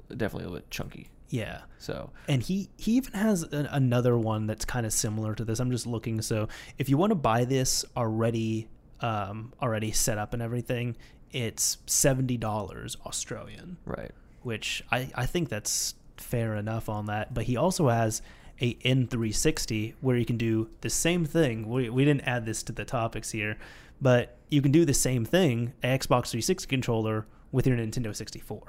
[0.09, 1.09] definitely a little bit chunky.
[1.29, 1.61] Yeah.
[1.77, 5.59] So And he he even has an, another one that's kind of similar to this.
[5.59, 6.21] I'm just looking.
[6.21, 6.47] So
[6.77, 8.67] if you want to buy this already,
[8.99, 10.95] um, already set up and everything,
[11.31, 14.11] it's seventy dollars Australian, right.
[14.43, 17.33] Which I I think that's fair enough on that.
[17.33, 18.21] But he also has
[18.61, 21.67] a N360 where you can do the same thing.
[21.67, 23.57] We we didn't add this to the topics here,
[24.01, 28.61] but you can do the same thing, a Xbox 360 controller with your Nintendo 64.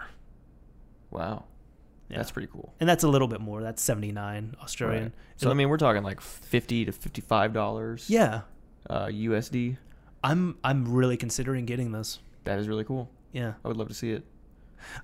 [1.11, 1.45] Wow.
[2.09, 2.19] Yeah.
[2.19, 2.75] That's pretty cool.
[2.81, 3.63] and that's a little bit more.
[3.63, 5.03] That's 79 Australian.
[5.05, 5.13] Right.
[5.37, 8.09] So I mean, we're talking like fifty to fifty-five dollars.
[8.09, 8.43] Yeah,
[8.89, 9.77] Uh, USD.
[10.23, 12.19] I'm I'm really considering getting this.
[12.45, 13.09] That is really cool.
[13.33, 14.25] Yeah, I would love to see it.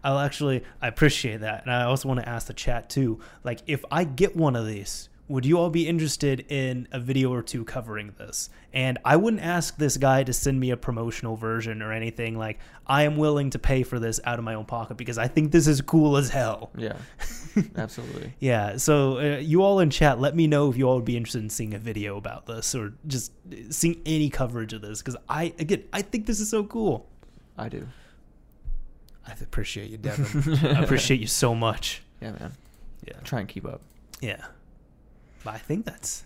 [0.03, 3.21] I'll actually I appreciate that, and I also want to ask the chat too.
[3.45, 7.33] Like, if I get one of these, would you all be interested in a video
[7.33, 8.49] or two covering this?
[8.73, 12.39] And I wouldn't ask this guy to send me a promotional version or anything.
[12.39, 15.29] Like, I am willing to pay for this out of my own pocket because I
[15.29, 16.71] think this is cool as hell.
[16.77, 16.97] Yeah,
[17.77, 18.33] absolutely.
[18.39, 21.17] Yeah, so uh, you all in chat, let me know if you all would be
[21.17, 23.33] interested in seeing a video about this or just
[23.71, 27.07] seeing any coverage of this because I again I think this is so cool.
[27.59, 27.87] I do.
[29.29, 30.55] I appreciate you, Devin.
[30.77, 32.03] I appreciate you so much.
[32.21, 32.53] Yeah, man.
[33.07, 33.81] Yeah, Try and keep up.
[34.21, 34.45] yeah.
[35.45, 36.25] But I think that's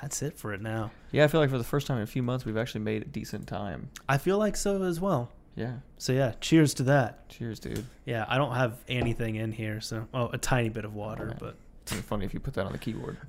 [0.00, 0.90] that's it for it now.
[1.10, 3.02] Yeah, I feel like for the first time in a few months, we've actually made
[3.02, 3.90] a decent time.
[4.08, 5.30] I feel like so as well.
[5.56, 5.74] Yeah.
[5.98, 7.28] So yeah, cheers to that.
[7.28, 7.84] Cheers, dude.
[8.04, 11.38] Yeah, I don't have anything in here, so well, a tiny bit of water, Alright.
[11.40, 13.18] but It's funny if you put that on the keyboard.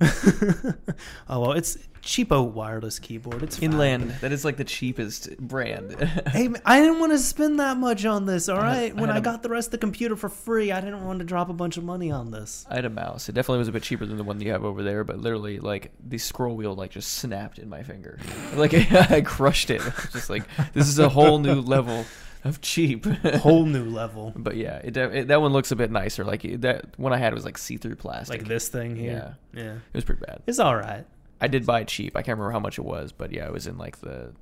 [1.28, 3.42] oh well, it's cheapo wireless keyboard.
[3.42, 3.64] It's fine.
[3.72, 4.10] Inland.
[4.22, 5.94] That is like the cheapest brand.
[6.28, 8.48] Hey, I didn't want to spend that much on this.
[8.48, 10.28] All I right, I when had I a- got the rest of the computer for
[10.28, 12.66] free, I didn't want to drop a bunch of money on this.
[12.70, 13.28] I had a mouse.
[13.28, 15.58] It definitely was a bit cheaper than the one you have over there, but literally,
[15.60, 18.18] like the scroll wheel, like just snapped in my finger.
[18.54, 18.72] Like
[19.10, 19.82] I crushed it.
[20.12, 22.04] Just like this is a whole new level
[22.48, 23.04] of cheap.
[23.36, 26.24] Whole new level, But yeah, it, it that one looks a bit nicer.
[26.24, 28.40] Like that one I had was like see-through plastic.
[28.40, 29.36] like this thing here.
[29.52, 29.72] Yeah, Yeah.
[29.74, 30.42] It was pretty bad.
[30.46, 31.04] it's all right.
[31.40, 32.16] I did buy it cheap.
[32.16, 34.32] I can't remember how much it was, but yeah, it was in like the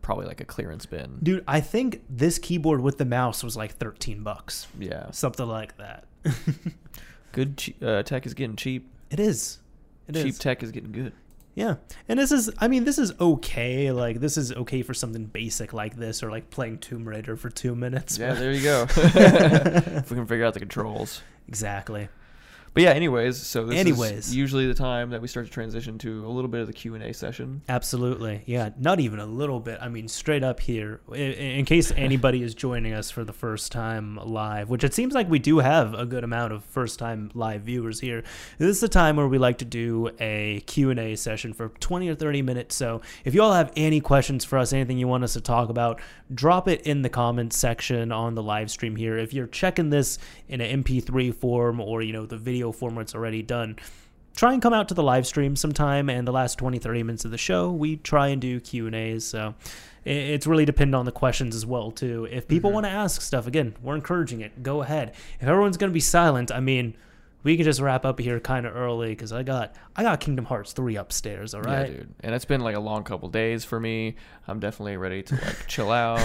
[0.00, 1.18] probably like a clearance bin.
[1.22, 4.66] Dude, I think this keyboard with the mouse was like 13 bucks.
[4.78, 6.06] Yeah, Something like that.
[7.32, 8.90] good uh, tech is getting cheap.
[9.10, 9.58] it is.
[10.08, 10.22] It is.
[10.24, 11.12] cheap tech is getting good.
[11.54, 11.76] Yeah.
[12.08, 13.92] And this is I mean, this is okay.
[13.92, 17.50] Like this is okay for something basic like this or like playing Tomb Raider for
[17.50, 18.18] 2 minutes.
[18.18, 18.86] Yeah, there you go.
[18.96, 21.22] if we can figure out the controls.
[21.48, 22.08] exactly.
[22.74, 24.26] But yeah, anyways, so this Anyways.
[24.28, 26.72] is usually the time that we start to transition to a little bit of the
[26.72, 27.62] Q and A session.
[27.68, 28.42] Absolutely.
[28.46, 29.78] Yeah, not even a little bit.
[29.80, 33.70] I mean, straight up here, in, in case anybody is joining us for the first
[33.70, 37.30] time live, which it seems like we do have a good amount of first time
[37.32, 38.24] live viewers here.
[38.58, 42.16] This is the time where we like to do a Q&A session for 20 or
[42.16, 42.74] 30 minutes.
[42.74, 45.68] So, if you all have any questions for us, anything you want us to talk
[45.68, 46.00] about,
[46.34, 49.16] drop it in the comments section on the live stream here.
[49.16, 50.18] If you're checking this
[50.48, 53.76] in an MP3 form or, you know, the video form where it's already done,
[54.36, 57.24] try and come out to the live stream sometime and the last 20 30 minutes
[57.24, 59.54] of the show we try and do q and a's so
[60.04, 62.74] it's really dependent on the questions as well too if people mm-hmm.
[62.74, 66.00] want to ask stuff again we're encouraging it go ahead if everyone's going to be
[66.00, 66.96] silent i mean
[67.44, 70.44] we can just wrap up here kind of early because i got i got kingdom
[70.46, 72.14] hearts 3 upstairs all right Yeah, dude.
[72.20, 74.16] And it's been like a long couple days for me.
[74.48, 76.20] I'm definitely ready to like chill out.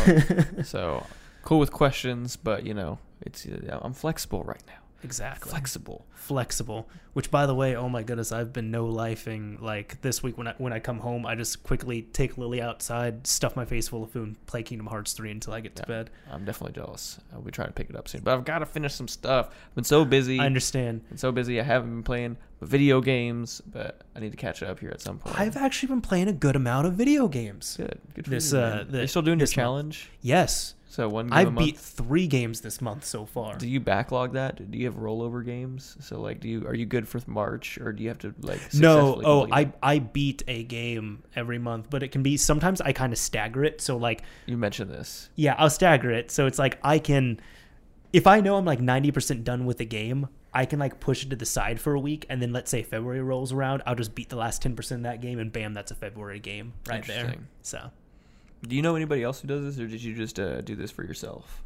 [0.64, 1.06] so
[1.44, 4.89] cool with questions, but you know, it's I'm flexible right now.
[5.04, 6.06] Exactly Flexible.
[6.14, 6.90] flexible.
[7.14, 9.60] Which, by the way, oh my goodness, I've been no lifing.
[9.60, 13.26] Like this week when I when I come home, I just quickly take Lily outside,
[13.26, 15.84] stuff my face full of food, and play Kingdom Hearts three until I get to
[15.84, 15.88] Yeah.
[15.88, 16.10] bed.
[16.32, 17.20] I'm definitely jealous.
[17.34, 19.48] I'll be trying to pick it up soon, but I've got to finish some stuff.
[19.70, 20.40] I've been so busy.
[20.40, 21.08] I understand.
[21.10, 21.60] been so busy.
[21.60, 25.18] I haven't been playing video games, but I need to catch up here at some
[25.18, 25.40] point.
[25.40, 27.76] I've actually been playing a good amount of video games.
[27.78, 28.00] good.
[28.14, 28.60] Good for This, you.
[28.60, 28.92] uh, man.
[28.92, 29.66] the- Are you still doing your this month.
[29.66, 30.10] challenge?
[30.22, 33.56] Yes, So one game a I've beat three games this month so far.
[33.56, 34.72] Do you backlog that?
[34.72, 35.96] Do you have rollover games?
[36.00, 38.60] So like, do you are you good for March, or do you have to like?
[38.74, 39.76] No, oh, complete it?
[39.84, 43.20] I I beat a game every month, but it can be sometimes I kind of
[43.20, 43.82] stagger it.
[43.82, 45.30] So like, You mentioned this.
[45.36, 46.32] yeah, I'll stagger it.
[46.32, 47.40] So it's like I can,
[48.12, 51.24] if I know I'm like ninety percent done with the game, I can like push
[51.24, 53.94] it to the side for a week, and then let's say February rolls around, I'll
[53.94, 56.74] just beat the last ten percent of that game, and bam, that's a February game
[56.88, 57.36] right there.
[57.62, 57.92] So.
[58.68, 60.92] Do you know anybody else who does this, or did you just uh, do this
[60.92, 61.64] for yourself?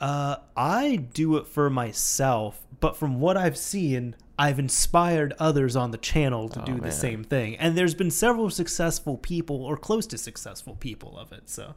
[0.00, 5.90] Uh, I do it for myself, but from what I've seen, I've inspired others on
[5.90, 7.56] the channel to Oh, do the same thing.
[7.56, 11.50] And there's been several successful people or close to successful people of it.
[11.50, 11.74] So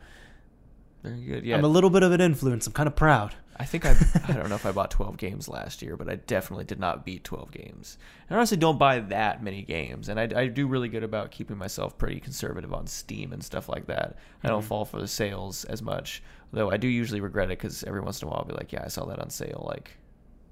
[1.03, 1.43] Very good.
[1.43, 2.65] Yeah, I'm a little bit of an influence.
[2.65, 3.35] I'm kind of proud.
[3.57, 3.91] I think I
[4.27, 7.05] I don't know if I bought 12 games last year, but I definitely did not
[7.05, 7.97] beat 12 games.
[8.29, 11.31] And I honestly don't buy that many games, and I, I do really good about
[11.31, 14.17] keeping myself pretty conservative on Steam and stuff like that.
[14.43, 14.67] I don't Mhm.
[14.67, 18.21] fall for the sales as much, though I do usually regret it because every once
[18.21, 19.97] in a while I'll be like, yeah, I saw that on sale like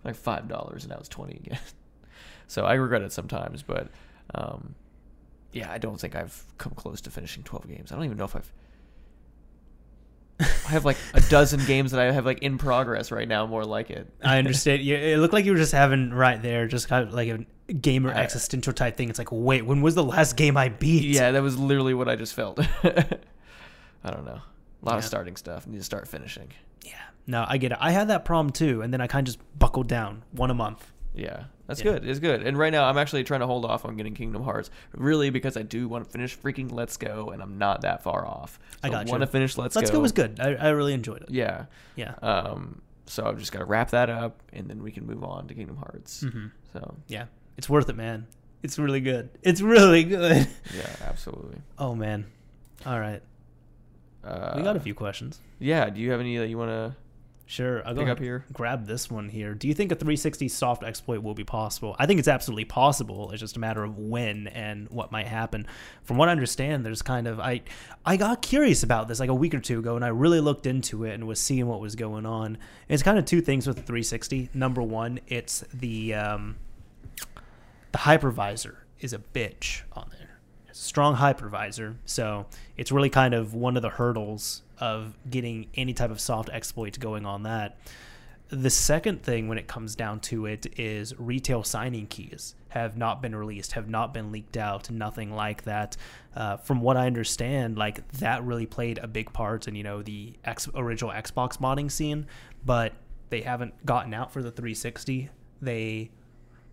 [0.04, 1.60] like five dollars, and now it's 20 again.
[2.48, 3.90] so I regret it sometimes, but
[4.36, 4.76] um,
[5.54, 7.92] yeah, I don't think I've come close to finishing 12 games.
[7.92, 8.52] I don't even know if I've
[10.42, 13.64] I have like a dozen games that I have like in progress right now, more
[13.66, 14.08] like it.
[14.24, 14.82] I understand.
[14.82, 17.74] yeah, it looked like you were just having right there, just kind of like a
[17.74, 19.10] gamer I- existential type thing.
[19.10, 21.04] It's like, wait, when was the last game I beat?
[21.04, 22.60] Yeah, that was literally what I just felt.
[22.84, 24.42] I don't know.
[24.84, 25.68] A lot of starting stuff.
[25.68, 26.50] Need to start finishing.
[26.84, 26.94] Yeah.
[27.28, 27.78] No, I get it.
[27.80, 30.56] I had that problem too, and then I kind of just buckled down one a
[30.56, 30.91] month.
[31.14, 31.92] Yeah, that's Yeah.
[31.94, 32.08] good.
[32.08, 32.42] It's good.
[32.44, 35.58] And right now, I'm actually trying to hold off on getting Kingdom Hearts, really, because
[35.58, 38.60] I do want to finish freaking Let's Go, and I'm not that far off.
[38.82, 39.12] I got you.
[39.12, 40.00] want to finish Let's, Go Let's Go.
[40.00, 40.40] was good.
[40.40, 41.30] I, I really enjoyed it.
[41.30, 41.66] Yeah.
[41.96, 42.14] Yeah.
[42.22, 42.82] Um.
[43.08, 45.54] So I've just got to wrap that up, and then we can move on to
[45.54, 46.22] Kingdom Hearts.
[46.22, 47.26] hmm So Yeah.
[47.58, 48.26] It's worth it, man.
[48.64, 49.30] It's really good.
[49.42, 50.48] It's really good.
[50.76, 51.58] yeah, absolutely.
[51.78, 52.26] Oh man.
[52.86, 53.22] All right.
[54.24, 55.40] Uh, We got a few questions.
[55.60, 55.90] Yeah.
[55.90, 56.96] Do you have any that you want to
[57.52, 57.86] Sure.
[57.86, 58.46] I'll go pick up here?
[58.54, 59.54] grab this one here.
[59.54, 61.98] Do you think a 360 soft exploit will be possible?
[62.00, 63.30] I think it's absolutely possible.
[63.32, 65.68] It's just a matter of when and what might happen.
[66.04, 67.64] From what I understand, there's kind of I
[68.06, 70.66] I got curious about this like a week or two ago and I really looked
[70.66, 72.58] into it and was seeing what was going on.
[72.88, 74.52] It's kind of two things with the 360.
[74.54, 76.56] Number one, it's the um,
[77.92, 80.40] the hypervisor is a bitch on there.
[80.70, 82.46] It's a strong hypervisor, so
[82.78, 86.98] it's really kind of one of the hurdles of getting any type of soft exploits
[86.98, 87.78] going on that.
[88.50, 93.22] The second thing when it comes down to it is retail signing keys have not
[93.22, 95.96] been released, have not been leaked out, nothing like that.
[96.36, 100.02] Uh, from what I understand, like that really played a big part in you know
[100.02, 100.34] the
[100.76, 102.28] original Xbox modding scene,
[102.66, 102.92] but
[103.30, 105.30] they haven't gotten out for the 360.
[105.62, 106.12] They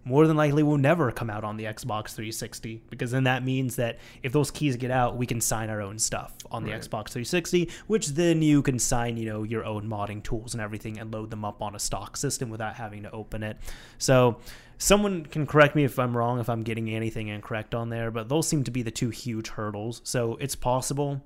[0.08, 3.76] more than likely will never come out on the Xbox 360 because then that means
[3.76, 6.80] that if those keys get out, we can sign our own stuff on the Right.
[6.80, 10.98] Xbox 360, which then you can sign, you know, your own modding tools and everything
[10.98, 13.58] and load them up on a stock system without having to open it.
[13.98, 14.38] So,
[14.78, 18.28] someone can correct me if I'm wrong if I'm getting anything incorrect on there, but
[18.28, 20.00] those seem to be the two huge hurdles.
[20.04, 21.22] So, it's possible.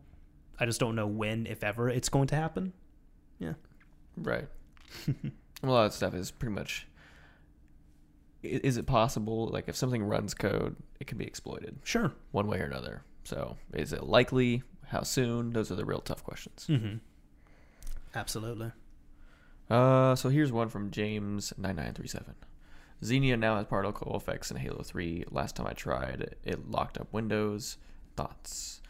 [0.58, 2.72] I just don't know when if ever it's going to happen.
[3.38, 3.54] Yeah.
[4.16, 4.48] Right.
[5.62, 6.86] a lot of stuff is pretty much.
[8.42, 9.46] Is it possible?
[9.48, 12.12] Like, if something runs code, it can be exploited Sure.
[12.32, 13.04] one way or another.
[13.24, 14.62] So, is it likely?
[14.88, 15.52] How soon?
[15.52, 16.66] Those are the real tough questions.
[16.68, 17.00] Mhm.
[18.14, 18.72] Absolutely.
[19.70, 22.34] Uh, so here's one from James nine nine three seven.
[23.04, 25.24] Xenia now has particle effects in Halo 3.
[25.30, 27.76] Last time I tried, it locked up Windows.
[28.16, 28.80] Thoughts?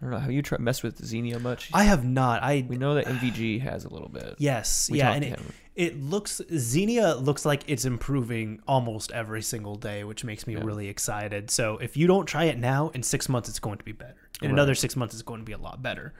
[0.00, 0.18] I don't know.
[0.18, 1.70] Have you tried messed with Xenia much?
[1.74, 2.40] I have not.
[2.44, 4.36] I we know that MVG has a little bit.
[4.38, 5.40] yes, We yeah, and it.
[5.78, 10.64] It looks Xenia looks like it's improving almost every single day, which makes me Yeah.
[10.64, 11.50] really excited.
[11.50, 14.16] So if you don't try it now, in six months it's going to be better.
[14.42, 14.54] In Right.
[14.54, 16.12] another six months, it's going to be a lot better.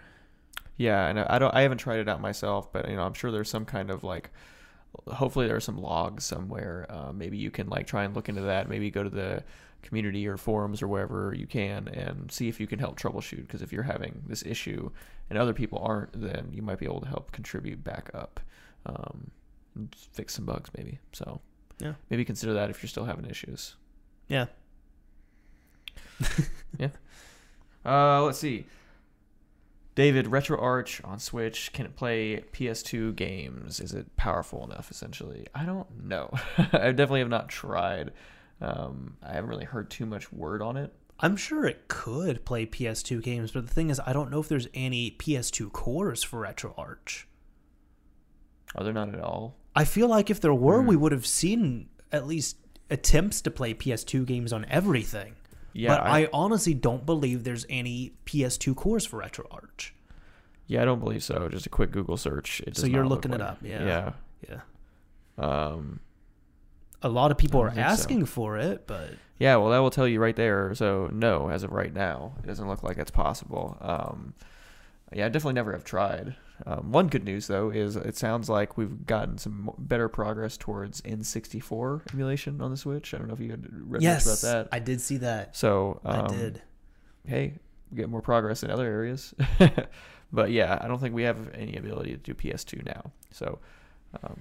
[0.77, 1.55] Yeah, and I I don't.
[1.55, 4.03] I haven't tried it out myself, but you know, I'm sure there's some kind of
[4.05, 4.31] like.
[5.09, 6.87] Hopefully, there are some logs somewhere.
[6.89, 8.69] Uh, maybe you can like try and look into that.
[8.69, 9.43] Maybe go to the
[9.83, 13.43] community or forums or wherever you can and see if you can help troubleshoot.
[13.43, 14.91] Because if you're having this issue
[15.31, 18.41] and other people aren't, then you might be able to help contribute back up,
[18.87, 19.31] um,
[20.13, 20.99] fix some bugs maybe.
[21.13, 21.41] So
[21.79, 21.95] Yeah.
[22.11, 23.77] maybe consider that if you're still having issues.
[24.29, 24.47] Yeah.
[26.79, 26.89] yeah.
[27.85, 28.67] Uh, let's see.
[29.95, 33.81] David, RetroArch on Switch can it play PS2 games?
[33.81, 34.91] Is it powerful enough?
[34.91, 36.31] Essentially, I don't know.
[36.59, 38.13] I definitely have not tried.
[38.61, 40.93] Um, I haven't really heard too much word on it.
[41.21, 44.49] I'm sure it could play PS2 games, but the thing is, I don't know if
[44.49, 47.25] there's any PS2 cores for RetroArch.
[48.75, 49.57] Are there not at all?
[49.75, 50.89] I feel like if there were, Hmm.
[50.89, 52.57] we would have seen at least
[52.91, 55.35] attempts to play PS2 games on everything.
[55.73, 59.91] Yeah, but I, I, honestly don't believe there's any PS2 cores for RetroArch.
[60.67, 61.49] yeah, I don't believe so.
[61.49, 62.61] Just a quick Google search.
[62.67, 63.85] It So you're not look looking it like- up, yeah.
[63.85, 64.13] Yeah.
[64.49, 64.61] Yeah.
[65.39, 66.01] Um,
[67.03, 67.93] A lot of people I are don't think so.
[67.93, 70.75] asking for it, but Yeah, well, that will tell you right there.
[70.75, 73.77] So no, as of right now, it doesn't look like it's possible.
[73.81, 74.35] Um,
[75.13, 76.35] yeah, I definitely never have tried.
[76.67, 81.01] Um, one good news though is it sounds like we've gotten some better progress towards
[81.03, 83.15] N64 emulation on the Switch.
[83.15, 84.69] I don't know if you had read yes, much about that.
[84.73, 85.57] I did see that.
[85.57, 86.63] So um, I did.
[87.27, 87.55] Hey,
[87.91, 89.35] we get more progress in other areas.
[90.33, 93.13] but yeah, I don't think we have any ability to do PS2 now.
[93.31, 93.59] So.
[94.23, 94.41] Um,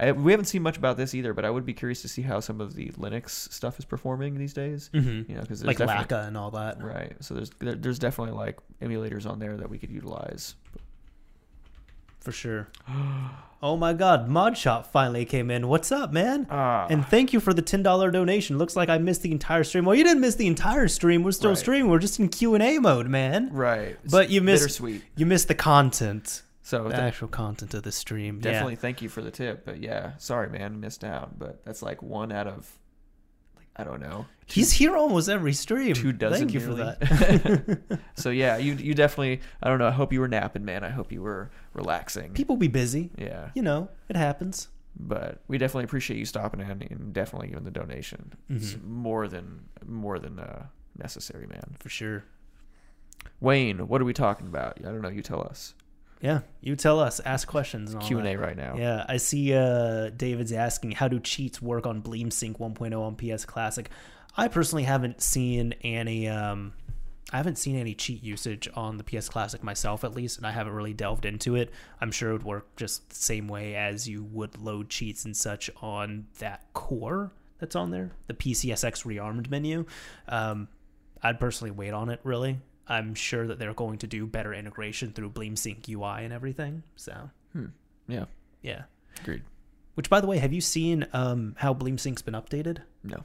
[0.00, 2.22] I, we haven't seen much about this either, but I would be curious to see
[2.22, 4.88] how some of the Linux stuff is performing these days.
[4.94, 5.30] Mm-hmm.
[5.30, 6.82] You know, because Like Lakka and all that.
[6.82, 7.12] right?
[7.20, 10.54] So there's there, there's definitely like emulators on there that we could utilize.
[12.20, 12.68] For sure.
[13.62, 15.68] oh my god, Mod Shop finally came in.
[15.68, 16.46] What's up, man?
[16.50, 18.58] Ah, And thank you for the ten dollar donation.
[18.58, 19.84] Looks like I missed the entire stream.
[19.84, 21.22] Well, you didn't miss the entire stream.
[21.22, 21.58] We're still Right.
[21.58, 21.90] streaming.
[21.90, 23.50] We're just in Q and A mode, man.
[23.52, 24.80] right, But you missed-.
[25.16, 28.36] You missed the content, So the actual content of the stream.
[28.36, 28.52] Yeah.
[28.52, 29.64] definitely thank you for the tip.
[29.64, 31.38] But yeah, sorry, man, missed out.
[31.38, 32.70] But that's like one out of
[33.76, 34.26] I don't know.
[34.46, 35.94] He's here almost every stream.
[35.94, 36.38] two dozen.
[36.48, 38.00] Thank you for that.
[38.14, 39.40] so yeah, you you definitely.
[39.62, 39.86] I don't know.
[39.86, 40.84] I hope you were napping, man.
[40.84, 42.32] I hope you were relaxing.
[42.34, 43.10] People be busy.
[43.16, 44.68] yeah, You know, it happens.
[44.96, 48.32] but we definitely appreciate you stopping in and definitely giving the donation.
[48.50, 48.84] It's Mhm.
[48.84, 50.66] more than more than uh,
[50.98, 51.76] necessary, man.
[51.78, 52.24] For sure.
[53.40, 54.78] Wayne, what are we talking about?
[54.80, 55.08] I don't know.
[55.08, 55.74] You tell us.
[56.20, 56.40] Yeah.
[56.60, 57.20] You tell us.
[57.20, 57.94] Ask questions.
[58.00, 58.76] Q and A right now.
[58.76, 63.44] Yeah, I see uh, David's asking how do cheats work on BleemSync 1.0 on PS
[63.44, 63.88] Classic.
[64.36, 66.28] I personally haven't seen any.
[66.28, 66.74] Um,
[67.32, 70.50] I haven't seen any cheat usage on the PS Classic myself, at least, and I
[70.50, 71.70] haven't really delved into it.
[72.00, 75.36] I'm sure it would work just the same way as you would load cheats and
[75.36, 77.30] such on that core
[77.60, 79.84] that's on there, the PCSX rearmed menu.
[80.26, 80.68] Um,
[81.22, 82.18] I'd personally wait on it.
[82.24, 82.58] Really,
[82.90, 86.82] I'm sure that they're going to do better integration through BleemSync UI and everything.
[86.96, 87.66] So Hmm.
[88.08, 88.24] Yeah.
[88.62, 88.82] yeah.
[89.20, 89.42] Agreed.
[89.94, 92.78] Which, by the way, have you seen um, how BleemSync's been updated?
[93.02, 93.24] No.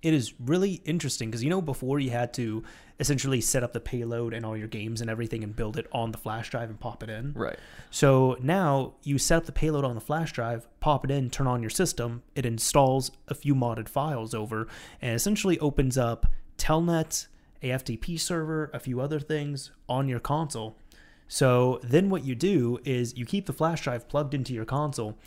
[0.00, 2.62] It is really interesting because you know before you had to
[3.00, 6.12] essentially set up the payload and all your games and everything and build it on
[6.12, 7.32] the flash drive and pop it in.
[7.34, 7.58] Right.
[7.90, 11.48] So now you set up the payload on the flash drive, pop it in, turn
[11.48, 12.22] on your system.
[12.36, 14.68] It installs a few modded files over
[15.02, 16.26] and essentially opens up
[16.58, 17.26] Telnet,
[17.62, 20.76] AFTP server, a few other things on your console.
[21.28, 25.18] So then what you do is you keep the flash drive plugged into your console,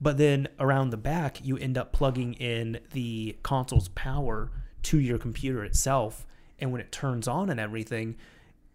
[0.00, 4.50] but then around the back you end up plugging in the console's power
[4.84, 6.26] to your computer itself.
[6.58, 8.16] And when it turns on and everything,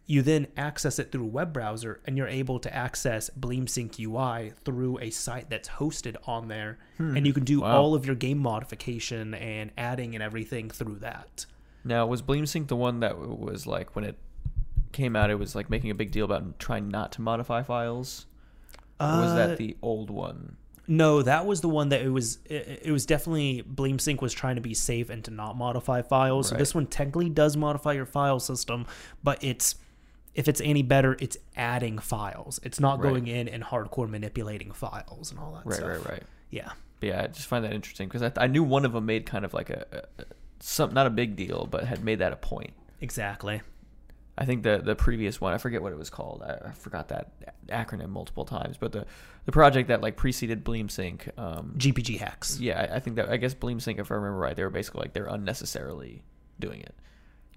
[0.08, 4.52] you then access it through a web browser and you're able to access BleemSync UI
[4.64, 6.78] through a site that's hosted on there.
[7.00, 7.26] And hmm.
[7.26, 7.82] you can do Wow.
[7.82, 11.48] all of your game modification and adding and everything through that.
[11.86, 14.18] Now, was BleemSync the one that was like when it
[14.92, 18.26] came out, it was like making a big deal about trying not to modify files?
[19.00, 20.58] Or was Uh, that the old one?
[20.88, 22.38] No, that was the one that it was.
[22.46, 26.48] It, it was definitely BleemSync was trying to be safe and to not modify files.
[26.50, 26.60] So Right.
[26.60, 28.86] this one technically does modify your file system,
[29.24, 29.76] but it's
[30.36, 32.60] if it's any better, it's adding files.
[32.62, 33.10] It's not Right.
[33.10, 35.88] going in and hardcore manipulating files and all that Right, stuff.
[35.90, 36.24] right, right.
[36.52, 36.72] Yeah.
[37.00, 39.26] But yeah, I just find that interesting because I, I knew one of them made
[39.26, 40.26] kind of like a, a, a
[40.60, 42.74] some not a big deal, but had made that a point.
[43.02, 43.62] Exactly.
[44.38, 46.44] I think the the previous one, I forget what it was called.
[46.44, 47.32] I, I forgot that
[47.68, 49.06] acronym multiple times, but the
[49.46, 51.38] the project that like preceded BleemSync.
[51.38, 52.60] Um, GPG hacks.
[52.60, 55.02] yeah, I, I think that I guess BleemSync, if I remember right, they were basically
[55.02, 56.24] like they're unnecessarily
[56.60, 56.96] doing it.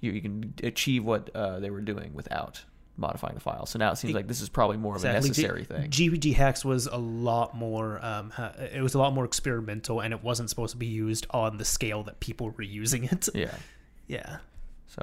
[0.00, 2.64] You you can achieve what uh, they were doing without
[2.98, 3.66] modifying the file.
[3.66, 5.28] So now it seems like this is probably more of a Exactly.
[5.30, 5.90] Necessary thing.
[5.90, 8.04] GPG hacks was a lot more.
[8.04, 8.32] Um,
[8.72, 11.64] it was a lot more experimental, and it wasn't supposed to be used on the
[11.64, 13.28] scale that people were using it.
[13.34, 13.54] yeah.
[14.08, 14.38] Yeah.
[14.86, 15.02] So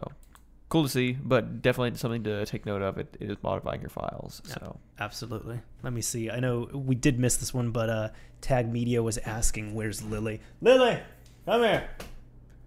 [0.69, 2.97] cool to see, but definitely something to take note of.
[2.97, 4.41] It, it is modifying your files.
[4.47, 4.53] Yeah.
[4.55, 5.59] So Absolutely.
[5.83, 6.31] Let me see.
[6.31, 8.09] I know we did miss this one, but uh,
[8.41, 10.41] Tag Media was asking, "Where's Lily?
[10.59, 10.97] Lily,
[11.45, 11.87] come here.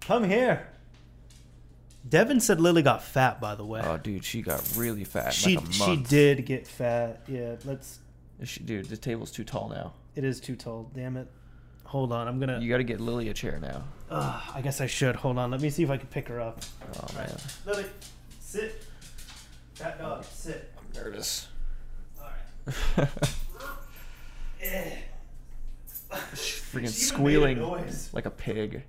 [0.00, 0.68] Come here."
[2.09, 3.40] Devin said Lily got fat.
[3.40, 5.35] By the way, oh dude, she got really fat.
[5.35, 7.22] she like a she did get fat.
[7.28, 7.56] Yeah.
[7.64, 7.98] Let's.
[8.44, 9.94] She, dude, the table's too tall now.
[10.14, 10.90] It is too tall.
[10.94, 11.28] Damn it.
[11.85, 12.28] Hold on.
[12.28, 12.60] I'm gonna.
[12.60, 13.85] You got to get Lily a chair now.
[14.10, 15.16] Uh, I guess I should.
[15.16, 15.51] Hold on.
[15.51, 16.62] Let me see if I can pick her up.
[16.97, 17.36] Oh man,
[17.66, 17.85] Lily,
[18.40, 18.85] sit.
[19.74, 20.72] Fat dog, sit.
[20.78, 21.48] I'm nervous.
[22.20, 22.26] All
[22.97, 23.09] right.
[26.70, 27.62] Freaking squealing
[28.12, 28.82] like a pig.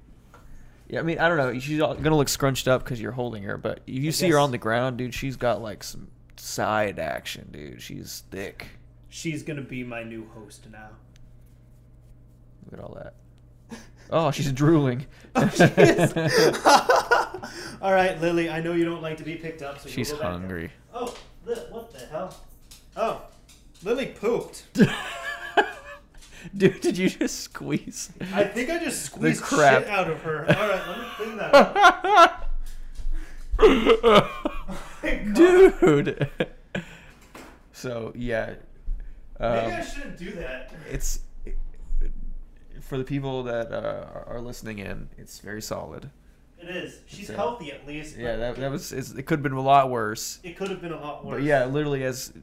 [0.90, 1.60] Yeah, I mean, I don't know.
[1.60, 4.28] She's all- gonna look scrunched up because you're holding her, but if you I see
[4.28, 7.82] her guess- on the ground, dude, she's got like some side action, dude.
[7.82, 8.68] She's thick.
[9.10, 10.90] She's gonna be my new host now.
[12.66, 13.14] Look at all that.
[14.12, 15.06] Oh, she's drooling.
[15.36, 15.48] Oh,
[17.82, 18.50] all right, Lily.
[18.50, 20.72] I know you don't like to be picked up, so she's hungry.
[20.94, 22.36] Oh, Li- what the hell?
[22.98, 23.22] Oh,
[23.84, 24.64] Lily pooped.
[26.56, 28.12] Dude, did you just squeeze?
[28.34, 29.84] I think I just squeezed the crap.
[29.84, 30.40] shit out of her.
[30.42, 32.46] All right, let me clean that up.
[33.62, 34.28] Oh
[35.04, 35.34] my God.
[35.34, 36.30] Dude.
[37.74, 38.56] so yeah,
[39.40, 40.74] Maybe I um, shouldn't do that.
[40.90, 41.20] it's
[42.82, 45.10] for the people that uh, are- are listening in.
[45.18, 46.10] It's very solid.
[46.62, 47.00] It is.
[47.08, 48.18] She's So- healthy at least.
[48.18, 48.92] Yeah, that, that was.
[48.92, 50.40] It could have been a lot worse.
[50.44, 51.36] It could have been a lot worse.
[51.38, 52.34] But yeah, literally as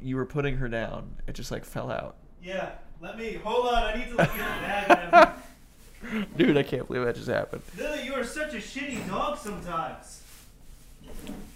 [0.00, 2.16] you were putting her down, it just like fell out.
[2.42, 2.72] Yeah.
[3.00, 3.74] Let me hold on.
[3.74, 5.30] I need to look the bag.
[6.36, 7.62] Dude, I can't believe that just happened.
[7.78, 10.22] Lily, you are such a shitty dog sometimes.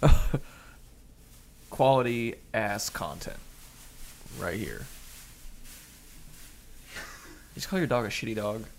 [1.70, 3.36] Quality ass content,
[4.38, 4.86] right here.
[6.94, 8.64] You just call your dog a shitty dog.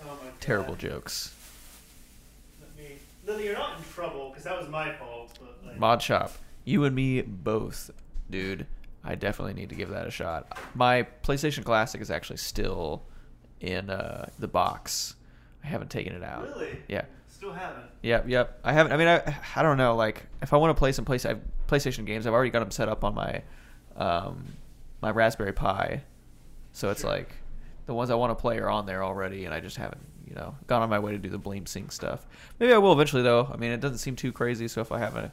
[0.00, 0.40] Oh my God.
[0.40, 1.34] Terrible jokes.
[2.60, 2.96] Let me.
[3.26, 5.36] Lily, you're not in trouble because that was my fault.
[5.40, 6.32] But like, Mod Shop,
[6.64, 7.90] you and me both,
[8.30, 8.66] dude.
[9.04, 10.58] I definitely need to give that a shot.
[10.74, 13.02] My PlayStation Classic is actually still
[13.60, 15.14] in uh, the box.
[15.64, 16.42] I haven't taken it out.
[16.42, 16.78] Really?
[16.88, 17.04] Yeah.
[17.28, 17.86] Still haven't.
[18.02, 18.60] Yep, yep.
[18.64, 18.92] I haven't.
[18.92, 19.94] I mean, I, I don't know.
[19.96, 21.18] Like, if I want to play some play,
[21.68, 23.42] PlayStation games, I've already got them set up on my,
[23.96, 24.44] um,
[25.00, 26.02] my Raspberry Pi.
[26.72, 27.10] So it's Sure.
[27.10, 27.30] like,
[27.86, 30.34] the ones I want to play are on there already, and I just haven't, you
[30.34, 32.26] know, gone on my way to do the BleemSync stuff.
[32.58, 33.48] Maybe I will eventually, though.
[33.52, 34.68] I mean, it doesn't seem too crazy.
[34.68, 35.32] So if I have a,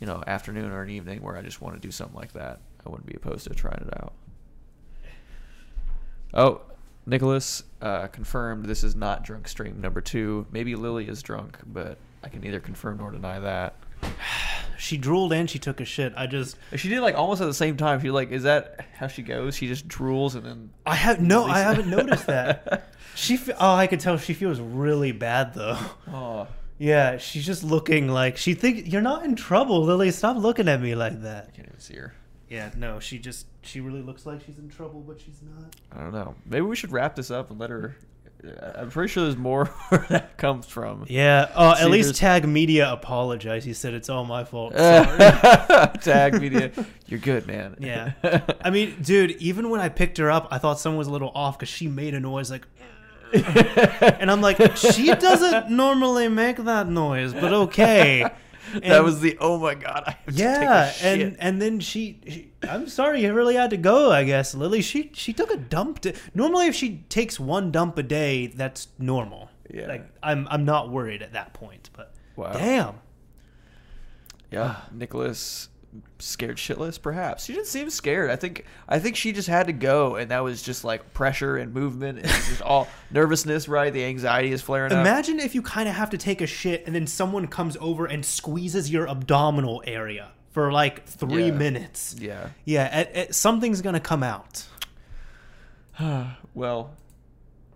[0.00, 2.60] you know, afternoon or an evening where I just want to do something like that,
[2.86, 4.12] I wouldn't be opposed to trying it out.
[6.32, 6.60] Oh,
[7.06, 10.46] Nicholas uh, confirmed this is not drunk stream number two.
[10.50, 13.76] Maybe Lily is drunk, but I can neither confirm nor deny that.
[14.76, 16.12] She drooled and she took a shit.
[16.16, 16.56] I just.
[16.74, 18.00] She did like almost at the same time.
[18.00, 19.54] She like, is that how she goes?
[19.54, 20.70] She just drools and then.
[20.84, 21.46] I have no.
[21.46, 22.90] I haven't noticed that.
[23.14, 23.38] She.
[23.60, 25.78] Oh, I can tell she feels really bad though.
[26.12, 26.48] Oh,
[26.78, 30.10] Yeah, she's just looking like she think you're not in trouble, Lily.
[30.10, 31.50] Stop looking at me like that.
[31.52, 32.12] I can't even see her.
[32.48, 35.74] Yeah, no, she just she really looks like she's in trouble, but she's not.
[35.92, 36.34] I don't know.
[36.46, 37.96] Maybe we should wrap this up and let her.
[38.76, 41.06] I'm pretty sure there's more where that comes from.
[41.08, 41.50] Yeah.
[41.54, 43.64] Uh, See, at least there's- Tag Media apologized.
[43.64, 44.74] He said it's all my fault.
[44.76, 45.18] Sorry.
[46.02, 46.70] Tag media.
[47.06, 47.76] You're good, man.
[47.80, 48.12] Yeah.
[48.60, 51.32] I mean, dude, even when I picked her up, I thought someone was a little
[51.34, 52.66] off because she made a noise like.
[53.32, 58.30] and I'm like, she doesn't normally make that noise, but okay.
[58.82, 60.04] that was the oh my god.
[60.06, 63.54] I have yeah, to take a and and then she, she, I'm sorry, you really
[63.54, 64.10] had to go.
[64.10, 66.00] I guess Lily, she she took a dump.
[66.00, 69.50] To, normally, if she takes one dump a day, that's normal.
[69.72, 69.86] Yeah.
[69.88, 71.90] like I'm I'm not worried at that point.
[71.96, 72.52] But Wow.
[72.52, 72.94] damn,
[74.50, 75.68] Yeah, Nicholas
[76.24, 77.00] scared shitless.
[77.00, 78.30] Perhaps she didn't seem scared.
[78.30, 81.56] I think I think she just had to go, and that was just like pressure
[81.56, 83.68] and movement and just all nervousness.
[83.68, 84.98] Right, the anxiety is flaring up.
[84.98, 88.06] imagine if you kind of have to take a shit and then someone comes over
[88.06, 91.52] and squeezes your abdominal area for like three Yeah.
[91.52, 92.16] minutes.
[92.18, 92.48] Yeah.
[92.64, 94.64] Yeah, at, at- something's gonna come out.
[96.54, 96.94] well,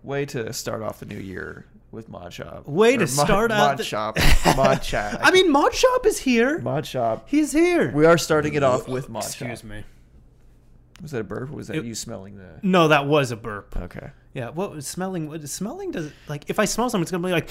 [0.03, 2.67] way to start off the new year with Mod Shop.
[2.67, 4.17] Way to Or Mod- start out Mod the- Shop.
[4.55, 5.19] Mod Chat.
[5.23, 6.59] I mean, Mod Shop is here.
[6.59, 7.27] Mod Shop.
[7.27, 7.91] He's here.
[7.91, 9.29] We are starting it off with Mod Shop.
[9.31, 9.69] Excuse Shop.
[9.69, 9.83] me.
[11.01, 11.49] Was that a burp?
[11.51, 12.59] Or was that It- you smelling the?
[12.61, 13.75] No, that was a burp.
[13.77, 14.11] Okay.
[14.33, 15.27] Yeah, what was smelling?
[15.29, 17.49] What smelling does like if I smell something, it's gonna be like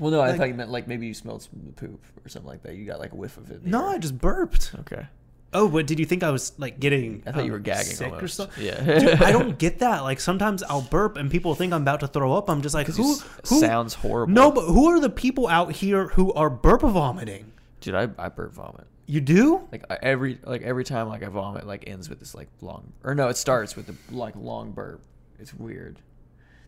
[0.00, 2.48] Well, no, I Like- thought you meant like maybe you smelled some poop or something
[2.48, 2.74] like that.
[2.74, 3.58] You got like a whiff of it.
[3.58, 3.94] in the No, air.
[3.94, 4.72] I just burped.
[4.80, 5.06] Okay.
[5.52, 7.22] Oh, but did you think I was like getting?
[7.26, 8.34] I thought you um, were gagging sick or almost.
[8.34, 8.64] something.
[8.64, 8.82] Yeah.
[8.82, 10.02] Dude, I don't get that.
[10.02, 12.50] Like sometimes I'll burp and people think I'm about to throw up.
[12.50, 13.14] I'm just like, who?
[13.14, 14.32] who sounds horrible.
[14.34, 17.52] No, but who are the people out here who are burp vomiting?
[17.80, 18.86] dude, I, I burp vomit.
[19.06, 19.66] You do?
[19.72, 23.14] Like every like every time like I vomit like ends with this like long or
[23.14, 25.00] no, it starts with the like long burp.
[25.38, 25.98] It's weird.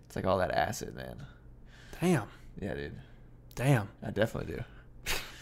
[0.07, 1.27] It's like all that acid, man.
[2.01, 2.29] Damn.
[2.61, 2.97] Yeah, dude.
[3.55, 3.89] Damn.
[4.03, 4.65] I definitely do.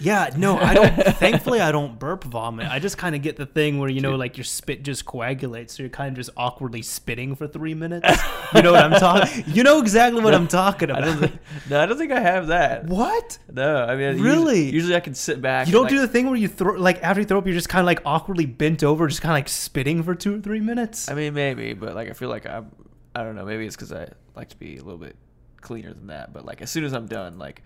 [0.00, 0.94] Yeah, no, I don't.
[1.16, 2.68] thankfully, I don't burp vomit.
[2.68, 5.76] I just kind of get the thing where you know, like your spit just coagulates,
[5.76, 8.08] so you're kind of just awkwardly spitting for three minutes.
[8.54, 9.44] You know what I'm talking?
[9.58, 11.20] You know exactly what I'm talking I about.
[11.20, 12.86] don't no, I don't think I have that.
[12.86, 13.38] what?
[13.52, 14.60] No, I mean Really?
[14.60, 15.66] Usually, usually I can sit back.
[15.66, 17.54] You don't and, do the thing where you throw, like after you throw up, you're
[17.54, 20.40] just kind of like awkwardly bent over, just kind of like spitting for two or
[20.40, 21.10] three minutes.
[21.10, 22.70] I mean, maybe, but like I feel like I'm.
[23.14, 23.44] I don't know.
[23.44, 25.16] Maybe it's because I like to be a little bit
[25.60, 26.32] cleaner than that.
[26.32, 27.62] But like as soon as I'm done, like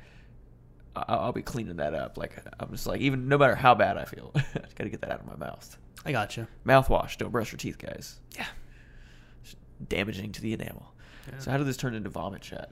[0.97, 2.16] I- I'll be cleaning that up.
[2.19, 4.43] Like I'm just like even no matter how bad I feel, I
[4.74, 5.77] got to get that out of my mouth.
[6.05, 6.47] I got you.
[6.66, 7.16] Mouthwash.
[7.16, 8.19] Don't brush your teeth, guys.
[8.36, 8.47] Yeah.
[9.44, 9.55] It's
[9.89, 10.93] damaging to the enamel.
[11.31, 11.39] Yeah.
[11.39, 12.70] So how did this turn into vomit chat?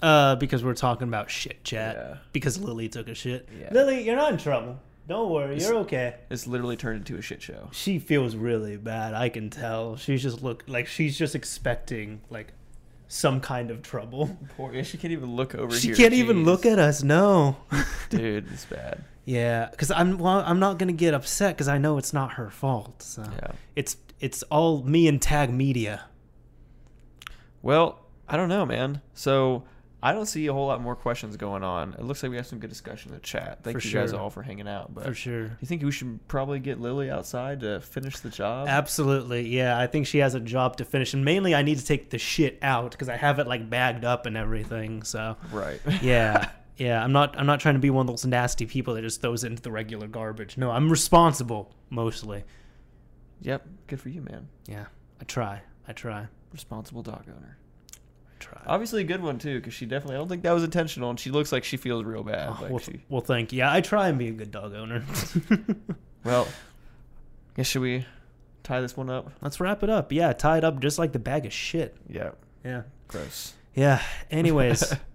[0.00, 1.94] Uh, because we're talking about shit chat.
[1.96, 2.16] Yeah.
[2.32, 3.48] Because Lily took a shit.
[3.56, 3.68] Yeah.
[3.70, 4.80] Lily, you're not in trouble.
[5.08, 6.16] Don't worry, It's- you're okay.
[6.30, 7.68] It's literally turned into a shit show.
[7.72, 9.14] She feels really bad.
[9.14, 9.96] I can tell.
[9.96, 12.52] She's just look like she's just expecting like
[13.14, 14.38] some kind of trouble.
[14.56, 14.72] Poor.
[14.72, 15.96] Yeah, she can't even look over She here.
[15.96, 17.02] can't even look at us.
[17.02, 17.56] No.
[18.08, 19.04] Dude, it's bad.
[19.26, 22.48] yeah, because I'm well, I'm not gonna get upset because I know it's not her
[22.50, 23.02] fault.
[23.02, 23.52] So Yeah.
[23.76, 26.06] it's it's all me and Tag Media.
[27.60, 27.98] Well,
[28.28, 29.02] I don't know, man.
[29.14, 29.64] So
[30.04, 31.94] I don't see a whole lot more questions going on.
[31.94, 33.60] It looks like we have some good discussion in the chat.
[33.62, 34.92] Thank For you guys all for hanging out.
[34.92, 35.46] But For sure.
[35.48, 38.66] do you think we should probably get Lily outside to finish the job?
[38.66, 39.78] Absolutely, yeah.
[39.78, 42.18] I think she has a job to finish, and mainly I need to take the
[42.18, 45.04] shit out because I have it like bagged up and everything.
[45.04, 45.80] So Right.
[46.02, 47.02] yeah, yeah.
[47.02, 49.44] I'm not I'm not trying to be one of those nasty people that just throws
[49.44, 50.58] it into the regular garbage.
[50.58, 52.42] No, I'm responsible mostly.
[53.40, 53.64] yep.
[53.86, 54.48] Good for you, man.
[54.66, 54.86] Yeah,
[55.20, 55.62] I try.
[55.86, 56.26] I try.
[56.52, 57.56] Responsible dog owner.
[58.50, 58.62] I try.
[58.66, 60.16] Obviously a good one too, because she definitely.
[60.16, 62.48] I don't think that was intentional, and she looks like she feels real bad.
[62.48, 63.00] Oh, like well, she.
[63.08, 63.58] well, thank you.
[63.58, 65.04] Yeah, I try and be a good dog owner.
[66.24, 66.46] Well,
[67.56, 68.06] guess should we
[68.62, 69.32] tie this one up?
[69.40, 70.12] Let's wrap it up.
[70.12, 71.96] Yeah, tie it up just like the bag of shit.
[72.08, 72.30] Yeah.
[72.64, 72.82] Yeah.
[73.08, 73.54] Gross.
[73.74, 74.00] Yeah.
[74.30, 74.94] Anyways,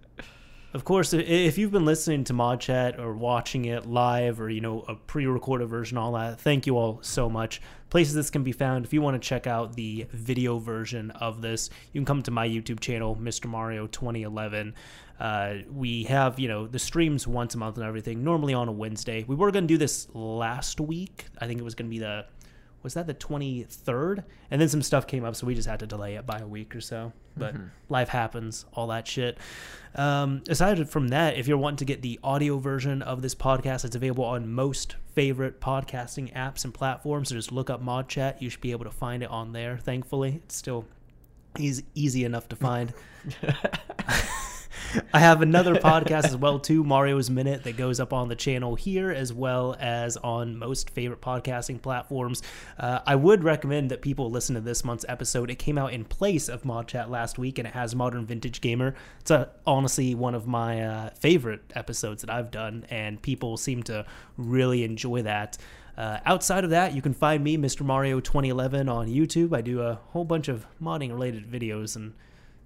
[0.74, 4.60] of course, if you've been listening to Mod Chat or watching it live or you
[4.60, 7.62] know a pre-recorded version, all that, thank you all so much.
[7.88, 8.84] Places this can be found.
[8.84, 12.30] If you want to check out the video version of this, you can come to
[12.30, 13.46] my YouTube channel, Mr.
[13.46, 14.74] Mario 2011.
[15.18, 18.22] Uh, we have you know the streams once a month and everything.
[18.22, 19.24] Normally on a Wednesday.
[19.26, 21.24] We were going to do this last week.
[21.38, 22.26] I think it was going to be the
[22.88, 25.86] was that the 23rd and then some stuff came up so we just had to
[25.86, 27.12] delay it by a week or so.
[27.36, 27.54] But
[27.88, 29.38] life happens all that shit.
[29.94, 33.84] Um, aside from that if you're wanting to get the audio version of this podcast
[33.84, 37.28] it's available on most favorite podcasting apps and platforms.
[37.28, 38.42] So just look up mod chat.
[38.42, 40.40] You should be able to find it on there thankfully.
[40.44, 40.84] It's still
[41.58, 42.92] easy, easy enough to find
[45.14, 48.74] I have another podcast as well too, Mario's Minute, that goes up on the channel
[48.74, 52.42] here as well as on most favorite podcasting platforms.
[52.78, 55.50] Uh, I would recommend that people listen to this month's episode.
[55.50, 58.60] It came out in place of Mod Chat last week, and it has Modern Vintage
[58.60, 58.94] Gamer.
[59.20, 63.82] It's uh honestly one of my uh, favorite episodes that I've done, and people seem
[63.84, 65.58] to really enjoy that.
[65.96, 67.80] Uh, outside of that, you can find me, Mr.
[67.80, 69.52] Mario 2011, on YouTube.
[69.52, 72.14] I do a whole bunch of modding related videos and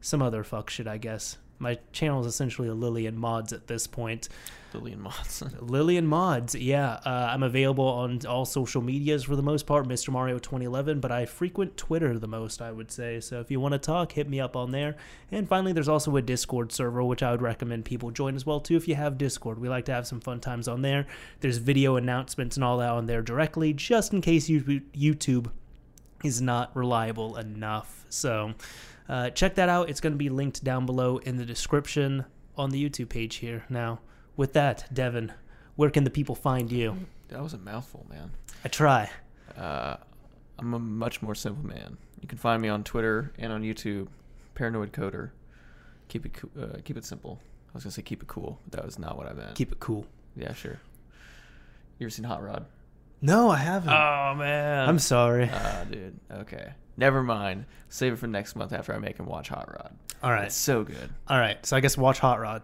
[0.02, 1.38] some other fuck shit, I guess.
[1.62, 4.28] My channel is essentially a Lillian Mods at this point.
[4.74, 5.44] Lillian Mods.
[5.60, 6.94] Lillian Mods, yeah.
[7.05, 10.09] Uh, I'm available on all social medias for the most part, Mr.
[10.09, 13.20] Mario 2011, but I frequent Twitter the most, I would say.
[13.20, 14.97] So if you want to talk, hit me up on there.
[15.30, 18.59] And finally, there's also a Discord server, which I would recommend people join as well,
[18.59, 19.60] too, if you have Discord.
[19.60, 21.06] We like to have some fun times on there.
[21.40, 24.62] There's video announcements and all that on there directly, just in case you,
[24.93, 25.52] YouTube
[26.24, 28.05] is not reliable enough.
[28.09, 28.55] So
[29.08, 29.88] uh, check that out.
[29.90, 32.24] It's going to be linked down below in the description
[32.56, 33.64] on the YouTube page here.
[33.68, 34.00] Now,
[34.36, 35.32] with that, Devin,
[35.76, 36.96] where can the people find you?
[37.28, 38.30] That was a mouthful, man.
[38.64, 39.10] I try.
[39.56, 39.96] Uh,
[40.58, 41.96] I'm a much more simple man.
[42.20, 44.08] You can find me on Twitter and on YouTube,
[44.54, 45.30] Paranoid Coder.
[46.08, 47.40] Keep it coo- uh, keep it simple.
[47.70, 49.54] I was gonna say keep it cool, but that was not what I meant.
[49.54, 50.06] Keep it cool.
[50.36, 50.78] yeah, sure.
[51.98, 52.66] You ever seen Hot Rod?
[53.22, 53.92] No, I haven't.
[53.92, 55.48] Oh man, I'm sorry.
[55.52, 56.18] Ah, dude.
[56.30, 57.66] Okay, never mind.
[57.89, 59.94] Save it for next month after I make him watch Hot Rod.
[60.23, 60.47] All right.
[60.47, 61.10] It's so good.
[61.28, 61.64] All right.
[61.66, 62.62] So I guess watch Hot Rod.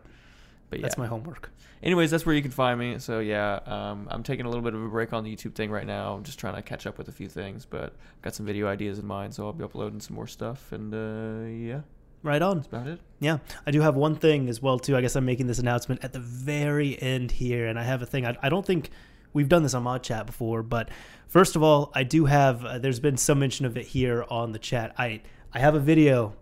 [0.71, 1.51] But yeah, That's my homework.
[1.83, 2.99] Anyways, that's where you can find me.
[2.99, 5.71] So yeah, um, I'm taking a little bit of a break on the YouTube thing
[5.71, 6.15] right now.
[6.15, 8.67] I'm just trying to catch up with a few things, but I've got some video
[8.67, 10.73] ideas in mind, so I'll be uploading some more stuff.
[10.73, 11.83] And uh, yeah,
[12.23, 12.57] Right on.
[12.57, 13.01] That's about it.
[13.21, 14.97] Yeah, I do have one thing as well too.
[14.97, 18.07] I guess I'm making this announcement at the very end here, and I have a
[18.07, 18.27] thing.
[18.27, 18.91] I, I don't think
[19.33, 20.89] we've done this on Mod Chat before, but
[21.27, 22.65] first of all, I do have.
[22.65, 24.95] Uh, there's been some mention of it here on the chat.
[24.99, 25.23] I
[25.53, 26.35] I have a video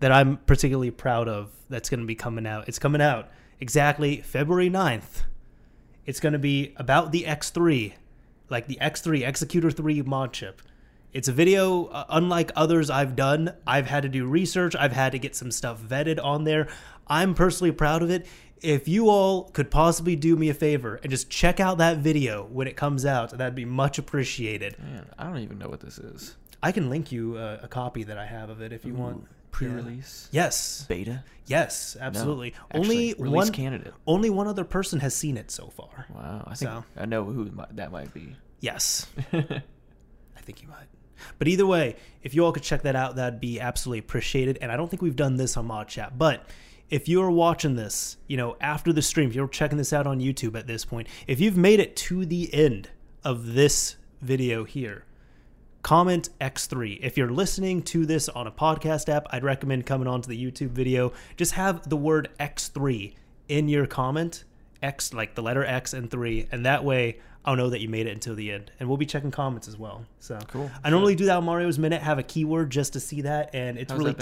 [0.00, 2.68] that I'm particularly proud of that's going to be coming out.
[2.68, 3.30] It's coming out
[3.60, 5.22] exactly February 9th.
[6.06, 7.94] It's going to be about the X3,
[8.50, 10.60] like the X3 Xecuter 3 mod chip.
[11.12, 13.54] It's a video uh, unlike others I've done.
[13.66, 16.68] I've had to do research, I've had to get some stuff vetted on there.
[17.06, 18.26] I'm personally proud of it.
[18.64, 22.44] If you all could possibly do me a favor and just check out that video
[22.46, 24.78] when it comes out, that'd be much appreciated.
[24.78, 26.34] Man, I don't even know what this is.
[26.62, 29.26] I can link you a, a copy that I have of it if you want.
[29.50, 30.28] Pre-release.
[30.32, 30.86] Yes.
[30.88, 31.22] Beta.
[31.46, 32.54] Yes, absolutely.
[32.72, 33.94] No, only actually, release one candidate.
[34.06, 36.06] only one other person has seen it so far.
[36.12, 36.42] Wow.
[36.46, 36.84] I think So.
[36.96, 38.34] I know who that might be.
[38.60, 39.06] Yes.
[39.32, 40.88] I think you might.
[41.38, 44.58] But either way, if you all could check that out, that'd be absolutely appreciated.
[44.60, 46.46] And I don't think we've done this on Mod Chat, but
[46.94, 50.20] if you're watching this, you know, after the stream, if you're checking this out on
[50.20, 52.88] YouTube at this point, if you've made it to the end
[53.24, 55.04] of this video here,
[55.82, 57.00] comment X3.
[57.02, 60.70] If you're listening to this on a podcast app, I'd recommend coming onto the YouTube
[60.70, 61.12] video.
[61.36, 63.12] Just have the word X3
[63.48, 64.44] in your comment,
[64.80, 68.06] X like the letter X and 3, and that way I'll know that you made
[68.06, 68.70] it until the end.
[68.80, 70.06] And we'll be checking comments as well.
[70.18, 70.70] So Cool.
[70.82, 73.78] I normally do that on Mario's Minute, have a keyword just to see that, and
[73.78, 74.16] it's How's really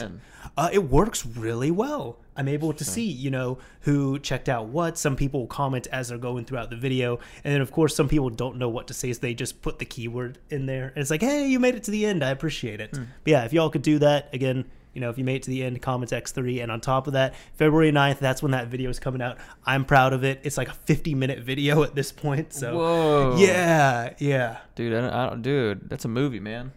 [0.57, 2.19] uh, it works really well.
[2.36, 4.97] I'm able to see, you know, who checked out what.
[4.99, 8.31] Some people comment as they're going throughout the video, and then of course some people
[8.31, 11.11] don't know what to say, so they just put the keyword in there, and it's
[11.11, 12.24] like, hey, you made it to the end.
[12.24, 12.97] I appreciate it.
[12.97, 13.05] Hmm.
[13.23, 14.65] But yeah, if y'all could do that again.
[14.94, 16.62] You know, if you made it to the end, comments X3.
[16.62, 19.39] And on top of that, February 9th, that's when that video is coming out.
[19.64, 20.40] I'm proud of it.
[20.43, 22.52] It's like a 50 minute video at this point.
[22.52, 23.36] So, Whoa.
[23.39, 24.59] yeah, yeah.
[24.74, 26.73] Dude, I don't, I don't, dude, that's a movie, man.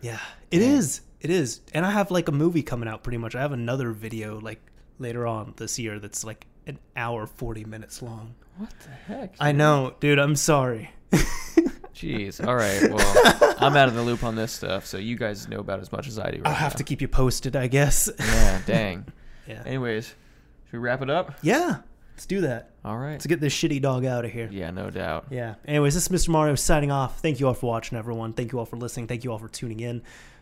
[0.00, 0.18] Yeah,
[0.50, 0.68] it Yeah.
[0.68, 1.00] is.
[1.20, 1.60] It is.
[1.72, 3.34] And I have like a movie coming out pretty much.
[3.34, 4.60] I have another video like
[4.98, 8.34] later on this year that's like an hour 40 minutes long.
[8.58, 9.34] What the heck?
[9.40, 10.90] I know, dude, I'm sorry.
[11.94, 12.44] Jeez.
[12.46, 12.90] All right.
[12.90, 15.92] Well, I'm out of the loop on this stuff, so you guys know about as
[15.92, 16.38] much as I do.
[16.38, 16.78] Right I'll have now.
[16.78, 18.10] to keep you posted, I guess.
[18.18, 18.60] Yeah.
[18.66, 19.06] Dang.
[19.46, 19.62] Yeah.
[19.66, 21.34] Anyways, should we wrap it up?
[21.42, 21.80] Yeah.
[22.14, 22.70] Let's do that.
[22.82, 23.12] All right.
[23.12, 24.48] Let's get this shitty dog out of here.
[24.50, 25.26] Yeah, no doubt.
[25.30, 25.56] Yeah.
[25.66, 26.30] Anyways, this is Mr.
[26.30, 27.20] Mario signing off.
[27.20, 28.32] Thank you all for watching, everyone.
[28.32, 29.06] Thank you all for listening.
[29.06, 30.00] Thank you all for tuning in.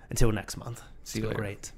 [0.08, 0.82] Until next month.
[1.02, 1.36] See you later.
[1.38, 1.72] great.